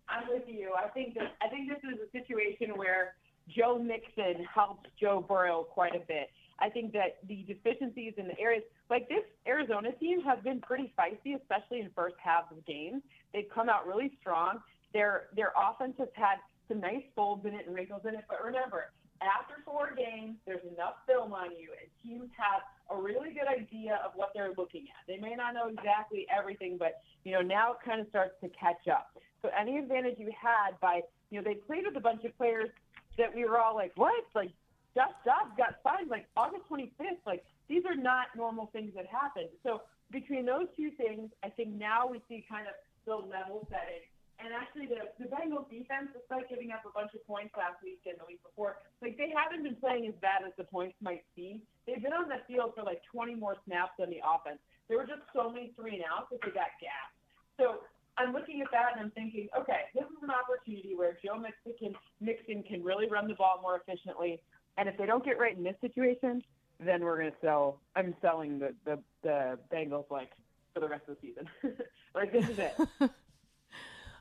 I'm 0.07 0.29
with 0.29 0.43
you. 0.47 0.71
I 0.77 0.87
think 0.87 1.15
that 1.15 1.35
I 1.41 1.49
think 1.49 1.67
this 1.67 1.79
is 1.83 1.99
a 1.99 2.09
situation 2.17 2.77
where 2.77 3.15
Joe 3.49 3.77
Mixon 3.77 4.45
helps 4.45 4.87
Joe 4.97 5.25
Burrow 5.27 5.63
quite 5.63 5.93
a 5.93 5.99
bit. 5.99 6.29
I 6.59 6.69
think 6.69 6.93
that 6.93 7.17
the 7.27 7.43
deficiencies 7.47 8.13
in 8.17 8.27
the 8.27 8.39
areas 8.39 8.63
like 8.89 9.09
this 9.09 9.23
Arizona 9.47 9.91
team 9.93 10.21
have 10.21 10.43
been 10.43 10.61
pretty 10.61 10.93
feisty, 10.97 11.35
especially 11.35 11.81
in 11.81 11.89
first 11.95 12.15
halves 12.23 12.47
of 12.51 12.65
games. 12.65 13.01
They've 13.33 13.49
come 13.53 13.69
out 13.69 13.87
really 13.87 14.11
strong. 14.21 14.59
Their 14.93 15.27
their 15.35 15.51
offense 15.57 15.95
has 15.97 16.07
had 16.13 16.37
some 16.67 16.79
nice 16.79 17.03
folds 17.15 17.45
in 17.45 17.53
it 17.53 17.67
and 17.67 17.75
wrinkles 17.75 18.01
in 18.07 18.15
it. 18.15 18.23
But 18.29 18.43
remember, 18.43 18.91
after 19.21 19.61
four 19.65 19.91
games, 19.95 20.35
there's 20.45 20.63
enough 20.63 21.03
film 21.07 21.33
on 21.33 21.51
you, 21.51 21.69
and 21.75 21.87
teams 22.03 22.31
have 22.37 22.63
a 22.89 23.01
really 23.01 23.33
good 23.33 23.47
idea 23.47 23.99
of 24.05 24.11
what 24.15 24.31
they're 24.33 24.53
looking 24.57 24.87
at. 24.87 25.03
They 25.07 25.17
may 25.17 25.35
not 25.35 25.53
know 25.53 25.67
exactly 25.67 26.25
everything, 26.31 26.77
but 26.77 27.01
you 27.23 27.33
know 27.33 27.41
now 27.41 27.73
it 27.73 27.79
kind 27.83 27.99
of 27.99 28.07
starts 28.09 28.35
to 28.41 28.49
catch 28.49 28.87
up. 28.87 29.11
So 29.41 29.49
any 29.57 29.77
advantage 29.77 30.15
you 30.17 30.31
had 30.31 30.79
by 30.79 31.01
you 31.29 31.39
know 31.39 31.43
they 31.43 31.55
played 31.55 31.83
with 31.85 31.97
a 31.97 32.01
bunch 32.01 32.23
of 32.23 32.35
players 32.37 32.69
that 33.17 33.33
we 33.33 33.45
were 33.45 33.59
all 33.59 33.75
like, 33.75 33.91
what? 33.95 34.23
Like 34.33 34.51
Josh 34.95 35.13
Dobbs 35.27 35.51
got 35.59 35.83
fined 35.83 36.09
like 36.09 36.25
August 36.39 36.63
25th. 36.71 37.19
Like 37.27 37.43
these 37.67 37.83
are 37.85 37.95
not 37.95 38.31
normal 38.35 38.71
things 38.71 38.95
that 38.95 39.05
happen. 39.05 39.51
So 39.61 39.83
between 40.11 40.45
those 40.47 40.71
two 40.77 40.91
things, 40.95 41.29
I 41.43 41.49
think 41.49 41.75
now 41.75 42.07
we 42.07 42.23
see 42.29 42.45
kind 42.47 42.65
of 42.67 42.73
the 43.03 43.15
level 43.15 43.67
setting. 43.69 44.07
And 44.35 44.51
actually, 44.51 44.91
the, 44.91 45.07
the 45.15 45.31
Bengals 45.31 45.71
defense, 45.71 46.11
despite 46.11 46.51
giving 46.51 46.75
up 46.75 46.83
a 46.83 46.91
bunch 46.91 47.15
of 47.15 47.23
points 47.23 47.55
last 47.55 47.79
week 47.79 48.03
and 48.03 48.19
the 48.19 48.27
week 48.27 48.43
before, 48.43 48.83
like 48.99 49.15
they 49.15 49.31
haven't 49.31 49.63
been 49.63 49.79
playing 49.79 50.11
as 50.11 50.15
bad 50.19 50.43
as 50.43 50.51
the 50.59 50.67
points 50.67 50.99
might 50.99 51.23
seem. 51.35 51.63
They've 51.87 52.03
been 52.03 52.11
on 52.11 52.27
the 52.27 52.43
field 52.43 52.75
for 52.75 52.83
like 52.83 52.99
20 53.07 53.35
more 53.39 53.55
snaps 53.63 53.95
than 53.95 54.11
the 54.11 54.19
offense. 54.19 54.59
There 54.91 54.99
were 54.99 55.07
just 55.07 55.23
so 55.31 55.47
many 55.47 55.71
three 55.79 55.95
and 55.95 56.03
outs 56.03 56.27
that 56.35 56.43
they 56.43 56.51
got 56.51 56.75
gassed. 56.83 57.15
So 57.55 57.87
I'm 58.19 58.35
looking 58.35 58.59
at 58.59 58.67
that 58.75 58.95
and 58.95 59.07
I'm 59.07 59.11
thinking, 59.15 59.47
okay, 59.55 59.91
this 59.95 60.03
is 60.03 60.19
an 60.23 60.31
opportunity 60.31 60.95
where 60.95 61.15
Joe 61.23 61.39
Mixon 61.39 62.63
can 62.63 62.83
really 62.83 63.07
run 63.07 63.27
the 63.27 63.35
ball 63.35 63.59
more 63.63 63.79
efficiently. 63.79 64.43
And 64.77 64.89
if 64.89 64.97
they 64.97 65.05
don't 65.05 65.23
get 65.23 65.39
right 65.39 65.55
in 65.55 65.63
this 65.63 65.75
situation, 65.81 66.43
then 66.79 67.03
we're 67.03 67.17
going 67.19 67.31
to 67.31 67.37
sell. 67.41 67.79
I'm 67.95 68.13
selling 68.21 68.59
the, 68.59 68.73
the, 68.85 68.99
the 69.23 69.57
Bengals 69.73 70.09
like 70.11 70.31
for 70.73 70.79
the 70.81 70.87
rest 70.87 71.03
of 71.07 71.15
the 71.15 71.27
season. 71.27 71.49
like 72.15 72.31
this 72.31 72.49
is 72.49 72.59
it. 72.59 72.75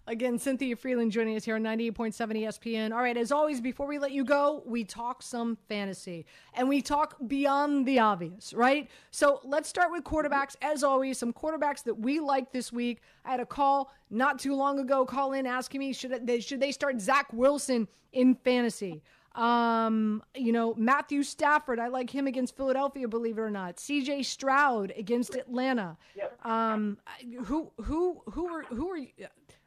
Again, 0.06 0.38
Cynthia 0.38 0.76
Frelund 0.76 1.12
joining 1.12 1.34
us 1.34 1.46
here 1.46 1.54
on 1.54 1.62
98.7 1.62 2.14
ESPN. 2.14 2.92
All 2.92 3.00
right, 3.00 3.16
as 3.16 3.32
always, 3.32 3.62
before 3.62 3.86
we 3.86 3.98
let 3.98 4.12
you 4.12 4.22
go, 4.22 4.62
we 4.66 4.84
talk 4.84 5.22
some 5.22 5.56
fantasy 5.66 6.26
and 6.52 6.68
we 6.68 6.82
talk 6.82 7.16
beyond 7.26 7.86
the 7.86 8.00
obvious, 8.00 8.52
right? 8.52 8.90
So 9.10 9.40
let's 9.44 9.66
start 9.66 9.90
with 9.90 10.04
quarterbacks. 10.04 10.56
As 10.60 10.84
always, 10.84 11.16
some 11.16 11.32
quarterbacks 11.32 11.82
that 11.84 11.94
we 11.94 12.20
like 12.20 12.52
this 12.52 12.70
week. 12.70 13.00
I 13.24 13.30
had 13.30 13.40
a 13.40 13.46
call 13.46 13.94
not 14.10 14.38
too 14.38 14.54
long 14.54 14.78
ago, 14.78 15.06
call 15.06 15.32
in 15.32 15.46
asking 15.46 15.78
me 15.78 15.94
should 15.94 16.26
they, 16.26 16.40
should 16.40 16.60
they 16.60 16.72
start 16.72 17.00
Zach 17.00 17.32
Wilson 17.32 17.88
in 18.12 18.34
fantasy? 18.34 19.02
Um, 19.34 20.22
you 20.36 20.52
know, 20.52 20.74
Matthew 20.74 21.24
Stafford, 21.24 21.80
I 21.80 21.88
like 21.88 22.08
him 22.08 22.26
against 22.26 22.56
Philadelphia, 22.56 23.08
believe 23.08 23.38
it 23.38 23.40
or 23.40 23.50
not. 23.50 23.76
CJ 23.76 24.24
Stroud 24.24 24.92
against 24.96 25.34
Atlanta. 25.34 25.96
Yep. 26.16 26.46
Um, 26.46 26.98
who 27.44 27.72
who 27.80 28.22
who 28.26 28.46
are 28.46 28.62
who 28.64 28.90
are 28.90 28.98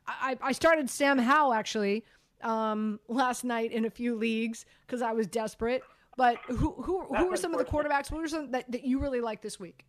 I, 0.08 0.38
I 0.42 0.52
started 0.54 0.90
Sam 0.90 1.18
Howell 1.18 1.54
actually 1.54 2.06
um, 2.42 3.00
last 3.10 3.44
night 3.44 3.72
in 3.72 3.86
a 3.86 3.90
few 3.90 4.16
leagues 4.16 4.66
because 4.86 5.02
I 5.02 5.12
was 5.12 5.28
desperate. 5.28 5.84
But 6.16 6.38
who 6.48 6.74
who 6.82 7.04
who 7.04 7.32
are 7.32 7.38
some 7.38 7.54
of 7.54 7.60
the 7.60 7.66
quarterbacks? 7.66 8.10
What 8.10 8.24
are 8.24 8.28
some 8.28 8.52
that, 8.52 8.72
that 8.72 8.84
you 8.84 9.00
really 9.00 9.22
like 9.22 9.42
this 9.42 9.60
week? 9.60 9.86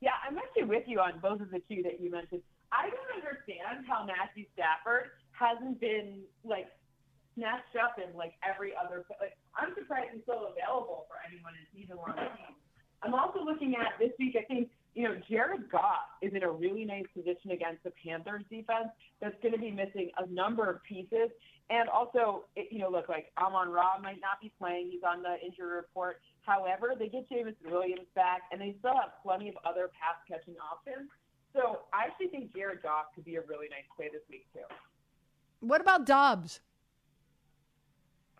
Yeah, 0.00 0.12
I'm 0.28 0.36
actually 0.36 0.64
with 0.64 0.84
you 0.86 1.00
on 1.00 1.18
both 1.20 1.40
of 1.40 1.50
the 1.50 1.60
two 1.68 1.82
that 1.82 2.00
you 2.00 2.10
mentioned. 2.10 2.42
I 2.70 2.90
don't 2.90 3.24
understand 3.24 3.86
how 3.88 4.04
Matthew 4.04 4.44
Stafford 4.52 5.10
hasn't 5.32 5.80
been 5.80 6.22
like 6.44 6.68
snatched 7.36 7.76
up 7.76 8.00
in 8.00 8.16
like 8.16 8.34
every 8.42 8.72
other. 8.74 9.04
Like, 9.20 9.36
I'm 9.54 9.76
surprised 9.76 10.16
he's 10.16 10.24
still 10.24 10.50
available 10.50 11.06
for 11.06 11.20
anyone 11.22 11.52
in 11.54 11.64
season 11.70 12.00
one 12.00 12.16
team. 12.16 12.56
I'm 13.04 13.14
also 13.14 13.44
looking 13.44 13.76
at 13.76 13.94
this 14.00 14.10
week. 14.18 14.34
I 14.34 14.42
think 14.48 14.72
you 14.96 15.04
know, 15.04 15.14
Jared 15.28 15.70
Goff 15.70 16.08
is 16.22 16.32
in 16.32 16.42
a 16.42 16.50
really 16.50 16.86
nice 16.86 17.04
position 17.14 17.50
against 17.52 17.84
the 17.84 17.92
Panthers 18.02 18.42
defense 18.48 18.88
that's 19.20 19.36
going 19.42 19.52
to 19.52 19.60
be 19.60 19.70
missing 19.70 20.10
a 20.16 20.26
number 20.26 20.68
of 20.68 20.82
pieces. 20.84 21.28
And 21.68 21.86
also, 21.90 22.44
it, 22.56 22.72
you 22.72 22.78
know, 22.78 22.88
look, 22.88 23.06
like 23.06 23.30
Amon 23.36 23.68
Ra 23.68 23.98
might 24.00 24.22
not 24.24 24.40
be 24.40 24.50
playing. 24.58 24.88
He's 24.90 25.02
on 25.06 25.22
the 25.22 25.36
injury 25.44 25.76
report. 25.76 26.22
However, 26.46 26.94
they 26.98 27.08
get 27.08 27.28
Jameson 27.28 27.70
Williams 27.70 28.08
back, 28.14 28.42
and 28.50 28.58
they 28.58 28.74
still 28.78 28.94
have 28.94 29.12
plenty 29.22 29.50
of 29.50 29.56
other 29.66 29.90
pass 29.92 30.16
catching 30.26 30.54
options. 30.64 31.10
So 31.52 31.80
I 31.92 32.06
actually 32.06 32.28
think 32.28 32.56
Jared 32.56 32.82
Goff 32.82 33.12
could 33.14 33.24
be 33.24 33.36
a 33.36 33.42
really 33.42 33.68
nice 33.68 33.84
play 33.94 34.08
this 34.10 34.22
week, 34.30 34.46
too. 34.54 34.64
What 35.60 35.82
about 35.82 36.06
Dobbs? 36.06 36.60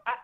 I, 0.06 0.14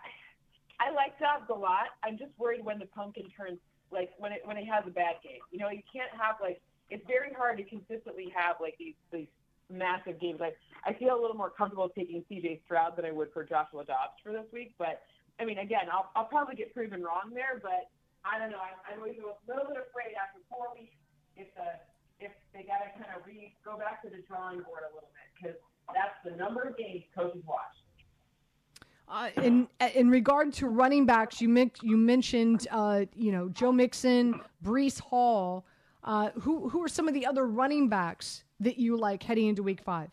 I 0.81 0.91
like 0.95 1.19
Dobbs 1.19 1.51
a 1.51 1.55
lot. 1.55 1.95
I'm 2.03 2.19
just 2.19 2.33
worried 2.39 2.65
when 2.65 2.79
the 2.79 2.87
pumpkin 2.87 3.29
turns 3.37 3.59
like 3.93 4.11
when 4.19 4.33
it 4.33 4.41
when 4.45 4.57
it 4.57 4.65
has 4.67 4.85
a 4.87 4.91
bad 4.91 5.21
game. 5.23 5.45
You 5.51 5.59
know, 5.59 5.69
you 5.69 5.83
can't 5.93 6.11
have 6.17 6.37
like 6.41 6.61
it's 6.91 7.05
very 7.07 7.33
hard 7.33 7.59
to 7.59 7.65
consistently 7.65 8.33
have 8.35 8.57
like 8.61 8.77
these 8.79 8.97
these 9.13 9.29
massive 9.71 10.19
games. 10.21 10.41
Like 10.41 10.57
I 10.85 10.93
feel 10.95 11.15
a 11.15 11.21
little 11.21 11.37
more 11.37 11.51
comfortable 11.51 11.89
taking 11.91 12.25
CJ 12.31 12.65
Stroud 12.65 12.97
than 12.97 13.05
I 13.05 13.13
would 13.13 13.33
for 13.33 13.45
Joshua 13.45 13.85
Dobbs 13.85 14.17
for 14.25 14.33
this 14.33 14.47
week. 14.53 14.75
But 14.79 15.03
I 15.39 15.45
mean, 15.45 15.59
again, 15.59 15.93
I'll 15.93 16.11
I'll 16.17 16.31
probably 16.31 16.57
get 16.57 16.75
proven 16.75 17.03
wrong 17.03 17.31
there, 17.35 17.61
but 17.61 17.93
I 18.25 18.39
don't 18.39 18.51
know. 18.51 18.63
I'm, 18.63 18.79
I'm 18.87 18.99
always 19.03 19.19
a 19.19 19.35
little 19.51 19.67
bit 19.67 19.79
afraid 19.83 20.15
after 20.15 20.39
four 20.49 20.71
weeks 20.79 20.97
if 21.37 21.51
the 21.55 21.79
if 22.23 22.31
they 22.55 22.63
got 22.63 22.87
to 22.87 22.89
kind 22.95 23.11
of 23.19 23.27
re 23.27 23.55
go 23.67 23.77
back 23.77 24.03
to 24.07 24.09
the 24.09 24.23
drawing 24.31 24.63
board 24.63 24.87
a 24.87 24.93
little 24.95 25.11
bit 25.11 25.27
because 25.35 25.59
that's 25.91 26.15
the 26.23 26.35
number 26.39 26.63
of 26.63 26.79
games 26.79 27.03
coaches 27.15 27.43
watch. 27.43 27.82
Uh, 29.23 29.29
in 29.43 29.69
in 29.95 30.11
regard 30.11 30.53
to 30.53 30.67
running 30.67 31.07
backs, 31.07 31.41
you 31.41 31.71
you 31.83 31.97
mentioned 31.97 32.67
uh, 32.73 33.05
you 33.15 33.31
know 33.31 33.49
Joe 33.51 33.71
Mixon, 33.71 34.41
Breece 34.65 35.01
Hall. 35.01 35.65
Uh, 36.03 36.31
who 36.41 36.69
who 36.69 36.83
are 36.83 36.89
some 36.89 37.07
of 37.07 37.15
the 37.15 37.25
other 37.25 37.47
running 37.47 37.89
backs 37.89 38.43
that 38.59 38.79
you 38.79 38.97
like 38.97 39.23
heading 39.23 39.47
into 39.47 39.63
Week 39.63 39.81
Five? 39.81 40.11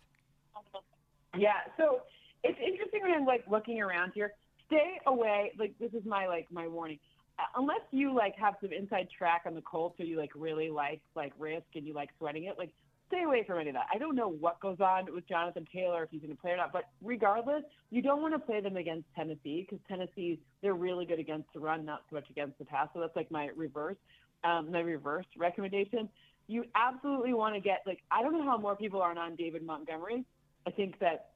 Yeah, 1.36 1.54
so 1.78 2.02
it's 2.44 2.60
interesting 2.64 3.02
when 3.02 3.12
I'm 3.12 3.26
like 3.26 3.46
looking 3.50 3.82
around 3.82 4.12
here. 4.14 4.34
Stay 4.68 5.00
away. 5.08 5.54
Like 5.58 5.74
this 5.80 5.92
is 5.94 6.06
my 6.06 6.28
like 6.28 6.46
my 6.52 6.68
warning. 6.68 7.00
Uh, 7.40 7.44
unless 7.56 7.82
you 7.90 8.14
like 8.14 8.36
have 8.38 8.56
some 8.62 8.72
inside 8.72 9.08
track 9.18 9.44
on 9.48 9.56
the 9.56 9.62
Colts, 9.62 10.00
or 10.00 10.04
you 10.04 10.18
like 10.18 10.32
really 10.36 10.70
like 10.70 11.02
like 11.16 11.34
risk 11.40 11.66
and 11.74 11.88
you 11.88 11.96
like 11.96 12.10
sweating 12.20 12.44
it, 12.44 12.60
like 12.60 12.74
stay 13.10 13.24
away 13.24 13.44
from 13.46 13.60
any 13.60 13.70
of 13.70 13.76
that. 13.76 13.88
I 13.94 13.98
don't 13.98 14.16
know 14.16 14.30
what 14.30 14.60
goes 14.60 14.78
on 14.80 15.14
with 15.14 15.28
Jonathan 15.28 15.68
Taylor 15.74 16.04
if 16.04 16.10
he's 16.12 16.22
going 16.22 16.36
to 16.36 16.42
play 16.42 16.52
or 16.52 16.58
not, 16.58 16.72
but 16.72 16.86
regardless, 17.04 17.64
you 17.90 18.02
don't 18.02 18.22
want 18.22 18.34
to 18.34 18.40
play 18.40 18.62
them 18.62 18.78
against 18.78 19.06
Tennessee 19.16 19.68
because 19.68 19.80
Tennessee 19.88 20.40
they're 20.62 20.76
really 20.76 21.06
good 21.06 21.20
against 21.20 21.52
the 21.54 21.60
run, 21.60 21.86
not 21.86 22.04
so 22.10 22.16
much 22.16 22.30
against 22.30 22.58
the 22.60 22.66
pass. 22.66 22.88
So 22.94 23.00
that's 23.02 23.16
like 23.16 23.30
my 23.32 23.50
reverse, 23.56 23.98
um, 24.44 24.72
my 24.72 24.80
reverse 24.80 25.26
recommendation. 25.38 26.08
You 26.48 26.64
absolutely 26.76 27.34
want 27.34 27.56
to 27.56 27.62
get 27.62 27.82
like 27.86 28.00
I 28.12 28.22
don't 28.22 28.34
know 28.34 28.44
how 28.44 28.58
more 28.58 28.76
people 28.76 29.02
aren't 29.02 29.20
on 29.20 29.36
David 29.36 29.64
Montgomery. 29.64 30.24
I 30.66 30.72
think 30.72 31.00
that 31.00 31.32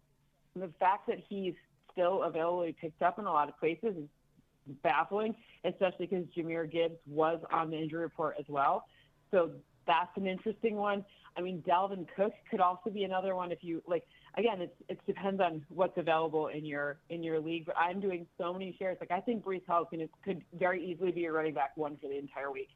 the 0.56 0.70
fact 0.80 1.08
that 1.08 1.18
he's 1.28 1.54
still 1.92 2.24
available, 2.24 2.68
picked 2.80 3.02
up 3.02 3.20
in 3.20 3.26
a 3.26 3.32
lot 3.32 3.50
of 3.50 3.58
places 3.60 3.96
is 3.98 4.76
baffling, 4.84 5.36
especially 5.66 6.08
because 6.08 6.26
Jahmyr 6.36 6.72
Gibbs 6.72 6.96
was 7.08 7.40
on 7.52 7.70
the 7.70 7.78
injury 7.78 8.02
report 8.02 8.36
as 8.40 8.46
well. 8.48 8.86
So 9.32 9.52
that's 9.86 10.16
an 10.18 10.28
interesting 10.28 10.76
one. 10.76 11.06
I 11.36 11.42
mean, 11.42 11.64
Dalvin 11.68 12.08
Cook 12.16 12.34
could 12.50 12.62
also 12.62 12.90
be 12.90 13.04
another 13.04 13.36
one 13.36 13.52
if 13.52 13.60
you 13.62 13.82
like. 13.88 14.04
Again, 14.38 14.62
it 14.62 14.76
it 14.90 15.00
depends 15.06 15.42
on 15.42 15.66
what's 15.70 15.98
available 15.98 16.48
in 16.48 16.66
your 16.66 16.98
in 17.10 17.24
your 17.24 17.40
league. 17.40 17.66
But 17.66 17.78
I'm 17.78 18.00
doing 18.00 18.26
so 18.38 18.54
many 18.54 18.76
shares. 18.78 18.98
Like 19.00 19.12
I 19.12 19.20
think 19.20 19.44
Breece 19.44 19.66
Hall 19.68 19.86
can, 19.86 20.08
could 20.24 20.44
very 20.58 20.84
easily 20.84 21.12
be 21.12 21.26
a 21.26 21.32
running 21.32 21.54
back 21.54 21.76
one 21.76 21.98
for 22.02 22.08
the 22.08 22.18
entire 22.18 22.52
week. 22.52 22.70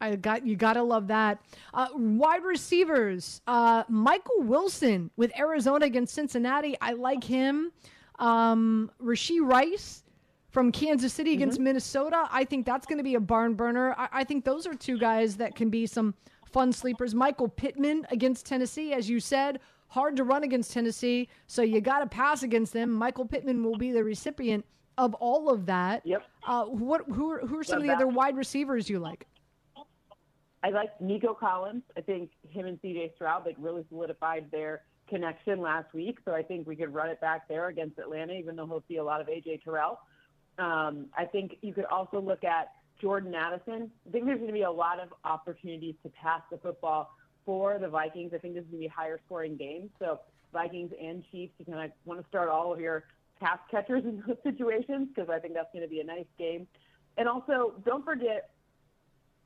I 0.00 0.14
got 0.16 0.46
you. 0.46 0.56
Got 0.56 0.74
to 0.74 0.82
love 0.82 1.08
that. 1.08 1.40
Uh, 1.72 1.88
wide 1.94 2.44
receivers, 2.44 3.40
uh, 3.46 3.84
Michael 3.88 4.42
Wilson 4.42 5.10
with 5.16 5.32
Arizona 5.38 5.86
against 5.86 6.14
Cincinnati. 6.14 6.76
I 6.80 6.92
like 6.92 7.24
him. 7.24 7.72
Um, 8.18 8.90
Rashee 9.02 9.40
Rice 9.40 10.02
from 10.56 10.72
Kansas 10.72 11.12
City 11.12 11.34
against 11.34 11.58
mm-hmm. 11.58 11.64
Minnesota. 11.64 12.26
I 12.32 12.42
think 12.42 12.64
that's 12.64 12.86
going 12.86 12.96
to 12.96 13.04
be 13.04 13.16
a 13.16 13.20
barn 13.20 13.52
burner. 13.52 13.94
I, 13.98 14.08
I 14.10 14.24
think 14.24 14.42
those 14.42 14.66
are 14.66 14.72
two 14.72 14.96
guys 14.96 15.36
that 15.36 15.54
can 15.54 15.68
be 15.68 15.86
some 15.86 16.14
fun 16.50 16.72
sleepers. 16.72 17.14
Michael 17.14 17.50
Pittman 17.50 18.06
against 18.10 18.46
Tennessee, 18.46 18.94
as 18.94 19.06
you 19.06 19.20
said, 19.20 19.60
hard 19.88 20.16
to 20.16 20.24
run 20.24 20.44
against 20.44 20.72
Tennessee, 20.72 21.28
so 21.46 21.60
you 21.60 21.82
got 21.82 21.98
to 21.98 22.06
pass 22.06 22.42
against 22.42 22.72
them. 22.72 22.90
Michael 22.90 23.26
Pittman 23.26 23.62
will 23.62 23.76
be 23.76 23.92
the 23.92 24.02
recipient 24.02 24.64
of 24.96 25.12
all 25.16 25.50
of 25.50 25.66
that. 25.66 26.00
Yep. 26.06 26.22
Uh, 26.48 26.64
what? 26.64 27.02
Who 27.12 27.32
are, 27.32 27.40
who 27.40 27.58
are 27.58 27.62
some 27.62 27.80
Love 27.80 27.82
of 27.82 27.82
the 27.82 27.88
that. 27.88 27.96
other 27.96 28.06
wide 28.06 28.38
receivers 28.38 28.88
you 28.88 28.98
like? 28.98 29.26
I 30.62 30.70
like 30.70 30.98
Nico 31.02 31.34
Collins. 31.34 31.82
I 31.98 32.00
think 32.00 32.30
him 32.48 32.64
and 32.64 32.78
C.J. 32.80 33.12
Stroud 33.16 33.44
like 33.44 33.56
really 33.58 33.84
solidified 33.90 34.50
their 34.50 34.84
connection 35.06 35.60
last 35.60 35.92
week, 35.92 36.16
so 36.24 36.32
I 36.32 36.42
think 36.42 36.66
we 36.66 36.76
could 36.76 36.94
run 36.94 37.10
it 37.10 37.20
back 37.20 37.46
there 37.46 37.68
against 37.68 37.98
Atlanta, 37.98 38.32
even 38.32 38.56
though 38.56 38.66
he'll 38.66 38.84
see 38.88 38.96
a 38.96 39.04
lot 39.04 39.20
of 39.20 39.28
A.J. 39.28 39.60
Terrell. 39.62 39.98
Um, 40.58 41.06
I 41.16 41.24
think 41.24 41.56
you 41.62 41.74
could 41.74 41.84
also 41.86 42.20
look 42.20 42.44
at 42.44 42.72
Jordan 43.00 43.34
Addison. 43.34 43.90
I 44.08 44.10
think 44.10 44.24
there's 44.24 44.38
going 44.38 44.48
to 44.48 44.54
be 44.54 44.62
a 44.62 44.70
lot 44.70 45.00
of 45.00 45.12
opportunities 45.24 45.94
to 46.02 46.08
pass 46.10 46.40
the 46.50 46.58
football 46.58 47.10
for 47.44 47.78
the 47.78 47.88
Vikings. 47.88 48.32
I 48.34 48.38
think 48.38 48.54
this 48.54 48.64
is 48.64 48.70
going 48.70 48.82
to 48.82 48.88
be 48.88 48.92
higher 48.94 49.20
scoring 49.26 49.56
game. 49.56 49.90
So 49.98 50.20
Vikings 50.52 50.92
and 51.00 51.22
Chiefs, 51.30 51.52
you 51.58 51.66
kind 51.66 51.84
of 51.84 51.90
want 52.04 52.20
to 52.20 52.28
start 52.28 52.48
all 52.48 52.72
of 52.72 52.80
your 52.80 53.04
pass 53.40 53.58
catchers 53.70 54.04
in 54.04 54.22
those 54.26 54.36
situations 54.42 55.08
because 55.14 55.28
I 55.30 55.38
think 55.38 55.54
that's 55.54 55.72
going 55.72 55.84
to 55.84 55.90
be 55.90 56.00
a 56.00 56.04
nice 56.04 56.26
game. 56.38 56.66
And 57.18 57.28
also, 57.28 57.74
don't 57.84 58.04
forget, 58.04 58.50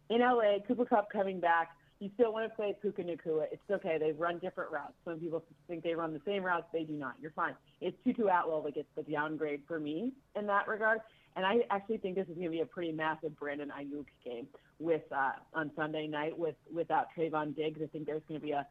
in 0.08 0.20
LA, 0.20 0.58
Cooper 0.66 0.84
Kupp 0.84 1.10
coming 1.10 1.40
back. 1.40 1.70
You 2.00 2.10
still 2.14 2.32
want 2.32 2.50
to 2.50 2.56
play 2.56 2.74
Puka 2.80 3.02
Nacua. 3.02 3.44
It's 3.52 3.62
okay. 3.70 3.98
They 3.98 4.12
run 4.12 4.38
different 4.38 4.72
routes. 4.72 4.94
Some 5.04 5.20
people 5.20 5.44
think 5.68 5.84
they 5.84 5.94
run 5.94 6.14
the 6.14 6.20
same 6.24 6.42
routes. 6.42 6.64
They 6.72 6.82
do 6.82 6.94
not. 6.94 7.14
You're 7.20 7.32
fine. 7.32 7.54
It's 7.82 7.96
Tutu 8.02 8.22
Atwell 8.24 8.62
that 8.62 8.74
gets 8.74 8.88
the 8.96 9.02
downgrade 9.02 9.60
for 9.68 9.78
me 9.78 10.12
in 10.34 10.46
that 10.46 10.66
regard. 10.66 11.00
And 11.36 11.44
I 11.44 11.58
actually 11.70 11.98
think 11.98 12.16
this 12.16 12.26
is 12.26 12.34
going 12.34 12.46
to 12.46 12.50
be 12.50 12.60
a 12.60 12.66
pretty 12.66 12.90
massive 12.90 13.38
Brandon 13.38 13.70
Aiyuk 13.78 14.06
game 14.24 14.46
with 14.78 15.02
uh, 15.12 15.32
on 15.52 15.70
Sunday 15.76 16.06
night 16.06 16.36
with 16.36 16.56
without 16.74 17.08
Trevon 17.16 17.54
Diggs. 17.54 17.80
I 17.82 17.86
think 17.86 18.06
there's 18.06 18.22
going 18.26 18.40
to 18.40 18.46
be 18.46 18.52
a 18.52 18.66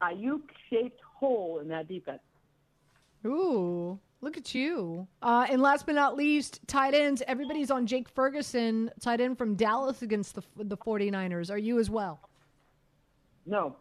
Aiyuk 0.00 0.42
shaped 0.70 1.00
hole 1.18 1.58
in 1.60 1.68
that 1.68 1.88
defense. 1.88 2.20
Ooh, 3.26 3.98
Look 4.20 4.36
at 4.36 4.52
you. 4.52 5.06
Uh, 5.22 5.46
and 5.48 5.62
last 5.62 5.86
but 5.86 5.94
not 5.94 6.16
least, 6.16 6.60
tight 6.66 6.92
ends. 6.92 7.22
Everybody's 7.28 7.70
on 7.70 7.86
Jake 7.86 8.08
Ferguson, 8.08 8.90
tight 9.00 9.20
end 9.20 9.38
from 9.38 9.54
Dallas 9.54 10.02
against 10.02 10.34
the, 10.34 10.42
the 10.56 10.76
49ers. 10.76 11.52
Are 11.52 11.58
you 11.58 11.78
as 11.78 11.88
well? 11.88 12.27
No. 13.48 13.76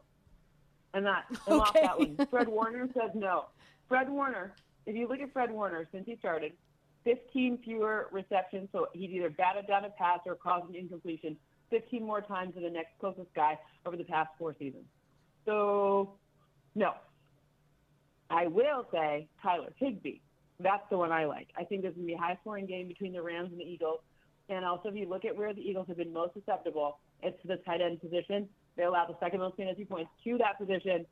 Not. 0.96 1.26
I'm 1.48 1.60
off 1.60 1.70
Okay. 1.76 1.82
that 1.86 2.00
one. 2.00 2.18
Fred 2.32 2.48
Warner 2.48 2.88
says 2.94 3.12
no. 3.14 3.46
Fred 3.88 4.10
Warner, 4.10 4.56
if 4.88 4.96
you 4.96 5.08
look 5.08 5.20
at 5.20 5.32
Fred 5.32 5.52
Warner 5.52 5.88
since 5.92 6.06
he 6.08 6.16
started, 6.16 6.54
15 7.04 7.60
fewer 7.64 8.08
receptions, 8.12 8.68
so 8.72 8.88
he's 8.94 9.12
either 9.12 9.30
batted 9.30 9.68
down 9.68 9.86
a 9.86 9.90
pass 9.92 10.20
or 10.26 10.36
caused 10.36 10.68
an 10.70 10.76
incompletion 10.76 11.38
15 11.70 12.04
more 12.04 12.22
times 12.22 12.56
than 12.56 12.64
the 12.64 12.70
next 12.70 12.98
closest 13.00 13.32
guy 13.36 13.58
over 13.86 13.96
the 13.96 14.04
past 14.06 14.30
four 14.40 14.56
seasons. 14.58 14.86
So, 15.46 16.14
no. 16.74 16.94
I 18.30 18.48
will 18.48 18.88
say 18.92 19.28
Tyler 19.42 19.70
Higbee. 19.78 20.20
That's 20.60 20.84
the 20.90 20.98
one 20.98 21.12
I 21.12 21.26
like. 21.26 21.50
I 21.56 21.64
think 21.64 21.84
there's 21.84 21.94
going 21.94 22.08
to 22.08 22.12
be 22.14 22.16
a 22.16 22.18
high 22.18 22.38
scoring 22.42 22.66
game 22.66 22.88
between 22.88 23.14
the 23.14 23.22
Rams 23.22 23.52
and 23.52 23.60
the 23.62 23.66
Eagles. 23.66 24.00
And 24.50 24.66
also, 24.66 24.90
if 24.90 24.96
you 24.96 25.08
look 25.08 25.26
at 25.26 25.36
where 25.38 25.54
the 25.54 25.62
Eagles 25.62 25.88
have 25.90 25.98
been 25.98 26.12
most 26.12 26.34
susceptible, 26.34 26.98
it's 27.22 27.40
to 27.44 27.48
the 27.48 27.58
tight 27.58 27.82
end 27.82 28.02
position. 28.02 28.50
They 28.78 28.84
allowed 28.84 29.08
the 29.08 29.18
second 29.20 29.40
most 29.40 29.58
fantasy 29.58 29.84
points 29.84 30.12
to 30.24 30.38
that 30.38 30.58
position. 30.60 31.06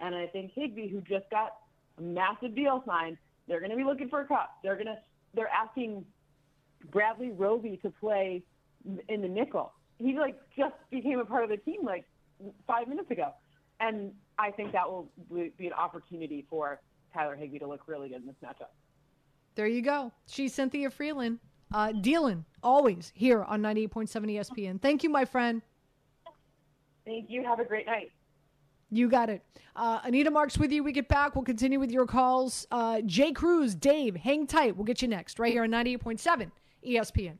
And 0.00 0.14
I 0.14 0.26
think 0.26 0.52
Higbee, 0.54 0.88
who 0.88 1.00
just 1.00 1.30
got 1.30 1.54
a 1.98 2.02
massive 2.02 2.54
deal 2.54 2.82
signed, 2.86 3.16
they're 3.48 3.60
going 3.60 3.70
to 3.70 3.76
be 3.76 3.84
looking 3.84 4.08
for 4.08 4.20
a 4.20 4.26
cup. 4.26 4.58
They're 4.62 4.74
going 4.74 4.86
to 4.86 4.98
they're 5.34 5.48
asking 5.48 6.04
Bradley 6.90 7.30
Roby 7.30 7.78
to 7.82 7.90
play 7.90 8.42
in 9.08 9.22
the 9.22 9.28
nickel. 9.28 9.72
He 9.98 10.18
like 10.18 10.36
just 10.56 10.74
became 10.90 11.18
a 11.20 11.24
part 11.24 11.44
of 11.44 11.50
the 11.50 11.56
team 11.56 11.84
like 11.84 12.04
five 12.66 12.88
minutes 12.88 13.10
ago, 13.10 13.32
and 13.80 14.12
I 14.38 14.50
think 14.50 14.72
that 14.72 14.88
will 14.88 15.08
be 15.30 15.66
an 15.66 15.72
opportunity 15.72 16.44
for 16.50 16.80
Tyler 17.14 17.36
Higbee 17.36 17.60
to 17.60 17.68
look 17.68 17.82
really 17.86 18.08
good 18.08 18.22
in 18.22 18.26
this 18.26 18.36
matchup. 18.44 18.70
There 19.54 19.66
you 19.66 19.82
go. 19.82 20.12
She's 20.26 20.54
Cynthia 20.54 20.90
Frelund, 20.90 21.38
uh, 21.72 21.92
dealing 21.92 22.44
always 22.62 23.12
here 23.14 23.44
on 23.44 23.60
98.7 23.60 24.08
ESPN. 24.08 24.80
Thank 24.80 25.04
you, 25.04 25.10
my 25.10 25.24
friend. 25.24 25.62
Thank 27.04 27.30
you. 27.30 27.44
Have 27.44 27.58
a 27.58 27.64
great 27.64 27.86
night. 27.86 28.12
You 28.90 29.08
got 29.08 29.30
it. 29.30 29.42
Uh, 29.74 30.00
Anita 30.04 30.30
Marks 30.30 30.58
with 30.58 30.70
you. 30.70 30.84
We 30.84 30.92
get 30.92 31.08
back. 31.08 31.34
We'll 31.34 31.44
continue 31.44 31.80
with 31.80 31.90
your 31.90 32.06
calls. 32.06 32.66
Uh, 32.70 33.00
Jay 33.00 33.32
Cruz, 33.32 33.74
Dave, 33.74 34.16
hang 34.16 34.46
tight. 34.46 34.76
We'll 34.76 34.84
get 34.84 35.00
you 35.00 35.08
next 35.08 35.38
right 35.38 35.50
here 35.50 35.62
on 35.62 35.70
98.7 35.70 36.50
ESPN. 36.86 37.38